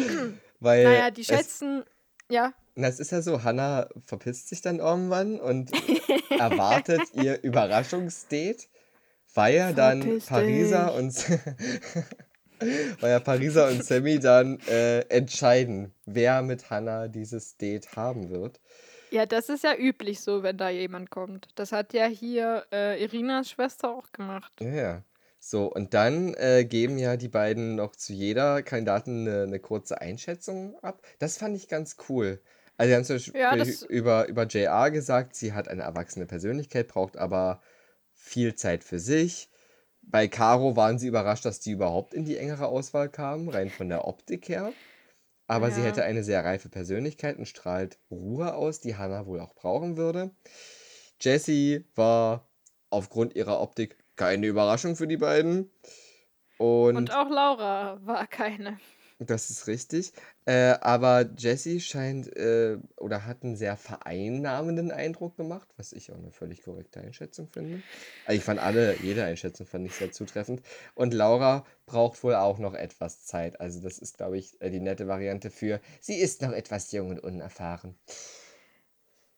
Weil 0.59 0.83
Naja, 0.83 1.11
die 1.11 1.21
es, 1.21 1.27
schätzen, 1.27 1.83
ja, 2.29 2.53
na, 2.75 2.87
es 2.87 2.99
ist 2.99 3.11
ja 3.11 3.21
so, 3.21 3.43
Hannah 3.43 3.87
verpisst 4.03 4.49
sich 4.49 4.61
dann 4.61 4.79
irgendwann 4.79 5.39
und 5.39 5.71
erwartet 6.39 7.01
ihr 7.13 7.43
Überraschungsdate, 7.43 8.65
weil 9.35 9.55
ja 9.55 9.73
dann 9.73 10.01
Verpiss 10.01 10.25
Pariser 10.25 10.85
dich. 10.87 10.95
und 10.95 11.29
weil 13.01 13.11
ja 13.11 13.19
Pariser 13.19 13.67
und 13.67 13.85
Sammy 13.85 14.19
dann 14.19 14.59
äh, 14.67 15.01
entscheiden, 15.09 15.93
wer 16.05 16.41
mit 16.41 16.71
Hannah 16.71 17.07
dieses 17.07 17.57
Date 17.57 17.95
haben 17.95 18.29
wird. 18.31 18.59
Ja, 19.13 19.25
das 19.25 19.47
ist 19.47 19.63
ja 19.63 19.75
üblich 19.77 20.19
so, 20.21 20.43
wenn 20.43 20.57
da 20.57 20.69
jemand 20.69 21.09
kommt. 21.09 21.47
Das 21.55 21.71
hat 21.71 21.93
ja 21.93 22.05
hier 22.07 22.65
äh, 22.73 23.01
Irinas 23.01 23.49
Schwester 23.49 23.91
auch 23.95 24.11
gemacht. 24.11 24.51
Ja, 24.59 24.67
ja. 24.69 25.03
So, 25.39 25.65
und 25.67 25.93
dann 25.93 26.33
äh, 26.35 26.63
geben 26.65 26.97
ja 26.97 27.17
die 27.17 27.27
beiden 27.27 27.75
noch 27.75 27.95
zu 27.95 28.13
jeder 28.13 28.63
Kandidatin 28.63 29.27
eine, 29.27 29.43
eine 29.43 29.59
kurze 29.59 29.99
Einschätzung 29.99 30.79
ab. 30.81 31.01
Das 31.19 31.37
fand 31.37 31.55
ich 31.57 31.67
ganz 31.67 31.97
cool. 32.09 32.41
Also 32.77 32.89
sie 32.89 32.95
haben 32.95 33.03
zum 33.03 33.15
Beispiel 33.17 33.33
Ja, 33.39 33.55
über, 33.89 34.27
über 34.27 34.45
JR 34.47 34.89
gesagt, 34.91 35.35
sie 35.35 35.53
hat 35.53 35.67
eine 35.67 35.83
erwachsene 35.83 36.25
Persönlichkeit, 36.25 36.87
braucht 36.87 37.17
aber 37.17 37.61
viel 38.13 38.55
Zeit 38.55 38.83
für 38.85 38.99
sich. 38.99 39.49
Bei 40.01 40.27
Caro 40.27 40.75
waren 40.75 40.97
sie 40.99 41.07
überrascht, 41.07 41.45
dass 41.45 41.59
die 41.59 41.71
überhaupt 41.71 42.13
in 42.13 42.25
die 42.25 42.37
engere 42.37 42.67
Auswahl 42.67 43.09
kam, 43.09 43.49
rein 43.49 43.69
von 43.69 43.89
der 43.89 44.07
Optik 44.07 44.47
her. 44.49 44.75
Aber 45.47 45.71
sie 45.71 45.81
Ja. 45.81 45.87
hätte 45.87 46.03
eine 46.03 46.23
sehr 46.23 46.43
reife 46.45 46.69
Persönlichkeit 46.69 47.37
und 47.37 47.47
strahlt 47.47 47.99
Ruhe 48.11 48.55
aus, 48.55 48.79
die 48.81 48.95
Hannah 48.97 49.25
wohl 49.25 49.39
auch 49.39 49.55
brauchen 49.55 49.97
würde. 49.97 50.31
Jessie 51.21 51.85
war 51.95 52.49
aufgrund 52.89 53.35
ihrer 53.35 53.61
Optik 53.61 53.97
keine 54.15 54.47
Überraschung 54.47 54.95
für 54.95 55.07
die 55.07 55.17
beiden. 55.17 55.71
Und, 56.57 56.97
Und 56.97 57.11
auch 57.11 57.29
Laura 57.29 57.99
war 58.05 58.27
keine. 58.27 58.79
das 59.19 59.49
ist 59.49 59.67
richtig. 59.67 60.13
Äh, 60.45 60.75
aber 60.81 61.29
Jessie 61.37 61.79
scheint 61.79 62.35
äh, 62.35 62.77
oder 62.97 63.25
hat 63.25 63.43
einen 63.43 63.55
sehr 63.55 63.77
vereinnahmenden 63.77 64.91
Eindruck 64.91 65.37
gemacht, 65.37 65.69
was 65.77 65.93
ich 65.93 66.11
auch 66.11 66.17
eine 66.17 66.31
völlig 66.31 66.63
korrekte 66.63 66.99
Einschätzung 66.99 67.47
finde. 67.47 67.81
Also 68.25 68.37
ich 68.37 68.43
fand 68.43 68.59
alle, 68.59 68.97
jede 69.01 69.23
Einschätzung 69.23 69.65
fand 69.65 69.85
ich 69.85 69.93
sehr 69.93 70.11
zutreffend. 70.11 70.61
Und 70.95 71.13
Laura 71.13 71.65
braucht 71.85 72.23
wohl 72.23 72.35
auch 72.35 72.59
noch 72.59 72.73
etwas 72.73 73.25
Zeit. 73.25 73.61
Also 73.61 73.81
das 73.81 73.99
ist, 73.99 74.17
glaube 74.17 74.37
ich, 74.37 74.59
äh, 74.61 74.69
die 74.69 74.81
nette 74.81 75.07
Variante 75.07 75.49
für, 75.49 75.79
sie 76.01 76.15
ist 76.15 76.41
noch 76.41 76.51
etwas 76.51 76.91
jung 76.91 77.11
und 77.11 77.19
unerfahren. 77.19 77.95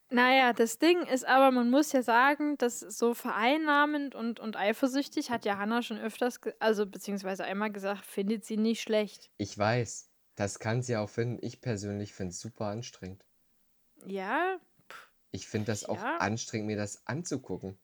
Naja, 0.10 0.54
das 0.54 0.78
Ding 0.78 1.02
ist 1.08 1.26
aber, 1.26 1.52
man 1.52 1.70
muss 1.70 1.92
ja 1.92 2.04
sagen, 2.04 2.58
dass 2.58 2.80
so 2.80 3.14
vereinnahmend 3.14 4.14
und, 4.14 4.40
und 4.40 4.56
eifersüchtig 4.56 5.32
hat 5.32 5.46
ja 5.46 5.58
Hannah 5.58 5.82
schon 5.82 6.00
öfters, 6.00 6.40
also 6.60 6.86
beziehungsweise 6.86 7.44
einmal 7.44 7.72
gesagt, 7.72 8.06
findet 8.06 8.46
sie 8.46 8.58
nicht 8.58 8.82
schlecht. 8.82 9.32
Ich 9.38 9.58
weiß, 9.58 10.05
das 10.36 10.60
kann 10.60 10.82
sie 10.82 10.96
auch 10.98 11.10
finden. 11.10 11.40
Ich 11.46 11.62
persönlich 11.62 12.14
finde 12.14 12.32
es 12.32 12.40
super 12.40 12.68
anstrengend. 12.68 13.26
Ja, 14.06 14.60
Ich 15.30 15.48
finde 15.48 15.68
das 15.68 15.86
auch 15.86 15.98
Ja. 15.98 16.18
anstrengend, 16.18 16.66
mir 16.66 16.78
das 16.78 17.06
anzugucken. 17.06 17.78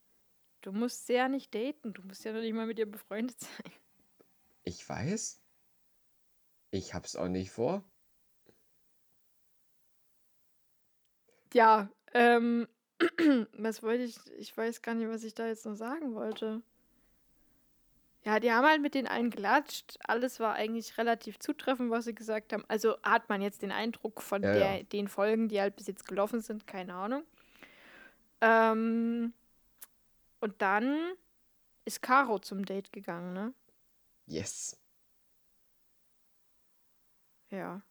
du 0.62 0.72
musst 0.72 1.06
sie 1.08 1.14
ja 1.14 1.28
nicht 1.30 1.54
daten, 1.54 1.94
du 1.94 2.02
musst 2.04 2.24
ja 2.26 2.34
noch 2.34 2.42
nicht 2.42 2.54
mal 2.54 2.66
mit 2.68 2.80
ihr 2.80 2.90
befreundet 2.90 3.40
sein. 3.40 3.72
Ich 4.64 4.90
weiß. 4.90 5.40
Ich 6.72 6.94
hab's 6.94 7.16
auch 7.16 7.30
nicht 7.30 7.52
vor. 7.52 7.90
Ja, 11.54 11.90
ähm, 12.14 12.68
was 13.58 13.84
wollte 13.84 14.04
ich, 14.04 14.18
ich 14.38 14.56
weiß 14.56 14.82
gar 14.82 14.96
nicht, 14.96 15.10
was 15.10 15.24
ich 15.24 15.34
da 15.34 15.48
jetzt 15.48 15.66
noch 15.66 15.76
sagen 15.76 16.14
wollte. 16.16 16.62
Ja, 18.24 18.40
die 18.40 18.52
haben 18.52 18.66
halt 18.68 18.82
mit 18.82 18.94
den 18.96 19.08
allen 19.08 19.32
gelatscht. 19.32 19.98
Alles 20.04 20.40
war 20.40 20.54
eigentlich 20.54 20.98
relativ 20.98 21.40
zutreffend, 21.40 21.90
was 21.92 22.06
sie 22.06 22.14
gesagt 22.16 22.54
haben. 22.54 22.64
Also 22.68 22.96
hat 23.04 23.30
man 23.30 23.42
jetzt 23.42 23.64
den 23.64 23.72
Eindruck 23.72 24.22
von 24.22 24.42
Ja, 24.42 24.52
der, 24.52 24.84
ja. 24.84 24.84
den 24.84 25.08
Folgen, 25.08 25.48
die 25.50 25.60
halt 25.60 25.76
bis 25.76 25.88
jetzt 25.88 26.08
gelaufen 26.08 26.40
sind, 26.42 26.68
keine 26.68 26.94
Ahnung. 26.94 27.24
Ähm, 28.42 29.34
und 30.42 30.62
dann 30.62 31.14
ist 31.86 32.02
Caro 32.02 32.40
zum 32.40 32.66
Date 32.66 32.92
gegangen, 32.94 33.34
ne? 33.34 33.54
Yes. 34.28 34.76
Ja. 37.52 37.82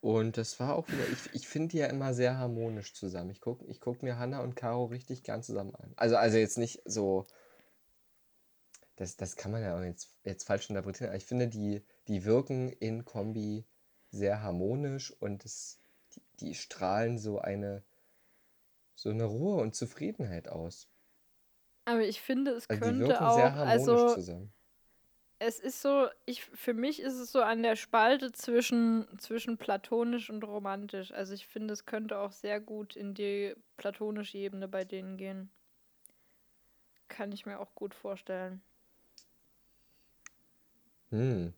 Und 0.00 0.36
das 0.36 0.60
war 0.60 0.76
auch 0.76 0.90
wieder, 0.90 1.08
ich, 1.08 1.34
ich 1.34 1.48
finde 1.48 1.68
die 1.70 1.78
ja 1.78 1.86
immer 1.86 2.12
sehr 2.14 2.36
harmonisch 2.38 2.94
zusammen. 2.94 3.30
Ich 3.30 3.40
gucke 3.40 3.64
ich 3.66 3.80
guck 3.80 4.02
mir 4.02 4.18
Hannah 4.18 4.40
und 4.40 4.54
Caro 4.54 4.84
richtig 4.84 5.22
gern 5.22 5.42
zusammen 5.42 5.74
an. 5.76 5.92
Also, 5.96 6.16
also 6.16 6.36
jetzt 6.36 6.58
nicht 6.58 6.82
so, 6.84 7.26
das, 8.96 9.16
das 9.16 9.36
kann 9.36 9.52
man 9.52 9.62
ja 9.62 9.76
auch 9.76 9.82
jetzt, 9.82 10.14
jetzt 10.24 10.44
falsch 10.44 10.68
interpretieren, 10.70 11.08
aber 11.10 11.16
ich 11.16 11.24
finde, 11.26 11.48
die, 11.48 11.82
die 12.08 12.24
wirken 12.24 12.70
in 12.70 13.04
Kombi 13.04 13.64
sehr 14.10 14.42
harmonisch 14.42 15.10
und 15.20 15.44
es, 15.44 15.78
die, 16.14 16.22
die 16.40 16.54
strahlen 16.54 17.18
so 17.18 17.38
eine, 17.40 17.82
so 18.96 19.10
eine 19.10 19.24
Ruhe 19.24 19.62
und 19.62 19.76
Zufriedenheit 19.76 20.48
aus. 20.48 20.88
Aber 21.86 22.02
ich 22.02 22.20
finde, 22.20 22.50
es 22.52 22.68
Also 22.68 22.80
könnte 22.80 23.22
auch, 23.22 23.28
sehr 23.34 23.54
harmonisch 23.54 24.04
also 24.04 24.06
zusammen. 24.06 24.52
es 25.38 25.60
ist 25.60 25.80
so, 25.82 26.08
ich, 26.26 26.44
für 26.44 26.74
mich 26.74 27.00
ist 27.00 27.14
es 27.14 27.30
so 27.32 27.42
an 27.42 27.62
der 27.62 27.76
Spalte 27.76 28.32
zwischen, 28.32 29.06
zwischen 29.18 29.58
platonisch 29.58 30.30
und 30.30 30.42
romantisch. 30.44 31.12
Also 31.12 31.34
ich 31.34 31.46
finde, 31.46 31.74
es 31.74 31.86
könnte 31.86 32.18
auch 32.18 32.32
sehr 32.32 32.60
gut 32.60 32.96
in 32.96 33.14
die 33.14 33.54
platonische 33.76 34.38
Ebene 34.38 34.68
bei 34.68 34.84
denen 34.84 35.16
gehen. 35.16 35.50
Kann 37.08 37.32
ich 37.32 37.46
mir 37.46 37.60
auch 37.60 37.74
gut 37.74 37.94
vorstellen. 37.94 38.62
Hm. 41.14 41.54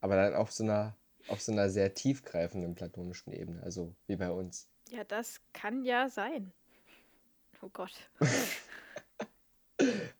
Aber 0.00 0.16
dann 0.16 0.34
auf 0.34 0.50
so 0.50 0.64
einer, 0.64 0.96
auf 1.28 1.40
so 1.40 1.52
einer 1.52 1.70
sehr 1.70 1.94
tiefgreifenden 1.94 2.74
platonischen 2.74 3.32
Ebene, 3.32 3.62
also 3.62 3.94
wie 4.08 4.16
bei 4.16 4.32
uns. 4.32 4.66
Ja, 4.88 5.04
das 5.04 5.40
kann 5.52 5.84
ja 5.84 6.08
sein. 6.08 6.52
Oh 7.62 7.68
Gott. 7.72 7.92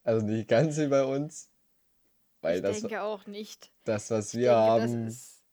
Also 0.05 0.25
nicht 0.25 0.49
ganz 0.49 0.79
wie 0.79 0.87
bei 0.87 1.05
uns, 1.05 1.51
weil 2.41 2.57
Ich 2.57 2.63
das, 2.63 2.81
denke 2.81 3.03
auch 3.03 3.27
nicht. 3.27 3.71
das, 3.85 4.11
was 4.11 4.33
wir 4.33 4.53
denke, 4.53 4.81
das 4.81 4.91
haben, 4.91 5.07
ist, 5.07 5.45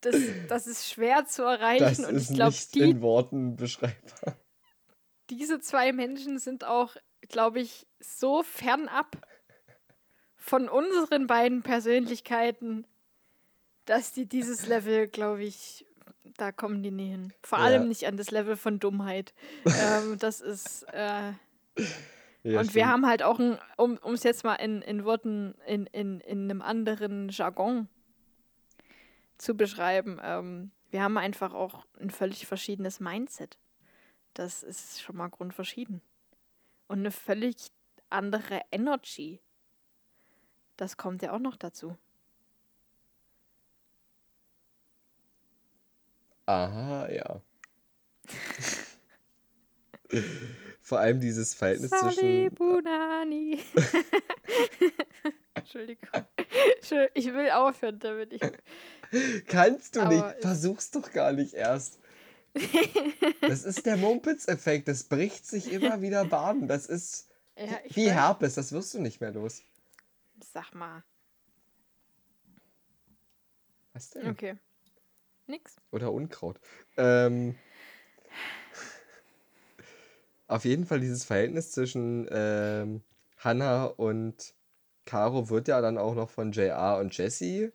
das, 0.00 0.16
das 0.48 0.66
ist 0.66 0.90
schwer 0.90 1.24
zu 1.26 1.42
erreichen 1.44 1.84
das 1.84 2.00
und 2.00 2.16
ist 2.16 2.30
ich 2.30 2.34
glaube, 2.34 2.50
nicht 2.50 2.74
die, 2.74 2.80
in 2.80 3.00
Worten 3.00 3.54
beschreibbar. 3.54 4.36
diese 5.30 5.60
zwei 5.60 5.92
Menschen 5.92 6.40
sind 6.40 6.64
auch, 6.64 6.96
glaube 7.28 7.60
ich, 7.60 7.86
so 8.00 8.42
fernab 8.42 9.16
von 10.48 10.68
unseren 10.68 11.26
beiden 11.26 11.62
Persönlichkeiten, 11.62 12.86
dass 13.84 14.12
die 14.12 14.26
dieses 14.26 14.66
Level, 14.66 15.08
glaube 15.08 15.44
ich, 15.44 15.84
da 16.36 16.52
kommen 16.52 16.82
die 16.82 16.90
nie 16.90 17.10
hin. 17.10 17.32
Vor 17.42 17.58
Ja. 17.58 17.64
allem 17.64 17.88
nicht 17.88 18.06
an 18.06 18.16
das 18.16 18.30
Level 18.30 18.56
von 18.56 18.78
Dummheit. 18.78 19.34
ähm, 19.66 20.18
das 20.18 20.40
ist. 20.40 20.84
Äh, 20.92 21.32
Ja, 22.44 22.60
und 22.60 22.74
wir 22.74 22.88
haben 22.88 23.06
halt 23.06 23.22
auch, 23.22 23.38
ein, 23.38 23.58
um 23.76 23.98
es 24.14 24.22
jetzt 24.22 24.44
mal 24.44 24.54
in, 24.54 24.80
in 24.82 25.04
Worten, 25.04 25.54
in, 25.66 25.86
in, 25.86 26.20
in 26.20 26.44
einem 26.44 26.62
anderen 26.62 27.28
Jargon 27.30 27.88
zu 29.38 29.54
beschreiben, 29.56 30.18
ähm, 30.22 30.70
wir 30.90 31.02
haben 31.02 31.18
einfach 31.18 31.52
auch 31.52 31.84
ein 32.00 32.10
völlig 32.10 32.46
verschiedenes 32.46 33.00
Mindset. 33.00 33.58
Das 34.34 34.62
ist 34.62 35.02
schon 35.02 35.16
mal 35.16 35.28
grundverschieden. 35.28 36.00
Und 36.86 37.00
eine 37.00 37.10
völlig 37.10 37.56
andere 38.08 38.62
Energy. 38.70 39.40
Das 40.78 40.96
kommt 40.96 41.20
ja 41.22 41.32
auch 41.32 41.40
noch 41.40 41.56
dazu. 41.56 41.98
Aha, 46.46 47.08
ja. 47.10 47.42
Vor 50.80 50.98
allem 51.00 51.20
dieses 51.20 51.52
Verhältnis 51.52 51.90
Sali 51.90 52.14
zwischen. 52.14 52.54
Bunani. 52.54 53.58
Entschuldigung. 55.54 56.08
Ich 57.12 57.26
will 57.26 57.50
aufhören 57.50 57.98
damit. 57.98 58.32
Ich, 58.32 58.40
Kannst 59.46 59.96
du 59.96 60.04
nicht, 60.06 60.22
Aber 60.22 60.36
es- 60.36 60.40
versuch's 60.42 60.90
doch 60.90 61.12
gar 61.12 61.32
nicht 61.32 61.52
erst. 61.54 61.98
Das 63.42 63.64
ist 63.64 63.84
der 63.86 63.96
Mumpitz-Effekt, 63.96 64.88
das 64.88 65.04
bricht 65.04 65.46
sich 65.46 65.72
immer 65.72 66.00
wieder 66.02 66.24
Bahn. 66.24 66.66
Das 66.68 66.86
ist 66.86 67.28
ja, 67.58 67.64
wie 67.90 68.06
weiß. 68.06 68.12
Herpes, 68.14 68.54
das 68.54 68.72
wirst 68.72 68.94
du 68.94 69.00
nicht 69.00 69.20
mehr 69.20 69.30
los. 69.32 69.62
Sag 70.44 70.74
mal. 70.74 71.04
Was 73.92 74.10
denn? 74.10 74.28
Okay. 74.28 74.58
Nix. 75.46 75.76
Oder 75.90 76.12
Unkraut. 76.12 76.60
Ähm, 76.96 77.56
auf 80.46 80.64
jeden 80.64 80.86
Fall 80.86 81.00
dieses 81.00 81.24
Verhältnis 81.24 81.72
zwischen 81.72 82.28
ähm, 82.30 83.02
Hannah 83.38 83.84
und 83.84 84.54
Caro 85.04 85.48
wird 85.48 85.68
ja 85.68 85.80
dann 85.80 85.96
auch 85.96 86.14
noch 86.14 86.30
von 86.30 86.52
JR 86.52 86.98
und 86.98 87.16
Jesse 87.16 87.72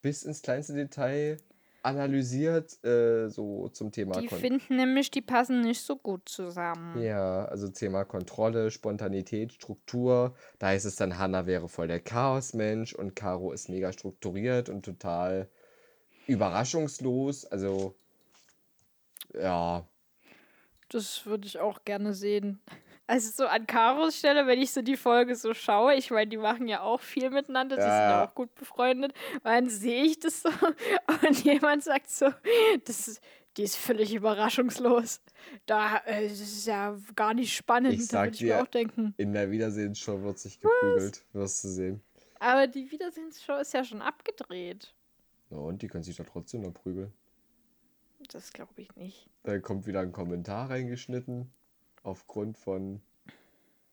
bis 0.00 0.22
ins 0.22 0.42
kleinste 0.42 0.74
Detail 0.74 1.38
analysiert, 1.82 2.82
äh, 2.84 3.28
so 3.28 3.68
zum 3.68 3.92
Thema 3.92 4.20
Die 4.20 4.26
Kon 4.26 4.38
finden 4.38 4.76
nämlich, 4.76 5.10
die 5.10 5.22
passen 5.22 5.60
nicht 5.60 5.80
so 5.80 5.96
gut 5.96 6.28
zusammen. 6.28 7.00
Ja, 7.02 7.44
also 7.46 7.68
Thema 7.68 8.04
Kontrolle, 8.04 8.70
Spontanität, 8.70 9.52
Struktur. 9.52 10.34
Da 10.58 10.68
heißt 10.68 10.86
es 10.86 10.96
dann, 10.96 11.18
Hannah 11.18 11.46
wäre 11.46 11.68
voll 11.68 11.88
der 11.88 12.00
Chaosmensch 12.00 12.94
und 12.94 13.14
Caro 13.16 13.52
ist 13.52 13.68
mega 13.68 13.92
strukturiert 13.92 14.68
und 14.68 14.84
total 14.84 15.48
überraschungslos. 16.26 17.44
Also, 17.46 17.94
ja, 19.34 19.86
Das 20.88 21.24
würde 21.26 21.46
ich 21.46 21.58
auch 21.58 21.84
gerne 21.84 22.14
sehen. 22.14 22.60
Also 23.10 23.30
so 23.42 23.46
an 23.48 23.66
Karos 23.66 24.16
Stelle, 24.16 24.46
wenn 24.46 24.60
ich 24.62 24.70
so 24.70 24.82
die 24.82 24.96
Folge 24.96 25.34
so 25.34 25.52
schaue, 25.52 25.94
ich 25.96 26.12
meine, 26.12 26.28
die 26.30 26.36
machen 26.36 26.68
ja 26.68 26.82
auch 26.82 27.00
viel 27.00 27.28
miteinander, 27.30 27.74
die 27.74 27.82
sind 27.82 27.90
ja 27.90 28.10
Ja. 28.10 28.24
auch 28.24 28.34
gut 28.36 28.54
befreundet, 28.54 29.12
und 29.34 29.44
dann 29.46 29.68
sehe 29.68 30.04
ich 30.04 30.20
das 30.20 30.42
so 30.42 30.48
und 31.28 31.42
jemand 31.44 31.82
sagt 31.82 32.08
so, 32.08 32.30
das 32.84 33.08
ist, 33.08 33.20
die 33.56 33.64
ist 33.64 33.74
völlig 33.76 34.14
überraschungslos. 34.14 35.22
Da 35.66 35.96
äh, 36.06 36.28
das 36.28 36.38
ist 36.40 36.66
ja 36.68 36.96
gar 37.16 37.34
nicht 37.34 37.52
spannend. 37.56 37.94
Ich 37.94 38.06
da 38.06 38.18
sag 38.18 38.24
würde 38.26 38.36
ich 38.36 38.42
mir 38.42 38.62
auch 38.62 38.68
denken. 38.68 39.12
in 39.16 39.32
der 39.32 39.50
Wiedersehensshow 39.50 40.22
wird 40.22 40.38
sich 40.38 40.60
geprügelt, 40.60 41.24
wirst 41.32 41.64
du 41.64 41.68
sehen. 41.68 42.00
Aber 42.38 42.68
die 42.68 42.92
Wiedersehensshow 42.92 43.56
ist 43.56 43.74
ja 43.74 43.82
schon 43.82 44.02
abgedreht. 44.02 44.94
Na 45.50 45.58
und, 45.58 45.82
die 45.82 45.88
können 45.88 46.04
sich 46.04 46.16
da 46.16 46.22
trotzdem 46.22 46.60
noch 46.62 46.74
prügeln. 46.74 47.12
das 48.32 48.52
glaube 48.52 48.80
ich 48.82 48.94
nicht. 48.94 49.28
Da 49.42 49.58
kommt 49.58 49.88
wieder 49.88 49.98
ein 49.98 50.12
Kommentar 50.12 50.70
reingeschnitten. 50.70 51.52
Aufgrund 52.02 52.56
von 52.58 53.00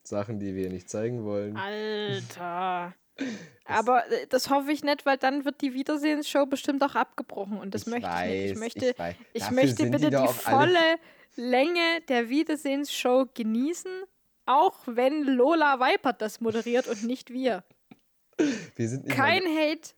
Sachen, 0.02 0.38
die 0.38 0.54
wir 0.54 0.70
nicht 0.70 0.88
zeigen 0.88 1.24
wollen. 1.24 1.56
Alter. 1.56 2.94
Aber 3.64 4.10
äh, 4.10 4.26
das 4.28 4.48
hoffe 4.48 4.72
ich 4.72 4.82
nicht, 4.84 5.04
weil 5.04 5.18
dann 5.18 5.44
wird 5.44 5.60
die 5.60 5.74
Wiedersehensshow 5.74 6.46
bestimmt 6.46 6.82
auch 6.82 6.94
abgebrochen 6.94 7.58
und 7.58 7.74
das 7.74 7.82
Ich 7.82 7.88
möchte 7.88 8.08
ich 8.08 8.24
nicht. 8.24 8.44
Ich 8.44 8.50
weiß, 8.52 8.58
möchte, 8.58 8.86
ich 8.90 8.98
weiß. 8.98 9.16
ich 9.34 9.50
möchte 9.50 9.84
die 9.84 9.90
bitte 9.90 10.10
die 10.10 10.16
alle- 10.16 10.28
volle 10.28 10.96
Länge 11.36 12.00
der 12.08 12.28
Wiedersehensshow 12.28 13.26
genießen, 13.34 13.90
auch 14.46 14.78
wenn 14.86 15.24
Lola 15.24 15.78
Weipert 15.80 16.22
das 16.22 16.40
moderiert 16.40 16.86
und 16.86 17.04
nicht 17.04 17.30
wir. 17.30 17.64
Wir 18.76 18.88
sind 18.88 19.08
Kein 19.08 19.42
Hate, 19.44 19.90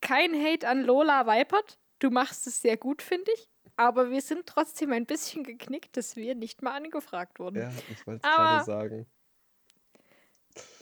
kein 0.00 0.34
Hate 0.34 0.66
an 0.66 0.82
Lola 0.82 1.26
Weipert. 1.26 1.78
Du 1.98 2.10
machst 2.10 2.46
es 2.46 2.60
sehr 2.62 2.76
gut, 2.78 3.02
finde 3.02 3.30
ich. 3.34 3.48
Aber 3.82 4.10
wir 4.10 4.20
sind 4.20 4.46
trotzdem 4.46 4.92
ein 4.92 5.06
bisschen 5.06 5.42
geknickt, 5.42 5.96
dass 5.96 6.14
wir 6.14 6.36
nicht 6.36 6.62
mal 6.62 6.76
angefragt 6.76 7.40
wurden. 7.40 7.58
Ja, 7.58 7.72
ich 7.90 8.06
wollte 8.06 8.20
es 8.24 8.36
gerade 8.36 8.64
sagen. 8.64 9.06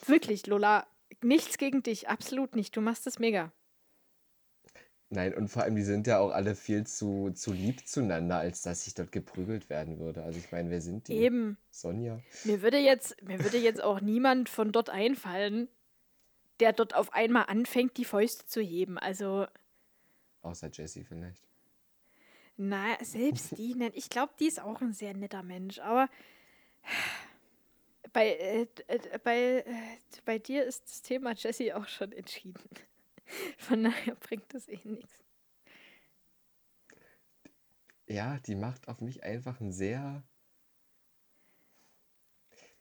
Wirklich, 0.06 0.46
Lola, 0.46 0.86
nichts 1.22 1.56
gegen 1.56 1.82
dich, 1.82 2.10
absolut 2.10 2.56
nicht. 2.56 2.76
Du 2.76 2.82
machst 2.82 3.06
es 3.06 3.18
mega. 3.18 3.52
Nein, 5.08 5.34
und 5.34 5.48
vor 5.48 5.62
allem, 5.62 5.76
die 5.76 5.82
sind 5.82 6.06
ja 6.06 6.18
auch 6.18 6.30
alle 6.30 6.54
viel 6.54 6.86
zu, 6.86 7.30
zu 7.30 7.52
lieb 7.52 7.88
zueinander, 7.88 8.36
als 8.36 8.60
dass 8.62 8.86
ich 8.86 8.94
dort 8.94 9.12
geprügelt 9.12 9.70
werden 9.70 9.98
würde. 9.98 10.22
Also 10.22 10.38
ich 10.38 10.52
meine, 10.52 10.68
wer 10.68 10.82
sind 10.82 11.08
die? 11.08 11.14
Eben. 11.14 11.56
Sonja? 11.70 12.20
Mir 12.44 12.60
würde 12.60 12.78
jetzt, 12.78 13.20
mir 13.22 13.42
würde 13.42 13.58
jetzt 13.58 13.82
auch 13.82 14.02
niemand 14.02 14.50
von 14.50 14.72
dort 14.72 14.90
einfallen, 14.90 15.68
der 16.60 16.74
dort 16.74 16.94
auf 16.94 17.14
einmal 17.14 17.46
anfängt, 17.48 17.96
die 17.96 18.04
Fäuste 18.04 18.44
zu 18.44 18.60
heben. 18.60 18.98
Also, 18.98 19.46
Außer 20.42 20.68
Jessie 20.70 21.02
vielleicht. 21.04 21.49
Na, 22.60 22.96
selbst 23.02 23.56
die, 23.56 23.74
ne- 23.74 23.92
ich 23.94 24.10
glaube, 24.10 24.34
die 24.38 24.46
ist 24.46 24.60
auch 24.60 24.80
ein 24.82 24.92
sehr 24.92 25.14
netter 25.14 25.42
Mensch. 25.42 25.78
Aber 25.78 26.08
bei, 28.12 28.28
äh, 28.36 28.66
äh, 28.88 29.18
bei, 29.22 29.64
äh, 29.66 29.72
bei 30.24 30.38
dir 30.38 30.64
ist 30.64 30.84
das 30.88 31.02
Thema 31.02 31.32
Jessie 31.34 31.72
auch 31.72 31.88
schon 31.88 32.12
entschieden. 32.12 32.62
Von 33.58 33.84
daher 33.84 34.14
bringt 34.16 34.52
das 34.54 34.68
eh 34.68 34.80
nichts. 34.84 35.22
Ja, 38.08 38.38
die 38.40 38.56
macht 38.56 38.88
auf 38.88 39.00
mich 39.00 39.22
einfach 39.24 39.60
ein 39.60 39.72
sehr. 39.72 40.22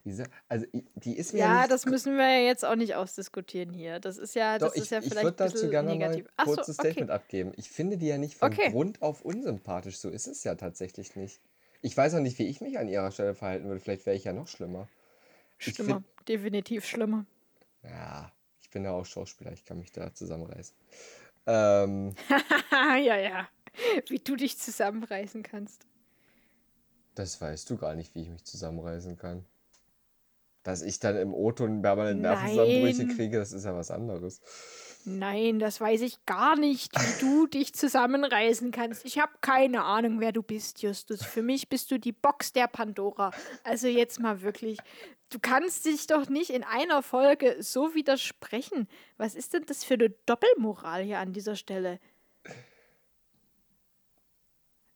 Diese, 0.04 0.30
also 0.48 0.66
die 0.94 1.16
ist 1.16 1.34
mir 1.34 1.38
Ja, 1.38 1.48
nicht 1.48 1.68
das 1.68 1.86
müssen 1.86 2.16
wir 2.16 2.24
ja 2.28 2.40
jetzt 2.46 2.64
auch 2.64 2.76
nicht 2.76 2.94
ausdiskutieren 2.94 3.72
hier. 3.72 4.00
Das 4.00 4.18
ist 4.18 4.34
ja, 4.34 4.58
das 4.58 4.70
Doch, 4.70 4.74
ich, 4.74 4.82
ist 4.82 4.90
ja 4.90 5.02
ich 5.02 5.08
vielleicht 5.08 5.22
würde 5.22 5.38
ein 5.40 5.52
dazu 5.52 5.68
gerne 5.68 5.94
mal 5.94 5.94
negativ. 5.94 6.26
ein 6.26 6.32
Ach 6.36 6.46
so, 6.48 6.50
kurzes 6.54 6.78
okay. 6.78 6.92
Statement 6.92 7.10
abgeben. 7.10 7.52
Ich 7.56 7.70
finde 7.70 7.96
die 7.98 8.06
ja 8.08 8.18
nicht 8.18 8.36
von 8.36 8.52
Okay. 8.52 8.62
Grund 8.62 9.02
auf 9.02 9.22
unsympathisch. 9.22 9.98
So 9.98 10.08
ist 10.10 10.26
es 10.26 10.44
ja 10.44 10.54
tatsächlich 10.54 11.16
nicht. 11.16 11.42
Ich 11.82 11.96
weiß 11.96 12.14
auch 12.14 12.20
nicht, 12.20 12.38
wie 12.38 12.46
ich 12.48 12.60
mich 12.60 12.78
an 12.78 12.88
ihrer 12.88 13.10
Stelle 13.12 13.34
verhalten 13.34 13.68
würde. 13.68 13.80
Vielleicht 13.80 14.06
wäre 14.06 14.16
ich 14.16 14.24
ja 14.24 14.32
noch 14.32 14.48
schlimmer. 14.48 14.90
Ich 15.64 15.74
Schlimmer, 15.74 16.02
definitiv 16.28 16.84
schlimmer. 16.86 17.26
Ja, 17.82 18.32
ich 18.60 18.70
bin 18.70 18.84
ja 18.84 18.92
auch 18.92 19.04
Schauspieler. 19.06 19.52
Ich 19.52 19.64
kann 19.64 19.78
mich 19.78 19.92
da 19.92 20.12
zusammenreißen. 20.14 20.76
Ähm, 21.46 22.16
ja, 22.72 23.16
ja. 23.16 23.48
Wie 24.08 24.18
du 24.18 24.36
dich 24.36 24.58
zusammenreißen 24.58 25.42
kannst. 25.42 25.86
das 27.14 27.40
weißt 27.40 27.70
du 27.70 27.76
gar 27.76 27.94
nicht, 27.94 28.14
wie 28.16 28.22
ich 28.22 28.30
mich 28.30 28.44
zusammenreißen 28.44 29.16
kann. 29.16 29.46
Dass 30.62 30.82
ich 30.82 30.98
dann 30.98 31.16
im 31.16 31.32
O-Ton 31.32 31.80
permanent 31.80 32.20
Nervenzusammenbrüche 32.20 33.08
kriege, 33.08 33.38
das 33.38 33.52
ist 33.52 33.64
ja 33.64 33.74
was 33.74 33.90
anderes. 33.90 34.40
Nein, 35.06 35.58
das 35.58 35.80
weiß 35.80 36.02
ich 36.02 36.24
gar 36.26 36.56
nicht, 36.56 36.92
wie 36.94 37.20
du 37.20 37.46
dich 37.46 37.74
zusammenreißen 37.74 38.70
kannst. 38.70 39.04
Ich 39.06 39.18
habe 39.18 39.32
keine 39.40 39.84
Ahnung, 39.84 40.20
wer 40.20 40.32
du 40.32 40.42
bist, 40.42 40.82
Justus. 40.82 41.24
Für 41.24 41.42
mich 41.42 41.68
bist 41.68 41.90
du 41.90 41.98
die 41.98 42.12
Box 42.12 42.52
der 42.52 42.66
Pandora. 42.66 43.30
Also 43.64 43.88
jetzt 43.88 44.20
mal 44.20 44.42
wirklich. 44.42 44.78
Du 45.30 45.38
kannst 45.38 45.86
dich 45.86 46.06
doch 46.06 46.28
nicht 46.28 46.50
in 46.50 46.64
einer 46.64 47.02
Folge 47.02 47.56
so 47.60 47.94
widersprechen. 47.94 48.88
Was 49.16 49.34
ist 49.34 49.54
denn 49.54 49.64
das 49.64 49.84
für 49.84 49.94
eine 49.94 50.10
Doppelmoral 50.26 51.02
hier 51.02 51.18
an 51.18 51.32
dieser 51.32 51.56
Stelle? 51.56 51.98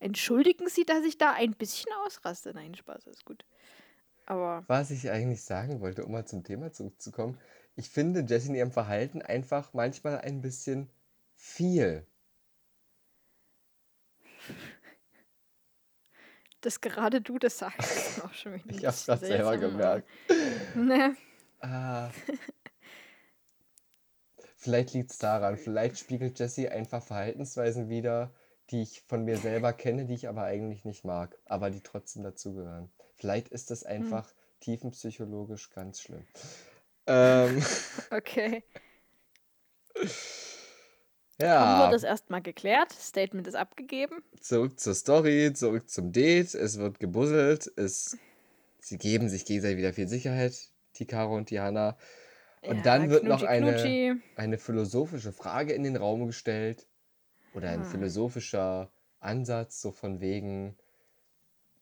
Entschuldigen 0.00 0.68
Sie, 0.68 0.84
dass 0.84 1.02
ich 1.04 1.16
da 1.16 1.32
ein 1.32 1.52
bisschen 1.52 1.90
ausraste. 2.04 2.52
Nein, 2.52 2.74
Spaß, 2.74 3.06
ist 3.06 3.24
gut. 3.24 3.44
Aber 4.26 4.64
Was 4.66 4.90
ich 4.90 5.10
eigentlich 5.10 5.42
sagen 5.42 5.80
wollte, 5.80 6.04
um 6.04 6.12
mal 6.12 6.26
zum 6.26 6.44
Thema 6.44 6.72
zurückzukommen, 6.72 7.38
ich 7.76 7.90
finde 7.90 8.24
Jessie 8.26 8.48
in 8.48 8.54
ihrem 8.54 8.72
Verhalten 8.72 9.20
einfach 9.20 9.74
manchmal 9.74 10.18
ein 10.18 10.40
bisschen 10.40 10.88
viel. 11.34 12.06
dass 16.64 16.80
gerade 16.80 17.20
du 17.20 17.38
das 17.38 17.58
sagst, 17.58 17.80
ist 17.80 18.24
auch 18.24 18.32
schon 18.32 18.54
wieder 18.54 18.64
Ich 18.74 18.86
hab's 18.86 19.04
gerade 19.06 19.26
selber 19.26 19.58
gemerkt. 19.58 20.08
Ne. 20.74 21.16
Ah. 21.60 22.10
Vielleicht 24.56 24.94
liegt 24.94 25.10
es 25.10 25.18
daran, 25.18 25.58
vielleicht 25.58 25.98
spiegelt 25.98 26.38
Jessie 26.38 26.70
einfach 26.70 27.02
Verhaltensweisen 27.02 27.90
wider, 27.90 28.32
die 28.70 28.80
ich 28.80 29.02
von 29.02 29.22
mir 29.24 29.36
selber 29.36 29.74
kenne, 29.74 30.06
die 30.06 30.14
ich 30.14 30.26
aber 30.26 30.44
eigentlich 30.44 30.86
nicht 30.86 31.04
mag, 31.04 31.38
aber 31.44 31.68
die 31.70 31.82
trotzdem 31.82 32.22
dazugehören. 32.22 32.90
Vielleicht 33.16 33.48
ist 33.48 33.70
das 33.70 33.84
einfach 33.84 34.32
tiefenpsychologisch 34.60 35.70
ganz 35.70 36.00
schlimm. 36.00 36.24
Ähm, 37.06 37.62
Okay. 38.10 38.62
Haben 41.40 41.78
wir 41.78 41.88
ja, 41.88 41.90
das 41.90 42.02
erstmal 42.04 42.42
geklärt? 42.42 42.92
Statement 42.92 43.46
ist 43.46 43.54
abgegeben. 43.54 44.22
zurück 44.40 44.78
zur 44.78 44.94
Story, 44.94 45.52
zurück 45.54 45.88
zum 45.88 46.12
Date. 46.12 46.54
Es 46.54 46.78
wird 46.78 47.00
gebusselt, 47.00 47.70
es, 47.76 48.16
sie 48.80 48.98
geben 48.98 49.28
sich 49.28 49.44
gegenseitig 49.44 49.78
wieder 49.78 49.92
viel 49.92 50.08
Sicherheit, 50.08 50.70
die 50.96 51.06
Caro 51.06 51.36
und 51.36 51.50
die 51.50 51.60
Hanna. 51.60 51.96
Und 52.60 52.78
Ja, 52.78 52.82
dann 52.82 53.10
wird 53.10 53.26
noch 53.26 53.38
Knutschi, 53.40 53.46
eine, 53.46 53.72
Knutschi. 53.72 54.14
eine 54.36 54.58
philosophische 54.58 55.32
Frage 55.32 55.72
in 55.72 55.82
den 55.82 55.96
Raum 55.96 56.26
gestellt 56.26 56.88
oder 57.52 57.70
ein 57.70 57.82
Ah. 57.82 57.84
philosophischer 57.84 58.92
Ansatz, 59.20 59.80
so 59.80 59.92
von 59.92 60.20
wegen, 60.20 60.76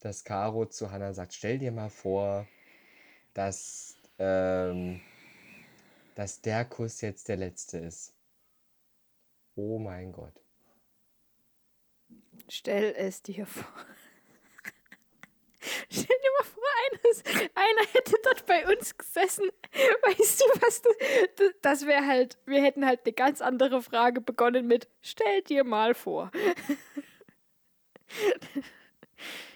dass 0.02 0.24
Caro 0.24 0.66
zu 0.66 0.90
Hannah 0.90 1.14
sagt, 1.14 1.32
stell 1.32 1.58
dir 1.58 1.70
mal 1.70 1.88
vor, 1.88 2.46
dass, 3.34 3.96
ähm, 4.18 5.00
dass 6.16 6.40
der 6.40 6.64
Kuss 6.64 7.00
jetzt 7.00 7.28
der 7.28 7.36
letzte 7.36 7.78
ist. 7.78 8.12
Oh 9.54 9.78
mein 9.78 10.12
Gott. 10.12 10.34
Stell 12.48 12.94
es 12.96 13.22
dir 13.22 13.46
vor. 13.46 13.64
Stell 15.88 16.04
dir 16.04 16.30
mal 16.38 16.44
vor, 16.44 16.64
eines, 16.90 17.22
einer 17.54 17.86
hätte 17.92 18.16
dort 18.24 18.44
bei 18.46 18.66
uns 18.66 18.98
gesessen. 18.98 19.48
Weißt 20.02 20.40
du, 20.40 20.44
was 20.60 20.82
das, 20.82 20.96
das 21.62 21.86
wäre 21.86 22.04
halt, 22.06 22.38
wir 22.46 22.60
hätten 22.60 22.84
halt 22.84 23.00
eine 23.04 23.12
ganz 23.12 23.40
andere 23.40 23.80
Frage 23.82 24.20
begonnen 24.20 24.66
mit, 24.66 24.88
stell 25.00 25.42
dir 25.42 25.62
mal 25.62 25.94
vor. 25.94 26.32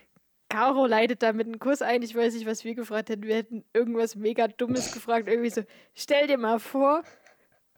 Caro 0.56 0.86
leitet 0.86 1.22
damit 1.22 1.46
einen 1.46 1.58
Kurs 1.58 1.82
ein. 1.82 2.00
Ich 2.00 2.14
weiß 2.14 2.32
nicht, 2.32 2.46
was 2.46 2.64
wir 2.64 2.74
gefragt 2.74 3.10
hätten. 3.10 3.24
Wir 3.24 3.36
hätten 3.36 3.62
irgendwas 3.74 4.16
mega 4.16 4.48
Dummes 4.48 4.90
gefragt. 4.90 5.28
Irgendwie 5.28 5.50
so, 5.50 5.62
stell 5.94 6.28
dir 6.28 6.38
mal 6.38 6.58
vor, 6.58 7.02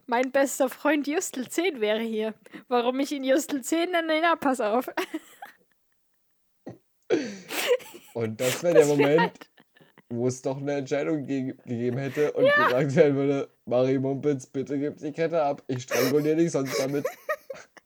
mein 0.05 0.31
bester 0.31 0.69
Freund 0.69 1.05
Justel 1.05 1.49
10 1.49 1.81
wäre 1.81 1.99
hier. 1.99 2.33
Warum 2.69 2.97
ich 3.01 3.11
ihn 3.11 3.25
Justel 3.25 3.61
10 3.61 3.91
nenne? 3.91 4.13
Na, 4.21 4.37
pass 4.37 4.61
auf. 4.61 4.89
Und 8.13 8.39
das 8.39 8.63
wäre 8.63 8.73
der 8.75 8.81
Das 8.83 8.89
wär 8.89 8.95
Moment, 8.97 9.19
halt- 9.19 9.49
wo 10.09 10.27
es 10.27 10.41
doch 10.41 10.55
eine 10.57 10.75
Entscheidung 10.75 11.25
ge 11.25 11.55
gegeben 11.65 11.97
hätte 11.97 12.31
und 12.31 12.45
gesagt 12.45 12.95
werden 12.95 13.15
würde, 13.17 13.49
Marie 13.65 13.99
Mumpitz, 13.99 14.47
bitte 14.47 14.79
gib 14.79 14.97
die 14.99 15.11
Kette 15.11 15.41
ab. 15.43 15.63
Ich 15.67 15.83
stranguliere 15.83 16.37
dich 16.37 16.51
sonst 16.51 16.79
damit. 16.79 17.05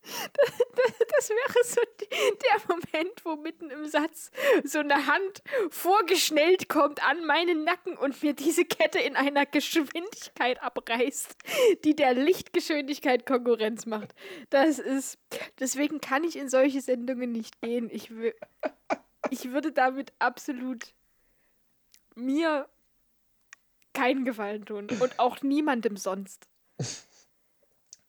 Das 1.16 1.30
wäre 1.30 1.64
so 1.64 1.82
der 2.10 2.62
Moment, 2.68 3.24
wo 3.24 3.36
mitten 3.36 3.70
im 3.70 3.88
Satz 3.88 4.32
so 4.64 4.80
eine 4.80 5.06
Hand 5.06 5.42
vorgeschnellt 5.70 6.68
kommt 6.68 7.08
an 7.08 7.26
meinen 7.26 7.64
Nacken 7.64 7.96
und 7.98 8.22
mir 8.24 8.34
diese 8.34 8.66
Kette 8.66 9.00
in 9.00 9.16
einer 9.16 9.46
Geschwindigkeit 9.46 10.62
abreißt, 10.62 11.36
die 11.86 11.96
der 11.96 12.14
Lichtgeschwindigkeit 12.14 13.26
Konkurrenz 13.26 13.86
macht. 13.86 14.14
Das 14.50 14.80
ist. 14.80 15.18
Deswegen 15.60 16.02
kann 16.02 16.24
ich 16.24 16.36
in 16.36 16.50
solche 16.50 16.82
Sendungen 16.82 17.32
nicht 17.32 17.62
gehen. 17.62 17.90
Ich, 17.92 18.12
ich 19.30 19.52
würde 19.52 19.72
damit 19.72 20.12
absolut 20.20 20.94
mir 22.16 22.68
keinen 23.94 24.26
Gefallen 24.26 24.66
tun. 24.66 24.88
Und 25.00 25.20
auch 25.20 25.42
niemandem 25.42 25.96
sonst. 25.96 26.48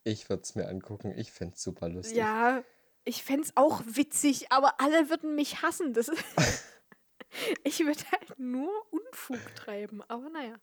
Ich 0.05 0.29
würde 0.29 0.43
es 0.43 0.55
mir 0.55 0.67
angucken. 0.69 1.13
Ich 1.17 1.31
fände 1.31 1.55
es 1.55 1.63
super 1.63 1.89
lustig. 1.89 2.15
Ja, 2.15 2.63
ich 3.05 3.23
fände 3.23 3.41
es 3.43 3.57
auch 3.57 3.81
witzig, 3.85 4.51
aber 4.51 4.79
alle 4.79 5.09
würden 5.09 5.35
mich 5.35 5.61
hassen. 5.63 5.93
Das 5.93 6.07
ist 6.07 6.23
ich 7.63 7.79
würde 7.79 8.03
halt 8.11 8.39
nur 8.39 8.71
Unfug 8.91 9.39
treiben, 9.55 10.01
aber 10.07 10.29
naja. 10.29 10.55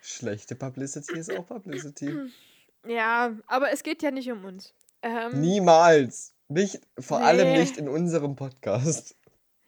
Schlechte 0.00 0.56
Publicity 0.56 1.18
ist 1.18 1.30
auch 1.30 1.46
Publicity. 1.46 2.30
Ja, 2.86 3.36
aber 3.46 3.72
es 3.72 3.82
geht 3.82 4.02
ja 4.02 4.10
nicht 4.10 4.32
um 4.32 4.42
uns. 4.46 4.72
Ähm, 5.02 5.38
Niemals. 5.38 6.32
Nicht, 6.48 6.80
vor 6.98 7.18
allem 7.20 7.52
nicht 7.52 7.76
in 7.76 7.90
unserem 7.90 8.36
Podcast. 8.36 9.16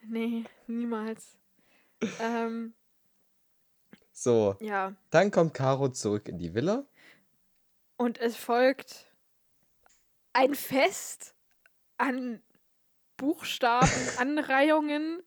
Nee, 0.08 0.44
niemals. 0.66 1.36
ähm, 2.20 2.72
So, 4.12 4.56
ja. 4.60 4.94
dann 5.10 5.30
kommt 5.30 5.52
Caro 5.52 5.90
zurück 5.90 6.26
in 6.26 6.38
die 6.38 6.54
Villa. 6.54 6.86
Und 7.96 8.18
es 8.18 8.36
folgt 8.36 9.06
ein 10.32 10.54
Fest 10.54 11.34
an 11.98 12.42
Buchstaben, 13.16 13.90
Anreihungen 14.18 15.22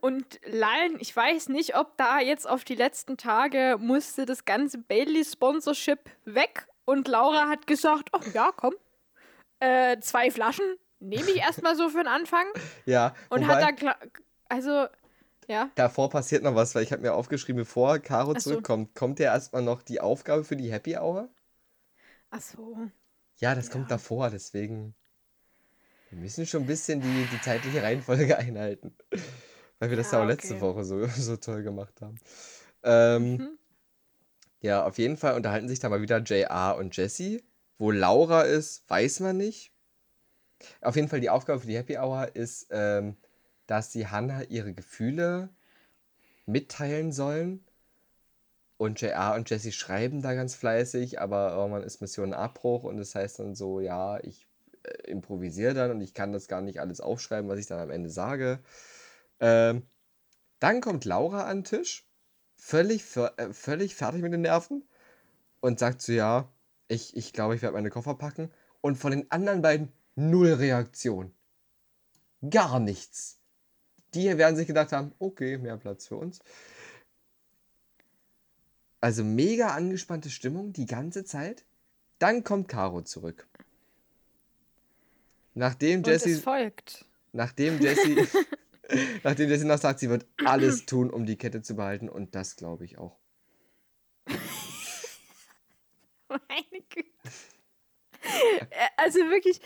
und 0.00 0.40
Lallen. 0.44 1.00
Ich 1.00 1.14
weiß 1.14 1.48
nicht, 1.48 1.76
ob 1.76 1.96
da 1.96 2.20
jetzt 2.20 2.48
auf 2.48 2.64
die 2.64 2.74
letzten 2.74 3.16
Tage 3.16 3.76
musste 3.80 4.26
das 4.26 4.44
ganze 4.44 4.78
Bailey-Sponsorship 4.78 6.10
weg 6.24 6.68
und 6.84 7.08
Laura 7.08 7.48
hat 7.48 7.66
gesagt, 7.66 8.10
oh 8.12 8.20
ja, 8.32 8.52
komm, 8.54 8.74
äh, 9.60 9.98
zwei 10.00 10.30
Flaschen 10.30 10.64
nehme 11.00 11.30
ich 11.30 11.38
erstmal 11.38 11.76
so 11.76 11.88
für 11.88 11.98
den 11.98 12.08
Anfang. 12.08 12.46
Ja, 12.84 13.14
Und 13.28 13.46
hat 13.46 13.80
da, 13.80 13.96
also, 14.48 14.86
ja, 15.48 15.70
davor 15.76 16.10
passiert 16.10 16.42
noch 16.42 16.54
was, 16.56 16.74
weil 16.74 16.82
ich 16.84 16.92
habe 16.92 17.02
mir 17.02 17.14
aufgeschrieben, 17.14 17.58
bevor 17.62 17.98
Caro 18.00 18.34
so. 18.34 18.40
zurückkommt, 18.40 18.94
kommt 18.94 19.18
ja 19.20 19.32
erstmal 19.32 19.62
noch 19.62 19.82
die 19.82 20.00
Aufgabe 20.00 20.44
für 20.44 20.56
die 20.56 20.72
Happy 20.72 20.96
Hour. 20.96 21.28
ach 22.30 22.40
so. 22.40 22.90
Ja, 23.38 23.54
das 23.54 23.70
kommt 23.70 23.90
davor, 23.90 24.28
deswegen. 24.30 24.94
Wir 26.10 26.18
müssen 26.18 26.46
schon 26.46 26.62
ein 26.62 26.66
bisschen 26.66 27.00
die, 27.00 27.26
die 27.26 27.40
zeitliche 27.40 27.82
Reihenfolge 27.82 28.36
einhalten. 28.38 28.94
Weil 29.78 29.90
wir 29.90 29.96
das 29.96 30.10
ja 30.12 30.18
Ja, 30.18 30.24
auch 30.24 30.28
letzte 30.28 30.54
okay. 30.54 30.60
Woche 30.60 30.84
so, 30.84 31.06
so 31.08 31.36
toll 31.36 31.62
gemacht 31.62 32.00
haben. 32.00 32.16
Ähm, 32.82 33.38
Mhm. 33.38 33.58
Ja, 34.60 34.84
auf 34.84 34.98
jeden 34.98 35.16
Fall 35.16 35.34
unterhalten 35.34 35.66
sich 35.68 35.78
da 35.80 35.88
mal 35.88 36.02
wieder 36.02 36.18
JR 36.18 36.76
und 36.76 36.94
Jessie. 36.96 37.42
Wo 37.78 37.90
Laura 37.90 38.42
ist, 38.42 38.84
weiß 38.90 39.20
man 39.20 39.36
nicht. 39.38 39.72
Auf 40.80 40.96
jeden 40.96 41.08
Fall 41.08 41.20
die 41.20 41.30
Aufgabe 41.30 41.60
für 41.60 41.66
die 41.66 41.76
Happy 41.76 41.98
Hour 41.98 42.34
ist, 42.34 42.68
ähm, 42.70 43.16
dass 43.66 43.92
sie 43.92 44.08
Hannah 44.08 44.42
ihre 44.44 44.72
Gefühle 44.72 45.50
mitteilen 46.46 47.12
sollen. 47.12 47.64
Und 48.78 49.00
JR 49.00 49.34
und 49.34 49.48
Jessie 49.48 49.72
schreiben 49.72 50.20
da 50.22 50.34
ganz 50.34 50.54
fleißig, 50.54 51.20
aber 51.20 51.52
irgendwann 51.52 51.82
ist 51.82 52.00
Mission 52.00 52.34
Abbruch 52.34 52.84
und 52.84 52.98
das 52.98 53.14
heißt 53.14 53.38
dann 53.38 53.54
so, 53.54 53.80
ja, 53.80 54.18
ich 54.22 54.46
äh, 54.82 55.10
improvisiere 55.10 55.72
dann 55.74 55.90
und 55.92 56.00
ich 56.02 56.12
kann 56.12 56.32
das 56.32 56.46
gar 56.46 56.60
nicht 56.60 56.80
alles 56.80 57.00
aufschreiben, 57.00 57.48
was 57.50 57.58
ich 57.58 57.66
dann 57.66 57.80
am 57.80 57.90
Ende 57.90 58.10
sage. 58.10 58.60
Ähm, 59.40 59.82
dann 60.58 60.80
kommt 60.80 61.04
Laura 61.04 61.44
an 61.44 61.58
den 61.58 61.64
Tisch, 61.64 62.06
völlig, 62.54 63.04
äh, 63.16 63.52
völlig 63.52 63.94
fertig 63.94 64.22
mit 64.22 64.32
den 64.32 64.42
Nerven 64.42 64.84
und 65.60 65.78
sagt 65.78 66.02
so, 66.02 66.12
ja, 66.12 66.48
ich, 66.88 67.16
ich 67.16 67.32
glaube, 67.32 67.54
ich 67.54 67.62
werde 67.62 67.74
meine 67.74 67.90
Koffer 67.90 68.14
packen. 68.14 68.50
Und 68.80 68.96
von 68.96 69.10
den 69.10 69.30
anderen 69.30 69.62
beiden 69.62 69.92
null 70.14 70.52
Reaktion. 70.52 71.34
Gar 72.48 72.78
nichts. 72.80 73.40
Die 74.16 74.22
hier 74.22 74.38
werden 74.38 74.56
sich 74.56 74.66
gedacht 74.66 74.92
haben, 74.92 75.12
okay, 75.18 75.58
mehr 75.58 75.76
Platz 75.76 76.06
für 76.06 76.16
uns. 76.16 76.40
Also 78.98 79.22
mega 79.24 79.74
angespannte 79.74 80.30
Stimmung 80.30 80.72
die 80.72 80.86
ganze 80.86 81.24
Zeit. 81.26 81.66
Dann 82.18 82.42
kommt 82.42 82.66
Caro 82.68 83.02
zurück. 83.02 83.46
Nachdem 85.52 85.98
Und 85.98 86.08
es 86.08 86.24
Jessie, 86.24 86.40
folgt. 86.40 87.04
nachdem 87.32 87.78
Jessie, 87.78 88.26
nachdem 89.22 89.50
Jessie 89.50 89.66
noch 89.66 89.78
sagt, 89.78 90.00
sie 90.00 90.08
wird 90.08 90.26
alles 90.46 90.86
tun, 90.86 91.10
um 91.10 91.26
die 91.26 91.36
Kette 91.36 91.60
zu 91.60 91.76
behalten. 91.76 92.08
Und 92.08 92.34
das 92.34 92.56
glaube 92.56 92.86
ich 92.86 92.96
auch. 92.96 93.18
Meine 96.28 96.82
Güte. 96.88 97.10
Äh, 97.24 98.15
Also 98.96 99.20
wirklich, 99.30 99.60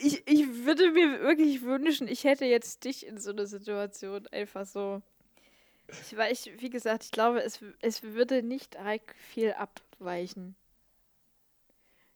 ich, 0.00 0.26
ich 0.26 0.64
würde 0.64 0.92
mir 0.92 1.20
wirklich 1.20 1.62
wünschen, 1.62 2.08
ich 2.08 2.24
hätte 2.24 2.44
jetzt 2.44 2.84
dich 2.84 3.06
in 3.06 3.18
so 3.18 3.30
einer 3.30 3.46
Situation 3.46 4.26
einfach 4.28 4.66
so. 4.66 5.02
Ich, 5.88 6.16
ich, 6.46 6.60
wie 6.60 6.70
gesagt, 6.70 7.04
ich 7.04 7.10
glaube, 7.10 7.42
es, 7.42 7.60
es 7.80 8.02
würde 8.02 8.42
nicht 8.42 8.76
viel 9.32 9.52
abweichen. 9.52 10.56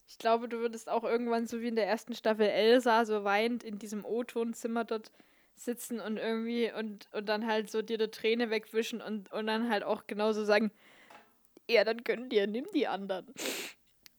Ich 0.09 0.19
glaube, 0.19 0.49
du 0.49 0.59
würdest 0.59 0.89
auch 0.89 1.05
irgendwann 1.05 1.47
so 1.47 1.61
wie 1.61 1.69
in 1.69 1.77
der 1.77 1.87
ersten 1.87 2.15
Staffel 2.15 2.49
Elsa 2.49 3.05
so 3.05 3.23
weinend 3.23 3.63
in 3.63 3.79
diesem 3.79 4.05
O-Tonzimmer 4.05 4.85
dort 4.85 5.13
sitzen 5.55 6.01
und 6.01 6.17
irgendwie 6.17 6.73
und, 6.73 7.07
und 7.13 7.29
dann 7.29 7.47
halt 7.47 7.71
so 7.71 7.81
dir 7.81 7.99
die 7.99 8.11
Träne 8.11 8.51
wegwischen 8.51 9.01
und, 9.01 9.31
und 9.33 9.47
dann 9.47 9.71
halt 9.71 9.85
auch 9.85 10.07
genauso 10.09 10.45
sagen, 10.45 10.73
ja, 11.69 11.85
dann 11.85 12.03
können 12.03 12.29
dir, 12.29 12.47
nimm 12.47 12.67
die 12.75 12.87
anderen. 12.87 13.27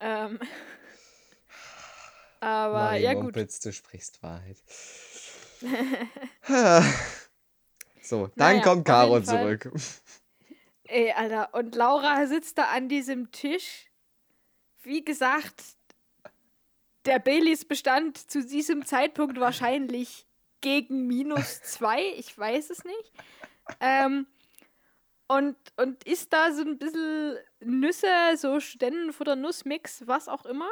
Ähm, 0.03 0.39
aber 2.41 2.73
Marie 2.73 3.03
ja 3.03 3.13
gut. 3.13 3.35
Du 3.35 3.71
sprichst 3.71 4.21
Wahrheit. 4.21 4.57
so, 8.01 8.27
dann 8.35 8.57
Naja, 8.57 8.63
kommt 8.63 8.85
Caro 8.85 9.21
zurück. 9.21 9.71
Ey, 10.83 11.11
Alter, 11.11 11.53
und 11.53 11.75
Laura 11.75 12.25
sitzt 12.25 12.57
da 12.57 12.65
an 12.65 12.89
diesem 12.89 13.31
Tisch. 13.31 13.89
Wie 14.83 15.05
gesagt, 15.05 15.63
der 17.05 17.19
Baileys 17.19 17.63
bestand 17.63 18.17
zu 18.17 18.43
diesem 18.45 18.85
Zeitpunkt 18.85 19.39
wahrscheinlich 19.39 20.25
gegen 20.59 21.07
minus 21.07 21.61
zwei. 21.61 22.03
Ich 22.17 22.37
weiß 22.37 22.71
es 22.71 22.83
nicht. 22.83 23.11
Ähm, 23.79 24.27
und, 25.27 25.55
und 25.77 26.03
isst 26.03 26.33
da 26.33 26.51
so 26.51 26.61
ein 26.61 26.77
bisschen 26.77 27.37
Nüsse, 27.61 28.35
so 28.35 28.59
Ständenfutter, 28.59 29.35
Nussmix, 29.37 30.05
was 30.07 30.27
auch 30.27 30.45
immer. 30.45 30.69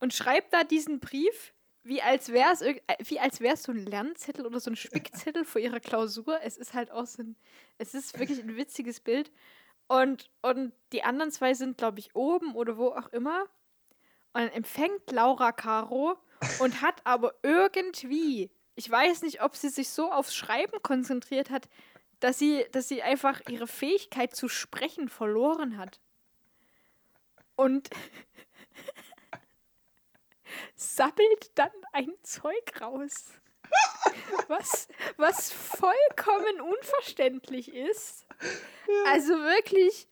Und 0.00 0.14
schreibt 0.14 0.52
da 0.52 0.64
diesen 0.64 1.00
Brief, 1.00 1.52
wie 1.82 2.02
als 2.02 2.30
wäre 2.30 2.52
es 2.52 2.60
wie 3.08 3.18
als 3.18 3.40
wäre 3.40 3.54
es 3.54 3.62
so 3.62 3.72
ein 3.72 3.84
Lernzettel 3.84 4.46
oder 4.46 4.60
so 4.60 4.70
ein 4.70 4.76
Spickzettel 4.76 5.44
vor 5.44 5.60
ihrer 5.60 5.80
Klausur. 5.80 6.38
Es 6.42 6.56
ist 6.56 6.74
halt 6.74 6.90
auch 6.90 7.06
so 7.06 7.22
ein, 7.22 7.36
es 7.78 7.94
ist 7.94 8.18
wirklich 8.18 8.40
ein 8.40 8.56
witziges 8.56 9.00
Bild. 9.00 9.32
Und, 9.86 10.30
und 10.42 10.72
die 10.92 11.02
anderen 11.02 11.32
zwei 11.32 11.54
sind, 11.54 11.78
glaube 11.78 11.98
ich, 11.98 12.14
oben 12.14 12.54
oder 12.54 12.76
wo 12.76 12.88
auch 12.88 13.08
immer. 13.08 13.42
Und 14.34 14.42
dann 14.42 14.50
empfängt 14.50 15.10
Laura 15.10 15.52
Caro 15.52 16.18
und 16.60 16.82
hat 16.82 17.00
aber 17.04 17.34
irgendwie, 17.42 18.50
ich 18.74 18.88
weiß 18.88 19.22
nicht, 19.22 19.42
ob 19.42 19.56
sie 19.56 19.70
sich 19.70 19.88
so 19.88 20.12
aufs 20.12 20.34
Schreiben 20.34 20.82
konzentriert 20.82 21.48
hat, 21.48 21.68
dass 22.20 22.38
sie, 22.38 22.66
dass 22.72 22.88
sie 22.88 23.02
einfach 23.02 23.40
ihre 23.48 23.66
Fähigkeit 23.66 24.36
zu 24.36 24.48
sprechen 24.48 25.08
verloren 25.08 25.78
hat. 25.78 26.00
Und 27.56 27.88
sammelt 30.74 31.50
dann 31.54 31.70
ein 31.92 32.12
Zeug 32.22 32.80
raus. 32.80 33.32
Was, 34.48 34.88
was 35.18 35.52
vollkommen 35.52 36.60
unverständlich 36.62 37.74
ist. 37.74 38.26
Also 39.06 39.34
wirklich. 39.34 40.08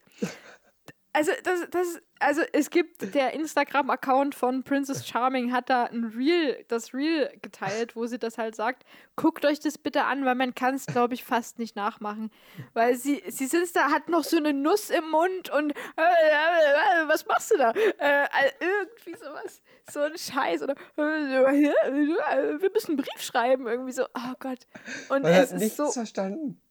Also, 1.17 1.31
das, 1.43 1.67
das, 1.71 1.99
also 2.19 2.43
es 2.53 2.69
gibt 2.69 3.15
der 3.15 3.33
Instagram-Account 3.33 4.35
von 4.35 4.61
Princess 4.61 5.07
Charming 5.07 5.51
hat 5.51 5.67
da 5.67 5.85
ein 5.85 6.03
Reel, 6.15 6.63
das 6.67 6.93
Reel 6.93 7.31
geteilt, 7.41 7.95
wo 7.95 8.05
sie 8.05 8.19
das 8.19 8.37
halt 8.37 8.55
sagt. 8.55 8.83
Guckt 9.15 9.43
euch 9.43 9.59
das 9.59 9.79
bitte 9.79 10.03
an, 10.03 10.25
weil 10.25 10.35
man 10.35 10.53
kann 10.53 10.75
es, 10.75 10.85
glaube 10.85 11.15
ich, 11.15 11.23
fast 11.23 11.57
nicht 11.57 11.75
nachmachen. 11.75 12.29
Weil 12.75 12.97
sie, 12.97 13.23
sie 13.29 13.47
sitzt 13.47 13.75
da, 13.75 13.89
hat 13.89 14.09
noch 14.09 14.23
so 14.23 14.37
eine 14.37 14.53
Nuss 14.53 14.91
im 14.91 15.09
Mund 15.09 15.49
und 15.49 15.71
äh, 15.71 16.01
äh, 16.03 17.07
was 17.07 17.25
machst 17.25 17.49
du 17.49 17.57
da? 17.57 17.71
Äh, 17.71 18.25
äh, 18.25 18.51
irgendwie 18.59 19.17
sowas. 19.17 19.63
So 19.89 20.01
ein 20.01 20.15
Scheiß. 20.15 20.61
Oder 20.61 20.75
äh, 20.97 22.61
wir 22.61 22.71
müssen 22.71 22.91
einen 22.91 22.97
Brief 22.97 23.23
schreiben. 23.23 23.65
Irgendwie 23.65 23.93
so, 23.93 24.03
oh 24.03 24.33
Gott. 24.39 24.67
Und 25.09 25.23
Man 25.23 25.31
es 25.31 25.37
hat 25.37 25.43
ist 25.45 25.53
nichts 25.53 25.77
so 25.77 25.89
verstanden. 25.89 26.61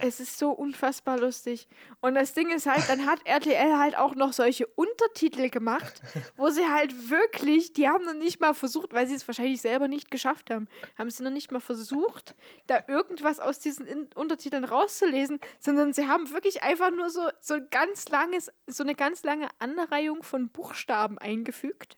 Es 0.00 0.20
ist 0.20 0.38
so 0.38 0.50
unfassbar 0.50 1.18
lustig. 1.18 1.68
Und 2.00 2.14
das 2.14 2.32
Ding 2.32 2.50
ist 2.50 2.66
halt, 2.66 2.88
dann 2.88 3.06
hat 3.06 3.20
RTL 3.26 3.76
halt 3.78 3.96
auch 3.96 4.14
noch 4.14 4.32
solche 4.32 4.66
Untertitel 4.66 5.50
gemacht, 5.50 6.00
wo 6.36 6.48
sie 6.48 6.66
halt 6.66 7.10
wirklich, 7.10 7.72
die 7.74 7.88
haben 7.88 8.04
noch 8.04 8.14
nicht 8.14 8.40
mal 8.40 8.54
versucht, 8.54 8.92
weil 8.94 9.06
sie 9.06 9.14
es 9.14 9.26
wahrscheinlich 9.28 9.60
selber 9.60 9.88
nicht 9.88 10.10
geschafft 10.10 10.50
haben, 10.50 10.68
haben 10.96 11.10
sie 11.10 11.22
noch 11.22 11.30
nicht 11.30 11.52
mal 11.52 11.60
versucht, 11.60 12.34
da 12.66 12.82
irgendwas 12.88 13.38
aus 13.38 13.58
diesen 13.58 13.86
In 13.86 14.08
Untertiteln 14.14 14.64
rauszulesen, 14.64 15.40
sondern 15.60 15.92
sie 15.92 16.08
haben 16.08 16.30
wirklich 16.32 16.62
einfach 16.62 16.90
nur 16.90 17.10
so, 17.10 17.28
so 17.40 17.54
ein 17.54 17.68
ganz 17.70 18.08
langes, 18.08 18.50
so 18.66 18.82
eine 18.82 18.94
ganz 18.94 19.22
lange 19.24 19.48
Anreihung 19.58 20.22
von 20.22 20.48
Buchstaben 20.48 21.18
eingefügt, 21.18 21.96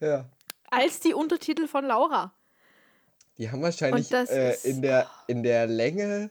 Ja. 0.00 0.28
als 0.70 1.00
die 1.00 1.14
Untertitel 1.14 1.66
von 1.66 1.86
Laura. 1.86 2.34
Die 3.38 3.50
haben 3.50 3.62
wahrscheinlich 3.62 4.12
äh, 4.12 4.54
in, 4.64 4.82
der, 4.82 5.10
in 5.26 5.42
der 5.42 5.66
Länge 5.66 6.30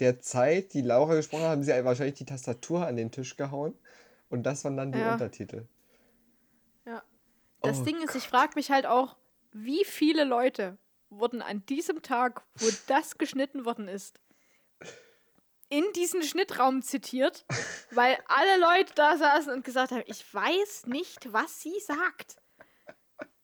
der 0.00 0.20
Zeit, 0.20 0.74
die 0.74 0.82
Laura 0.82 1.14
gesprochen 1.14 1.44
hat, 1.44 1.50
haben 1.50 1.62
sie 1.62 1.72
wahrscheinlich 1.84 2.16
die 2.16 2.24
Tastatur 2.24 2.86
an 2.86 2.96
den 2.96 3.10
Tisch 3.10 3.36
gehauen. 3.36 3.74
Und 4.28 4.42
das 4.44 4.64
waren 4.64 4.76
dann 4.76 4.92
die 4.92 4.98
Ja. 4.98 5.12
Untertitel. 5.12 5.66
Ja. 6.84 7.02
Das 7.62 7.80
Oh 7.80 7.84
Ding 7.84 8.02
ist, 8.02 8.14
ich 8.14 8.28
frage 8.28 8.52
mich 8.56 8.70
halt 8.70 8.86
auch, 8.86 9.16
wie 9.52 9.84
viele 9.84 10.24
Leute 10.24 10.78
wurden 11.08 11.42
an 11.42 11.64
diesem 11.66 12.02
Tag, 12.02 12.42
wo 12.56 12.66
das 12.86 13.18
geschnitten 13.18 13.64
worden 13.64 13.88
ist, 13.88 14.20
in 15.68 15.84
diesen 15.94 16.22
Schnittraum 16.22 16.82
zitiert, 16.82 17.44
weil 17.90 18.16
alle 18.28 18.60
Leute 18.60 18.92
da 18.94 19.16
saßen 19.16 19.52
und 19.52 19.64
gesagt 19.64 19.92
haben, 19.92 20.04
ich 20.06 20.32
weiß 20.32 20.86
nicht, 20.86 21.32
was 21.32 21.60
sie 21.60 21.78
sagt. 21.80 22.36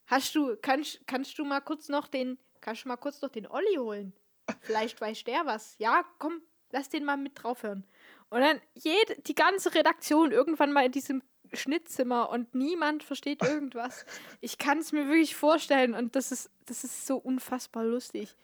Hast 0.06 0.34
du, 0.34 0.56
kannst, 0.60 1.00
kannst 1.06 1.38
du 1.38 1.44
mal 1.44 1.60
kurz 1.60 1.88
noch 1.88 2.06
den, 2.06 2.38
kannst 2.60 2.84
du 2.84 2.88
mal 2.88 2.96
kurz 2.96 3.20
noch 3.22 3.30
den 3.30 3.46
Olli 3.46 3.76
holen? 3.76 4.12
Vielleicht 4.60 5.00
weiß 5.00 5.24
der 5.24 5.46
was. 5.46 5.74
Ja, 5.78 6.04
komm, 6.18 6.42
lass 6.70 6.88
den 6.88 7.04
mal 7.04 7.16
mit 7.16 7.42
draufhören. 7.42 7.84
Und 8.30 8.40
dann 8.40 8.60
jede, 8.74 9.20
die 9.22 9.34
ganze 9.34 9.74
Redaktion 9.74 10.32
irgendwann 10.32 10.72
mal 10.72 10.86
in 10.86 10.92
diesem 10.92 11.22
Schnittzimmer 11.52 12.30
und 12.30 12.54
niemand 12.54 13.02
versteht 13.02 13.42
irgendwas. 13.42 14.06
Ich 14.40 14.58
kann 14.58 14.78
es 14.78 14.92
mir 14.92 15.06
wirklich 15.06 15.36
vorstellen 15.36 15.94
und 15.94 16.16
das 16.16 16.32
ist, 16.32 16.50
das 16.66 16.84
ist 16.84 17.06
so 17.06 17.16
unfassbar 17.16 17.84
lustig. 17.84 18.36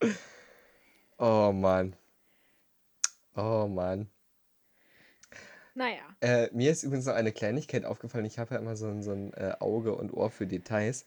Oh 1.16 1.52
Mann. 1.52 1.94
Oh 3.36 3.68
Mann. 3.68 4.10
Naja. 5.74 6.02
Äh, 6.20 6.48
mir 6.52 6.70
ist 6.70 6.82
übrigens 6.82 7.06
noch 7.06 7.14
eine 7.14 7.32
Kleinigkeit 7.32 7.84
aufgefallen. 7.84 8.24
Ich 8.24 8.38
habe 8.38 8.54
ja 8.54 8.60
immer 8.60 8.76
so 8.76 8.86
ein, 8.86 9.02
so 9.02 9.12
ein 9.12 9.32
äh, 9.34 9.54
Auge 9.58 9.94
und 9.94 10.12
Ohr 10.12 10.30
für 10.30 10.46
Details. 10.46 11.06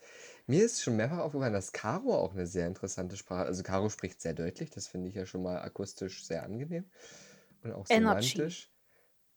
Mir 0.50 0.64
ist 0.64 0.82
schon 0.82 0.96
mehrfach 0.96 1.20
aufgefallen, 1.20 1.52
dass 1.52 1.74
Caro 1.74 2.16
auch 2.18 2.34
eine 2.34 2.48
sehr 2.48 2.68
interessante 2.68 3.18
Sprache 3.18 3.46
Also 3.46 3.64
Caro 3.64 3.90
spricht 3.90 4.22
sehr 4.22 4.34
deutlich, 4.34 4.70
das 4.70 4.88
finde 4.88 5.10
ich 5.10 5.16
ja 5.16 5.26
schon 5.26 5.44
mal 5.44 5.60
akustisch 5.60 6.26
sehr 6.26 6.44
angenehm. 6.44 6.86
Und 7.64 7.74
auch 7.74 7.86
semantisch. 7.86 8.72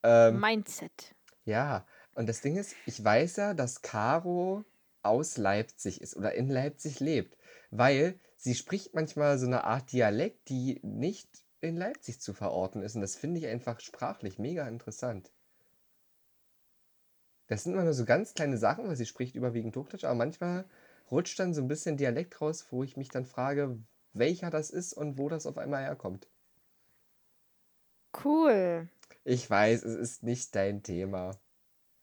Ähm, 0.02 0.40
Mindset. 0.40 1.14
ja, 1.44 1.84
und 2.14 2.28
das 2.28 2.40
Ding 2.40 2.56
ist, 2.56 2.74
ich 2.86 3.02
weiß 3.02 3.36
ja, 3.36 3.54
dass 3.54 3.82
Caro 3.82 4.64
aus 5.02 5.36
Leipzig 5.36 6.00
ist 6.00 6.16
oder 6.16 6.34
in 6.34 6.48
Leipzig 6.48 7.00
lebt, 7.00 7.36
weil 7.70 8.18
sie 8.36 8.54
spricht 8.54 8.94
manchmal 8.94 9.38
so 9.38 9.46
eine 9.46 9.64
Art 9.64 9.92
Dialekt, 9.92 10.48
die 10.48 10.80
nicht 10.82 11.28
in 11.61 11.76
Leipzig 11.76 12.20
zu 12.20 12.34
verorten 12.34 12.82
ist. 12.82 12.94
Und 12.94 13.00
das 13.00 13.16
finde 13.16 13.40
ich 13.40 13.46
einfach 13.46 13.80
sprachlich 13.80 14.38
mega 14.38 14.66
interessant. 14.66 15.32
Das 17.48 17.64
sind 17.64 17.72
immer 17.72 17.84
nur 17.84 17.94
so 17.94 18.04
ganz 18.04 18.32
kleine 18.34 18.58
Sachen, 18.58 18.86
weil 18.86 18.96
sie 18.96 19.06
spricht 19.06 19.34
überwiegend 19.34 19.76
Hochdeutsch, 19.76 20.04
aber 20.04 20.14
manchmal 20.14 20.64
rutscht 21.11 21.38
dann 21.38 21.54
so 21.54 21.62
ein 21.62 21.68
bisschen 21.68 21.96
Dialekt 21.96 22.40
raus, 22.40 22.66
wo 22.70 22.82
ich 22.84 22.96
mich 22.96 23.08
dann 23.08 23.24
frage, 23.24 23.78
welcher 24.12 24.50
das 24.50 24.70
ist 24.70 24.92
und 24.92 25.18
wo 25.18 25.28
das 25.28 25.46
auf 25.46 25.58
einmal 25.58 25.82
herkommt. 25.82 26.28
Cool. 28.24 28.88
Ich 29.24 29.48
weiß, 29.48 29.84
es 29.84 29.94
ist 29.94 30.22
nicht 30.22 30.54
dein 30.54 30.82
Thema. 30.82 31.32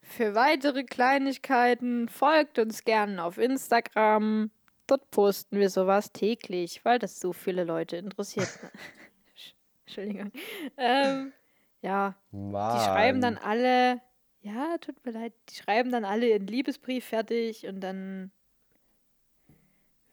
Für 0.02 0.36
weitere 0.36 0.84
Kleinigkeiten 0.84 2.08
folgt 2.08 2.60
uns 2.60 2.86
gerne 2.86 3.24
auf 3.24 3.38
Instagram. 3.38 4.52
Dort 4.88 5.12
posten 5.12 5.60
wir 5.60 5.70
sowas 5.70 6.14
täglich, 6.14 6.86
weil 6.86 6.98
das 6.98 7.20
so 7.20 7.34
viele 7.34 7.66
Leute 7.66 7.98
interessiert. 7.98 8.48
Entschuldigung. 9.86 10.32
Ähm, 10.78 11.34
ja, 11.82 12.16
die 12.32 12.84
schreiben 12.86 13.20
dann 13.20 13.36
Mann. 13.36 13.44
alle, 13.44 14.02
ja, 14.42 14.78
tut 14.80 15.04
mir 15.06 15.12
leid, 15.12 15.34
die 15.50 15.56
schreiben 15.56 15.92
dann 15.92 16.06
alle 16.06 16.30
ihren 16.30 16.48
Liebesbrief 16.48 17.06
fertig 17.06 17.68
und 17.68 17.82
dann 17.82 18.32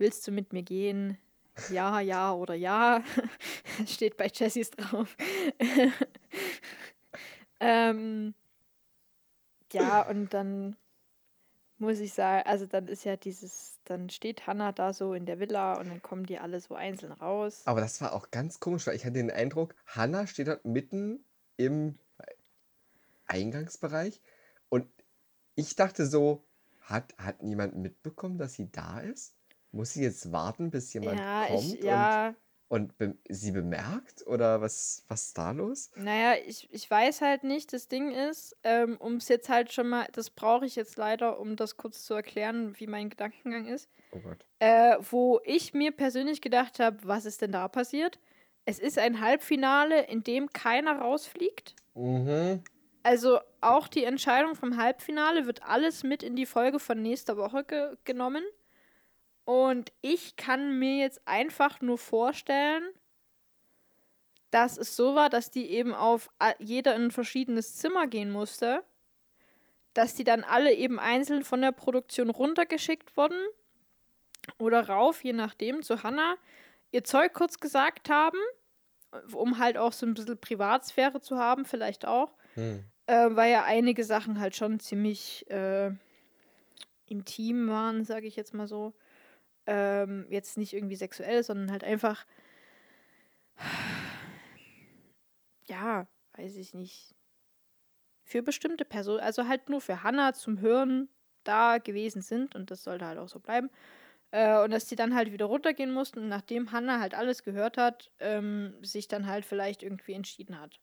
willst 0.05 0.27
du 0.27 0.33
mit 0.33 0.53
mir 0.53 0.63
gehen? 0.63 1.17
Ja, 1.71 1.99
ja 1.99 2.35
oder 2.35 2.55
ja. 2.55 3.03
Steht 3.87 4.19
bei 4.19 4.31
Jessys 4.33 4.71
drauf. 4.71 5.17
ähm, 7.61 8.35
ja, 9.73 10.03
und 10.03 10.35
dann 10.35 10.77
muss 11.79 12.01
ich 12.01 12.13
sagen, 12.13 12.47
also 12.47 12.67
dann 12.67 12.87
ist 12.87 13.05
ja 13.05 13.17
dieses, 13.17 13.79
dann 13.85 14.11
steht 14.11 14.47
Hannah 14.47 14.73
da 14.73 14.93
so 14.93 15.15
in 15.15 15.25
der 15.25 15.41
Villa 15.41 15.79
und 15.79 15.89
dann 15.89 16.03
kommen 16.03 16.27
die 16.27 16.39
alle 16.39 16.61
so 16.61 16.75
einzeln 16.75 17.13
raus. 17.13 17.63
Aber 17.65 17.81
das 17.81 18.03
war 18.03 18.13
auch 18.13 18.31
ganz 18.31 18.61
komisch, 18.61 18.87
weil 18.87 18.97
ich 18.97 19.07
hatte 19.07 19.15
den 19.15 19.31
Eindruck, 19.31 19.75
Hannah 19.87 20.27
steht 20.27 20.49
dort 20.49 20.67
mitten 20.67 21.25
im 21.57 21.99
Eingangsbereich 23.27 24.21
und 24.69 24.87
ich 25.55 25.77
dachte 25.77 26.05
so, 26.05 26.45
hat, 26.83 27.15
hat 27.17 27.43
niemand 27.43 27.77
mitbekommen, 27.77 28.37
dass 28.37 28.53
sie 28.53 28.71
da 28.71 29.01
ist? 29.01 29.35
Muss 29.75 29.93
sie 29.95 30.03
jetzt 30.05 30.31
warten, 30.33 30.71
bis 30.71 30.93
jemand 30.95 31.19
Ja, 31.19 31.47
kommt 31.49 31.75
ich, 31.75 31.83
und, 31.85 31.87
ja, 31.87 32.35
und 32.69 32.97
be 32.99 33.17
sie 33.29 33.53
bemerkt? 33.53 34.27
Oder 34.27 34.61
was, 34.61 35.05
was 35.09 35.27
ist 35.29 35.39
da 35.39 35.51
los? 35.53 35.91
naja, 35.97 36.35
ich, 36.47 36.69
ich 36.73 36.91
weiß 36.91 37.21
halt 37.21 37.45
nicht, 37.45 37.73
das 37.73 37.89
Ding 37.89 38.11
ist, 38.13 38.57
ähm, 38.65 38.97
um 38.99 39.17
es 39.17 39.29
jetzt 39.29 39.49
halt 39.49 39.73
schon 39.73 39.89
mal, 39.89 40.07
das 40.13 40.31
brauche 40.31 40.67
ich 40.67 40.75
jetzt 40.77 40.97
leider, 40.97 41.39
um 41.39 41.57
das 41.57 41.77
kurz 41.77 42.05
zu 42.05 42.15
erklären, 42.15 42.75
wie 42.79 42.87
mein 42.89 43.11
Gedankengang 43.11 43.67
ist, 43.67 43.89
Oh 44.13 44.21
Gott. 44.21 44.47
äh, 44.61 44.97
wo 45.11 45.41
ich 45.45 45.75
mir 45.75 45.93
persönlich 45.93 46.41
gedacht 46.43 46.81
habe, 46.81 46.99
was 47.05 47.27
ist 47.27 47.43
denn 47.43 47.53
da 47.53 47.69
passiert? 47.69 48.21
Es 48.67 48.79
ist 48.81 48.99
ein 48.99 49.21
Halbfinale, 49.21 50.03
in 50.07 50.25
dem 50.25 50.53
keiner 50.53 50.99
rausfliegt. 51.01 51.77
Mhm. 51.95 52.63
Also 53.03 53.39
auch 53.61 53.87
die 53.89 54.05
Entscheidung 54.05 54.55
vom 54.55 54.77
Halbfinale 54.79 55.47
wird 55.47 55.63
alles 55.63 56.03
mit 56.03 56.23
in 56.23 56.37
die 56.37 56.47
Folge 56.47 56.79
von 56.79 57.03
nächster 57.03 57.37
Woche 57.37 57.65
ge 57.65 57.97
genommen. 58.05 58.45
Und 59.45 59.93
ich 60.01 60.37
kann 60.37 60.79
mir 60.79 60.97
jetzt 60.97 61.21
einfach 61.27 61.81
nur 61.81 61.99
vorstellen, 61.99 62.85
dass 64.51 64.79
es 64.79 64.97
so 64.97 65.15
war, 65.15 65.29
dass 65.29 65.51
die 65.51 65.71
eben 65.71 65.93
auf 65.93 66.31
jeder 66.59 66.95
in 66.95 67.05
ein 67.07 67.11
verschiedenes 67.11 67.77
Zimmer 67.77 68.07
gehen 68.07 68.31
musste. 68.31 68.85
Dass 69.93 70.15
die 70.15 70.25
dann 70.25 70.45
alle 70.45 70.73
eben 70.75 70.99
einzeln 70.99 71.45
von 71.45 71.61
der 71.61 71.73
Produktion 71.73 72.31
runtergeschickt 72.31 73.17
wurden. 73.17 73.39
Oder 74.59 74.89
rauf, 74.89 75.23
je 75.25 75.33
nachdem, 75.33 75.83
zu 75.83 76.03
Hannah. 76.03 76.37
Ihr 76.91 77.05
Zeug 77.05 77.35
kurz 77.35 77.61
gesagt 77.61 78.09
haben. 78.09 78.39
Um 79.33 79.59
halt 79.59 79.77
auch 79.77 79.93
so 79.93 80.07
ein 80.07 80.15
bisschen 80.15 80.41
Privatsphäre 80.41 81.21
zu 81.21 81.39
haben, 81.39 81.65
vielleicht 81.65 82.07
auch. 82.07 82.35
Hm. 82.55 82.85
Äh, 83.07 83.29
weil 83.31 83.53
ja 83.53 83.65
einige 83.65 84.05
Sachen 84.05 84.41
halt 84.41 84.57
schon 84.57 84.81
ziemlich 84.81 85.49
äh, 85.51 85.91
intim 87.07 87.69
waren, 87.69 88.05
sage 88.05 88.27
ich 88.27 88.37
jetzt 88.37 88.55
mal 88.55 88.67
so. 88.67 88.95
Ähm, 89.67 90.27
jetzt 90.29 90.59
nicht 90.59 90.73
irgendwie 90.75 90.97
sexuell, 90.97 91.43
sondern 91.43 91.71
halt 91.71 91.85
einfach, 91.85 92.27
ja, 95.67 96.07
weiß 96.37 96.57
ich 96.57 96.75
nicht, 96.75 97.15
für 98.25 98.43
bestimmte 98.43 98.85
Personen, 98.85 99.21
also 99.21 99.47
halt 99.49 99.69
nur 99.69 99.81
für 99.81 100.03
Hannah 100.03 100.33
zum 100.33 100.61
Hören 100.61 101.09
da 101.45 101.79
gewesen 101.79 102.23
sind 102.23 102.55
und 102.55 102.71
das 102.71 102.83
sollte 102.83 103.07
halt 103.07 103.19
auch 103.19 103.29
so 103.29 103.39
bleiben. 103.39 103.71
Äh, 104.31 104.63
und 104.65 104.73
dass 104.73 104.87
die 104.87 104.97
dann 104.97 105.15
halt 105.15 105.31
wieder 105.31 105.45
runtergehen 105.45 105.93
mussten 105.93 106.19
und 106.19 106.29
nachdem 106.29 106.73
Hannah 106.73 107.01
halt 107.01 107.15
alles 107.15 107.43
gehört 107.43 107.77
hat, 107.77 108.11
ähm, 108.19 108.75
sich 108.83 109.07
dann 109.07 109.27
halt 109.27 109.45
vielleicht 109.45 109.83
irgendwie 109.83 110.15
entschieden 110.15 110.61
hat. 110.61 110.81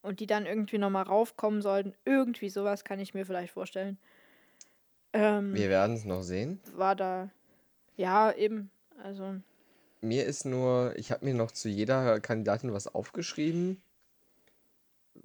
Und 0.00 0.18
die 0.18 0.26
dann 0.26 0.46
irgendwie 0.46 0.78
nochmal 0.78 1.04
raufkommen 1.04 1.62
sollten. 1.62 1.94
Irgendwie 2.04 2.48
sowas 2.48 2.84
kann 2.84 2.98
ich 2.98 3.14
mir 3.14 3.26
vielleicht 3.26 3.52
vorstellen. 3.52 3.98
Ähm, 5.12 5.54
Wir 5.54 5.68
werden 5.68 5.94
es 5.94 6.04
noch 6.04 6.22
sehen. 6.22 6.60
war 6.72 6.96
da. 6.96 7.30
Ja, 8.02 8.32
eben. 8.32 8.68
Also. 9.00 9.36
Mir 10.00 10.26
ist 10.26 10.44
nur, 10.44 10.92
ich 10.96 11.12
habe 11.12 11.24
mir 11.24 11.34
noch 11.34 11.52
zu 11.52 11.68
jeder 11.68 12.18
Kandidatin 12.18 12.72
was 12.72 12.92
aufgeschrieben. 12.92 13.80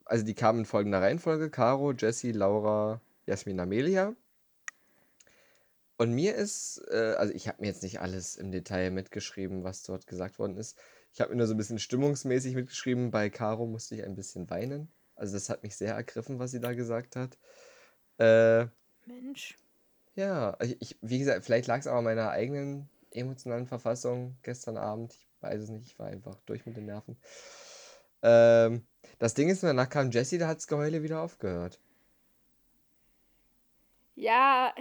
Also 0.05 0.23
die 0.23 0.35
kamen 0.35 0.59
in 0.59 0.65
folgender 0.65 1.01
Reihenfolge: 1.01 1.49
Caro, 1.49 1.93
Jessie, 1.93 2.33
Laura, 2.33 3.01
Jasmin, 3.25 3.59
Amelia. 3.59 4.15
Und 5.97 6.13
mir 6.13 6.35
ist, 6.35 6.79
äh, 6.91 7.15
also 7.17 7.33
ich 7.33 7.47
habe 7.47 7.61
mir 7.61 7.67
jetzt 7.67 7.81
nicht 7.81 7.99
alles 7.99 8.35
im 8.35 8.51
Detail 8.51 8.91
mitgeschrieben, 8.91 9.63
was 9.63 9.81
dort 9.81 10.05
gesagt 10.05 10.37
worden 10.37 10.55
ist. 10.57 10.77
Ich 11.13 11.19
habe 11.19 11.31
mir 11.31 11.37
nur 11.37 11.47
so 11.47 11.55
ein 11.55 11.57
bisschen 11.57 11.79
stimmungsmäßig 11.79 12.53
mitgeschrieben. 12.53 13.09
Bei 13.09 13.31
Caro 13.31 13.65
musste 13.65 13.95
ich 13.95 14.03
ein 14.03 14.13
bisschen 14.13 14.51
weinen. 14.51 14.87
Also 15.15 15.33
das 15.33 15.49
hat 15.49 15.63
mich 15.63 15.75
sehr 15.75 15.95
ergriffen, 15.95 16.37
was 16.37 16.51
sie 16.51 16.59
da 16.59 16.73
gesagt 16.73 17.15
hat. 17.15 17.39
Äh, 18.19 18.67
Mensch. 19.07 19.57
Ja, 20.17 20.57
ich, 20.61 20.81
ich, 20.81 20.97
wie 21.01 21.19
gesagt, 21.19 21.45
vielleicht 21.45 21.67
lag 21.67 21.79
es 21.79 21.87
auch 21.87 21.95
an 21.95 22.03
meiner 22.03 22.29
eigenen 22.31 22.89
emotionalen 23.11 23.67
Verfassung 23.67 24.37
gestern 24.43 24.77
Abend. 24.77 25.13
Ich 25.13 25.41
weiß 25.41 25.61
es 25.61 25.69
nicht, 25.69 25.87
ich 25.87 25.99
war 25.99 26.07
einfach 26.07 26.37
durch 26.45 26.65
mit 26.65 26.75
den 26.75 26.85
Nerven. 26.85 27.17
Ähm, 28.21 28.85
das 29.19 29.33
Ding 29.33 29.49
ist, 29.49 29.63
danach 29.63 29.89
kam 29.89 30.11
Jessie, 30.11 30.37
da 30.37 30.47
hat 30.47 30.57
das 30.57 30.67
Geheule 30.67 31.03
wieder 31.03 31.21
aufgehört. 31.21 31.79
Ja, 34.15 34.73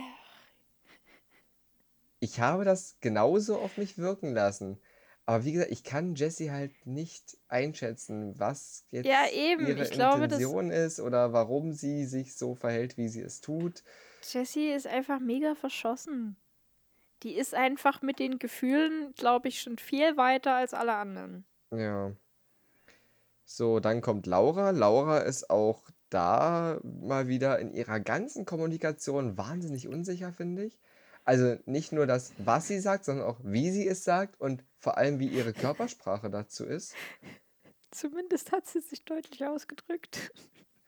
Ich 2.20 2.41
habe 2.41 2.64
das 2.64 2.97
genauso 3.01 3.59
auf 3.59 3.76
mich 3.76 3.99
wirken 3.99 4.32
lassen. 4.32 4.80
Aber 5.26 5.45
wie 5.45 5.53
gesagt, 5.53 5.72
ich 5.72 5.82
kann 5.82 6.14
Jessie 6.14 6.51
halt 6.51 6.72
nicht 6.87 7.37
einschätzen, 7.49 8.39
was 8.39 8.84
jetzt 8.91 9.07
ja, 9.07 9.26
ihre 9.32 9.84
glaube, 9.87 10.24
Intention 10.24 10.70
ist 10.70 11.01
oder 11.01 11.32
warum 11.32 11.72
sie 11.72 12.05
sich 12.05 12.37
so 12.37 12.55
verhält, 12.55 12.97
wie 12.97 13.09
sie 13.09 13.22
es 13.22 13.41
tut. 13.41 13.82
Jessie 14.33 14.72
ist 14.72 14.87
einfach 14.87 15.20
mega 15.20 15.55
verschossen. 15.55 16.37
Die 17.22 17.35
ist 17.35 17.55
einfach 17.55 18.03
mit 18.03 18.18
den 18.18 18.39
Gefühlen, 18.39 19.14
glaube 19.14 19.49
ich, 19.49 19.61
schon 19.61 19.79
viel 19.79 20.16
weiter 20.16 20.55
als 20.55 20.74
alle 20.74 20.95
anderen. 20.95 21.45
Ja. 21.70 22.12
So, 23.45 23.81
dann 23.81 24.01
kommt 24.01 24.27
Laura. 24.27 24.70
Laura 24.70 25.18
ist 25.18 25.51
auch 25.51 25.89
da 26.11 26.79
mal 26.83 27.29
wieder 27.29 27.59
in 27.59 27.72
ihrer 27.72 28.01
ganzen 28.01 28.45
Kommunikation 28.45 29.39
wahnsinnig 29.39 29.89
unsicher, 29.89 30.33
finde 30.33 30.64
ich. 30.64 30.79
Also 31.24 31.57
nicht 31.64 31.93
nur 31.93 32.07
das, 32.07 32.33
was 32.39 32.68
sie 32.68 32.79
sagt, 32.79 33.05
sondern 33.05 33.27
auch, 33.27 33.41
wie 33.43 33.70
sie 33.70 33.89
es 33.89 34.05
sagt 34.05 34.41
und 34.41 34.62
vor 34.79 34.97
allem, 34.97 35.18
wie 35.18 35.27
ihre 35.27 35.53
Körpersprache 35.53 36.31
dazu 36.31 36.64
ist. 36.64 36.95
Zumindest 37.91 38.53
hat 38.53 38.66
sie 38.66 38.81
sich 38.81 39.05
deutlich 39.05 39.45
ausgedrückt. 39.45 40.33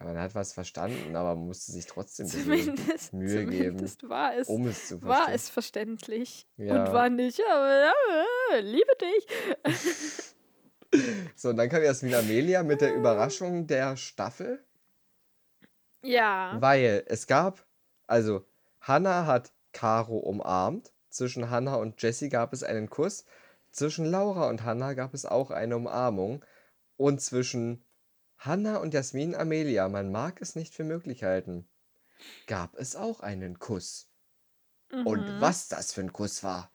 Ja, 0.00 0.06
man 0.06 0.18
hat 0.18 0.34
was 0.34 0.52
verstanden, 0.52 1.16
aber 1.16 1.34
man 1.34 1.46
musste 1.46 1.72
sich 1.72 1.86
trotzdem 1.86 2.26
Zumindest, 2.26 3.12
Mühe 3.12 3.44
geben, 3.46 3.80
war 4.08 4.34
es, 4.36 4.48
um 4.48 4.66
es 4.68 4.88
zu 4.88 5.02
war 5.02 5.16
verstehen. 5.16 5.34
es 5.34 5.48
verständlich. 5.50 6.46
Ja. 6.56 6.84
Und 6.86 6.92
war 6.92 7.08
nicht, 7.10 7.40
aber 7.50 7.78
ja, 7.78 8.58
liebe 8.60 8.92
dich. 9.00 9.26
So, 11.36 11.50
und 11.50 11.58
dann 11.58 11.68
kam 11.68 11.82
Jasmin 11.82 12.14
Amelia 12.14 12.62
mit 12.62 12.80
der 12.80 12.94
Überraschung 12.94 13.66
der 13.66 13.98
Staffel, 13.98 14.64
Ja. 16.02 16.56
weil 16.60 17.04
es 17.08 17.26
gab, 17.26 17.66
also 18.06 18.46
Hannah 18.80 19.26
hat 19.26 19.52
Caro 19.72 20.16
umarmt, 20.16 20.92
zwischen 21.10 21.50
Hannah 21.50 21.74
und 21.74 22.00
Jessie 22.02 22.30
gab 22.30 22.54
es 22.54 22.62
einen 22.62 22.88
Kuss, 22.88 23.26
zwischen 23.70 24.06
Laura 24.06 24.48
und 24.48 24.64
Hannah 24.64 24.94
gab 24.94 25.12
es 25.12 25.26
auch 25.26 25.50
eine 25.50 25.76
Umarmung 25.76 26.42
und 26.96 27.20
zwischen 27.20 27.84
Hannah 28.38 28.78
und 28.78 28.94
Jasmin 28.94 29.34
Amelia, 29.34 29.86
man 29.90 30.10
mag 30.10 30.40
es 30.40 30.54
nicht 30.56 30.74
für 30.74 30.82
möglich 30.82 31.24
halten, 31.24 31.68
gab 32.46 32.76
es 32.76 32.96
auch 32.96 33.20
einen 33.20 33.58
Kuss. 33.58 34.12
Und 35.02 35.32
Mhm. 35.32 35.40
was 35.40 35.68
das 35.68 35.92
für 35.92 36.02
ein 36.02 36.12
Kuss 36.12 36.42
war. 36.44 36.72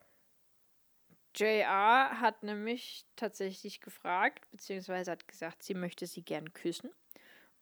JR 1.35 2.19
hat 2.19 2.43
nämlich 2.43 3.05
tatsächlich 3.15 3.81
gefragt, 3.81 4.49
beziehungsweise 4.51 5.11
hat 5.11 5.27
gesagt, 5.27 5.63
sie 5.63 5.73
möchte 5.73 6.05
sie 6.05 6.23
gern 6.23 6.53
küssen. 6.53 6.91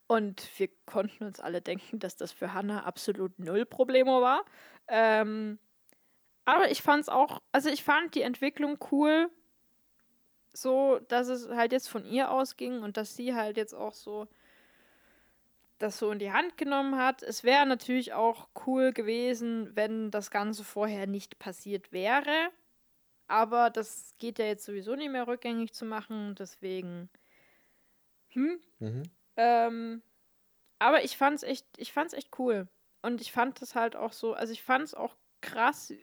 Und 0.08 0.50
wir 0.60 0.70
konnten 0.86 1.26
uns 1.26 1.40
alle 1.40 1.62
denken, 1.62 2.00
dass 2.00 2.18
das 2.18 2.32
für 2.34 2.54
Hannah 2.54 2.86
absolut 2.86 3.40
null 3.40 3.66
Problemo 3.66 4.22
war. 4.22 4.46
Ähm, 4.88 5.60
aber 6.46 6.72
ich 6.72 6.82
fand 6.84 7.04
es 7.04 7.10
auch, 7.10 7.42
also 7.54 7.70
ich 7.70 7.84
fand 7.84 8.16
die 8.16 8.24
Entwicklung 8.24 8.80
cool, 8.92 9.32
so 10.54 11.00
dass 11.08 11.28
es 11.28 11.50
halt 11.50 11.72
jetzt 11.72 11.90
von 11.90 12.06
ihr 12.06 12.32
ausging 12.32 12.82
und 12.84 12.98
dass 12.98 13.16
sie 13.16 13.36
halt 13.36 13.58
jetzt 13.58 13.74
auch 13.74 13.94
so 13.94 14.28
das 15.82 15.98
so 15.98 16.12
in 16.12 16.20
die 16.20 16.32
Hand 16.32 16.58
genommen 16.58 16.96
hat. 16.98 17.24
Es 17.24 17.44
wäre 17.44 17.66
natürlich 17.66 18.14
auch 18.14 18.50
cool 18.66 18.94
gewesen, 18.94 19.76
wenn 19.76 20.12
das 20.12 20.30
Ganze 20.32 20.64
vorher 20.64 21.08
nicht 21.08 21.40
passiert 21.40 21.92
wäre. 21.92 22.52
Aber 23.28 23.70
das 23.70 24.14
geht 24.20 24.40
ja 24.40 24.46
jetzt 24.46 24.66
sowieso 24.66 24.96
nicht 24.96 25.12
mehr 25.12 25.28
rückgängig 25.28 25.74
zu 25.74 25.86
machen. 25.86 26.36
Deswegen. 26.36 27.10
Hm. 28.30 28.60
Mhm. 28.80 29.04
Ähm, 29.38 30.02
aber 30.80 31.04
ich 31.04 31.18
fand's 31.18 31.44
echt, 31.44 31.66
ich 31.78 31.94
fand's 31.94 32.14
echt 32.14 32.38
cool. 32.40 32.68
Und 33.02 33.22
ich 33.22 33.32
fand 33.32 33.62
das 33.62 33.76
halt 33.76 33.96
auch 33.96 34.14
so, 34.14 34.34
also 34.34 34.54
ich 34.54 34.64
fand's 34.64 34.94
auch 34.94 35.16
krass 35.42 35.94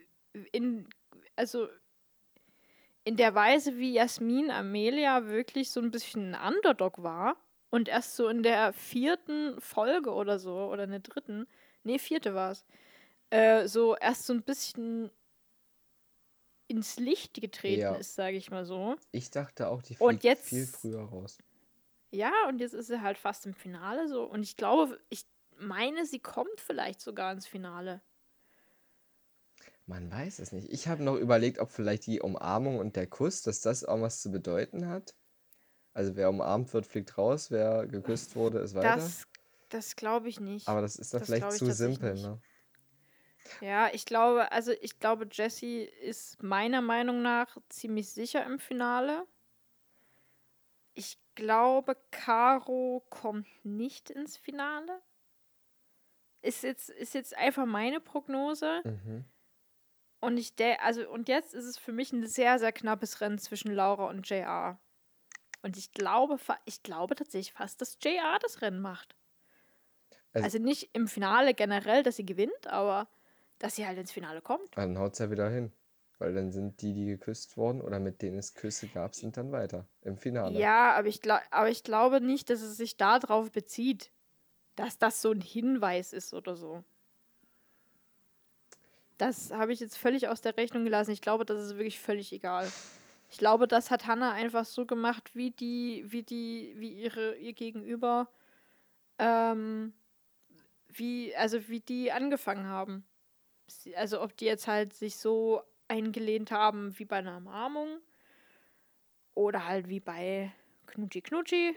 in, 0.52 0.88
also 1.36 1.68
in 3.04 3.16
der 3.16 3.34
Weise, 3.34 3.78
wie 3.78 3.92
Jasmin 3.92 4.50
Amelia 4.50 5.26
wirklich 5.26 5.70
so 5.70 5.80
ein 5.80 5.90
bisschen 5.90 6.34
ein 6.34 6.54
Underdog 6.54 7.02
war 7.02 7.36
und 7.70 7.88
erst 7.88 8.16
so 8.16 8.28
in 8.28 8.42
der 8.42 8.72
vierten 8.72 9.60
Folge 9.60 10.12
oder 10.12 10.38
so, 10.38 10.54
oder 10.70 10.84
in 10.84 10.90
der 10.90 11.00
dritten, 11.00 11.46
nee, 11.84 11.98
vierte 11.98 12.34
war's, 12.34 12.64
äh, 13.30 13.66
so 13.66 13.96
erst 13.96 14.26
so 14.26 14.32
ein 14.34 14.42
bisschen 14.42 15.10
ins 16.66 16.98
Licht 16.98 17.40
getreten 17.40 17.80
Ja. 17.80 17.94
ist, 17.94 18.14
sage 18.14 18.36
ich 18.36 18.50
mal 18.50 18.66
so. 18.66 18.96
Ich 19.10 19.30
dachte 19.30 19.68
auch, 19.68 19.80
die 19.82 19.96
Und 19.98 20.10
fliegt 20.20 20.24
jetzt- 20.24 20.48
viel 20.48 20.66
früher 20.66 21.00
raus. 21.02 21.38
Ja, 22.10 22.32
und 22.48 22.58
jetzt 22.60 22.74
ist 22.74 22.86
sie 22.88 23.00
halt 23.00 23.16
fast 23.18 23.46
im 23.46 23.54
Finale 23.54 24.08
so. 24.08 24.24
Und 24.24 24.42
ich 24.42 24.56
glaube, 24.56 24.98
ich 25.08 25.24
meine, 25.58 26.04
sie 26.06 26.20
kommt 26.20 26.60
vielleicht 26.60 27.00
sogar 27.00 27.32
ins 27.32 27.46
Finale. 27.46 28.00
Man 29.88 30.10
weiß 30.12 30.40
es 30.40 30.52
nicht. 30.52 30.68
Ich 30.68 30.86
habe 30.86 31.02
noch 31.02 31.16
überlegt, 31.16 31.58
ob 31.60 31.70
vielleicht 31.70 32.04
die 32.06 32.20
Umarmung 32.20 32.78
und 32.78 32.94
der 32.94 33.06
Kuss, 33.06 33.40
dass 33.40 33.62
das 33.62 33.84
auch 33.84 34.02
was 34.02 34.20
zu 34.20 34.30
bedeuten 34.30 34.86
hat. 34.86 35.14
Also 35.94 36.14
wer 36.14 36.28
umarmt 36.28 36.74
wird, 36.74 36.86
fliegt 36.86 37.16
raus, 37.16 37.50
wer 37.50 37.86
geküsst 37.86 38.36
wurde, 38.36 38.58
ist 38.58 38.74
weiter. 38.74 38.96
Das, 38.96 39.26
das 39.70 39.96
glaube 39.96 40.28
ich 40.28 40.40
nicht. 40.40 40.68
Aber 40.68 40.82
das 40.82 40.96
ist 40.96 41.14
dann 41.14 41.20
das 41.20 41.28
vielleicht 41.28 41.52
zu 41.52 41.72
simpel, 41.72 42.14
ne? 42.14 42.38
Ja, 43.62 43.88
ich 43.90 44.04
glaube, 44.04 44.52
also 44.52 44.72
ich 44.72 44.98
glaube, 44.98 45.26
Jessie 45.32 45.84
ist 45.84 46.42
meiner 46.42 46.82
Meinung 46.82 47.22
nach 47.22 47.56
ziemlich 47.70 48.10
sicher 48.10 48.44
im 48.44 48.58
Finale. 48.58 49.26
Ich 50.92 51.18
glaube, 51.34 51.96
Caro 52.10 53.06
kommt 53.08 53.46
nicht 53.64 54.10
ins 54.10 54.36
Finale. 54.36 55.00
Ist 56.42 56.62
jetzt, 56.62 56.90
ist 56.90 57.14
jetzt 57.14 57.34
einfach 57.38 57.64
meine 57.64 58.00
Prognose. 58.00 58.82
Mhm. 58.84 59.24
Und 60.20 60.36
ich 60.36 60.56
der, 60.56 60.82
also, 60.82 61.08
und 61.08 61.28
jetzt 61.28 61.54
ist 61.54 61.64
es 61.64 61.78
für 61.78 61.92
mich 61.92 62.12
ein 62.12 62.26
sehr, 62.26 62.58
sehr 62.58 62.72
knappes 62.72 63.20
Rennen 63.20 63.38
zwischen 63.38 63.72
Laura 63.72 64.08
und 64.08 64.28
JR. 64.28 64.78
Und 65.62 65.76
ich 65.76 65.92
glaube, 65.92 66.38
ich 66.64 66.82
glaube 66.82 67.14
tatsächlich 67.14 67.52
fast, 67.52 67.80
dass 67.80 67.98
JR 68.02 68.38
das 68.40 68.62
Rennen 68.62 68.80
macht. 68.80 69.14
Also- 70.32 70.44
Also, 70.44 70.58
nicht 70.58 70.90
im 70.92 71.08
Finale 71.08 71.54
generell, 71.54 72.02
dass 72.02 72.16
sie 72.16 72.26
gewinnt, 72.26 72.66
aber 72.66 73.08
dass 73.58 73.76
sie 73.76 73.86
halt 73.86 73.98
ins 73.98 74.12
Finale 74.12 74.40
kommt. 74.42 74.76
Dann 74.76 74.98
haut 74.98 75.14
es 75.14 75.18
ja 75.18 75.30
wieder 75.30 75.48
hin. 75.50 75.72
Weil 76.20 76.34
dann 76.34 76.50
sind 76.50 76.82
die, 76.82 76.94
die 76.94 77.06
geküsst 77.06 77.56
wurden 77.56 77.80
oder 77.80 78.00
mit 78.00 78.22
denen 78.22 78.38
es 78.38 78.54
Küsse 78.54 78.88
gab, 78.88 79.14
sind 79.14 79.36
dann 79.36 79.52
weiter 79.52 79.86
im 80.02 80.18
Finale. 80.18 80.58
Ja, 80.58 80.92
aber 80.96 81.06
ich, 81.06 81.20
aber 81.30 81.68
ich 81.70 81.84
glaube 81.84 82.20
nicht, 82.20 82.50
dass 82.50 82.60
es 82.60 82.76
sich 82.76 82.96
darauf 82.96 83.52
bezieht, 83.52 84.10
dass 84.74 84.98
das 84.98 85.22
so 85.22 85.30
ein 85.30 85.40
Hinweis 85.40 86.12
ist 86.12 86.34
oder 86.34 86.56
so. 86.56 86.82
Das 89.18 89.52
habe 89.52 89.72
ich 89.72 89.80
jetzt 89.80 89.98
völlig 89.98 90.28
aus 90.28 90.40
der 90.40 90.56
Rechnung 90.56 90.84
gelassen. 90.84 91.10
Ich 91.10 91.20
glaube, 91.20 91.44
das 91.44 91.62
ist 91.62 91.72
wirklich 91.72 91.98
völlig 91.98 92.32
egal. 92.32 92.70
Ich 93.30 93.38
glaube, 93.38 93.68
das 93.68 93.90
hat 93.90 94.06
Hannah 94.06 94.32
einfach 94.32 94.64
so 94.64 94.86
gemacht, 94.86 95.34
wie 95.34 95.50
die, 95.50 96.04
wie 96.08 96.22
die, 96.22 96.74
wie 96.78 96.92
ihre, 96.92 97.36
ihr 97.36 97.52
Gegenüber, 97.52 98.28
ähm, 99.18 99.92
wie, 100.88 101.34
also 101.36 101.68
wie 101.68 101.80
die 101.80 102.12
angefangen 102.12 102.66
haben. 102.66 103.04
Also 103.96 104.22
ob 104.22 104.36
die 104.36 104.46
jetzt 104.46 104.66
halt 104.66 104.94
sich 104.94 105.16
so 105.16 105.62
eingelehnt 105.88 106.50
haben 106.52 106.98
wie 106.98 107.04
bei 107.04 107.16
einer 107.16 107.36
Umarmung 107.36 107.98
oder 109.34 109.66
halt 109.66 109.88
wie 109.88 110.00
bei 110.00 110.52
Knutschi 110.86 111.20
Knutschi. 111.20 111.74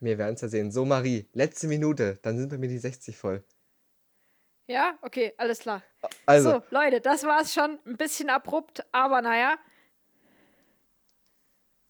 Wir 0.00 0.18
werden 0.18 0.34
es 0.34 0.42
ja 0.42 0.48
sehen. 0.48 0.70
So, 0.70 0.84
Marie, 0.84 1.26
letzte 1.32 1.66
Minute, 1.68 2.18
dann 2.22 2.38
sind 2.38 2.50
bei 2.50 2.58
mir 2.58 2.68
die 2.68 2.78
60 2.78 3.16
voll. 3.16 3.44
Ja, 4.68 4.98
okay, 5.02 5.32
alles 5.38 5.60
klar. 5.60 5.82
Also, 6.26 6.50
So, 6.50 6.62
Leute, 6.70 7.00
das 7.00 7.24
war's 7.24 7.54
schon. 7.54 7.78
Ein 7.86 7.96
bisschen 7.96 8.28
abrupt, 8.30 8.84
aber 8.92 9.22
naja. 9.22 9.56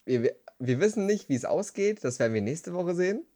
wir, 0.06 0.34
wir- 0.58 0.80
wissen 0.80 1.04
nicht, 1.06 1.28
wie 1.28 1.34
es 1.34 1.44
ausgeht. 1.44 2.04
Das 2.04 2.18
werden 2.18 2.34
wir 2.34 2.40
nächste 2.40 2.72
Woche 2.74 2.94
sehen. 2.94 3.26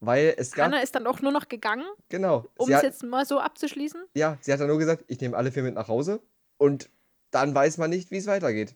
Weil 0.00 0.34
es 0.36 0.52
gab. 0.52 0.66
Anna 0.66 0.80
ist 0.80 0.94
dann 0.94 1.06
auch 1.06 1.20
nur 1.20 1.32
noch 1.32 1.48
gegangen, 1.48 1.86
Genau. 2.08 2.46
um 2.58 2.70
es 2.70 2.82
jetzt 2.82 3.02
mal 3.02 3.24
so 3.24 3.40
abzuschließen. 3.40 4.04
ja, 4.14 4.36
sie 4.40 4.52
hat 4.52 4.60
dann 4.60 4.68
nur 4.68 4.78
gesagt, 4.78 5.04
ich 5.08 5.20
nehme 5.20 5.36
alle 5.36 5.52
vier 5.52 5.62
mit 5.62 5.74
nach 5.74 5.88
Hause. 5.88 6.20
Und 6.58 6.90
dann 7.30 7.54
weiß 7.54 7.78
man 7.78 7.90
nicht, 7.90 8.10
wie 8.10 8.18
es 8.18 8.26
weitergeht. 8.26 8.74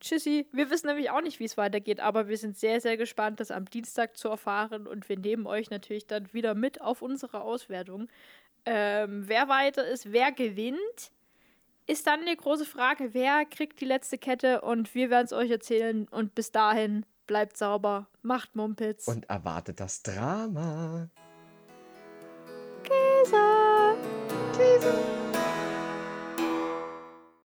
Tschüssi. 0.00 0.46
Wir 0.52 0.70
wissen 0.70 0.86
nämlich 0.86 1.10
auch 1.10 1.20
nicht, 1.20 1.40
wie 1.40 1.44
es 1.44 1.56
weitergeht, 1.56 2.00
aber 2.00 2.28
wir 2.28 2.36
sind 2.36 2.58
sehr, 2.58 2.80
sehr 2.80 2.96
gespannt, 2.96 3.40
das 3.40 3.50
am 3.50 3.66
Dienstag 3.66 4.16
zu 4.16 4.28
erfahren 4.28 4.86
und 4.86 5.08
wir 5.08 5.18
nehmen 5.18 5.46
euch 5.46 5.70
natürlich 5.70 6.06
dann 6.06 6.32
wieder 6.32 6.54
mit 6.54 6.80
auf 6.80 7.02
unsere 7.02 7.42
Auswertung. 7.42 8.08
Ähm, 8.66 9.24
wer 9.26 9.48
weiter 9.48 9.86
ist, 9.86 10.12
wer 10.12 10.32
gewinnt, 10.32 11.10
ist 11.86 12.06
dann 12.06 12.24
die 12.24 12.36
große 12.36 12.64
Frage, 12.64 13.14
wer 13.14 13.44
kriegt 13.44 13.80
die 13.80 13.86
letzte 13.86 14.18
Kette 14.18 14.60
und 14.60 14.94
wir 14.94 15.10
werden 15.10 15.26
es 15.26 15.32
euch 15.32 15.50
erzählen 15.50 16.06
und 16.08 16.34
bis 16.34 16.52
dahin 16.52 17.04
bleibt 17.26 17.56
sauber, 17.56 18.08
macht 18.22 18.56
Mumpitz. 18.56 19.08
Und 19.08 19.28
erwartet 19.28 19.80
das 19.80 20.02
Drama. 20.02 21.08
Käse. 22.82 23.96
Käse. 24.56 25.19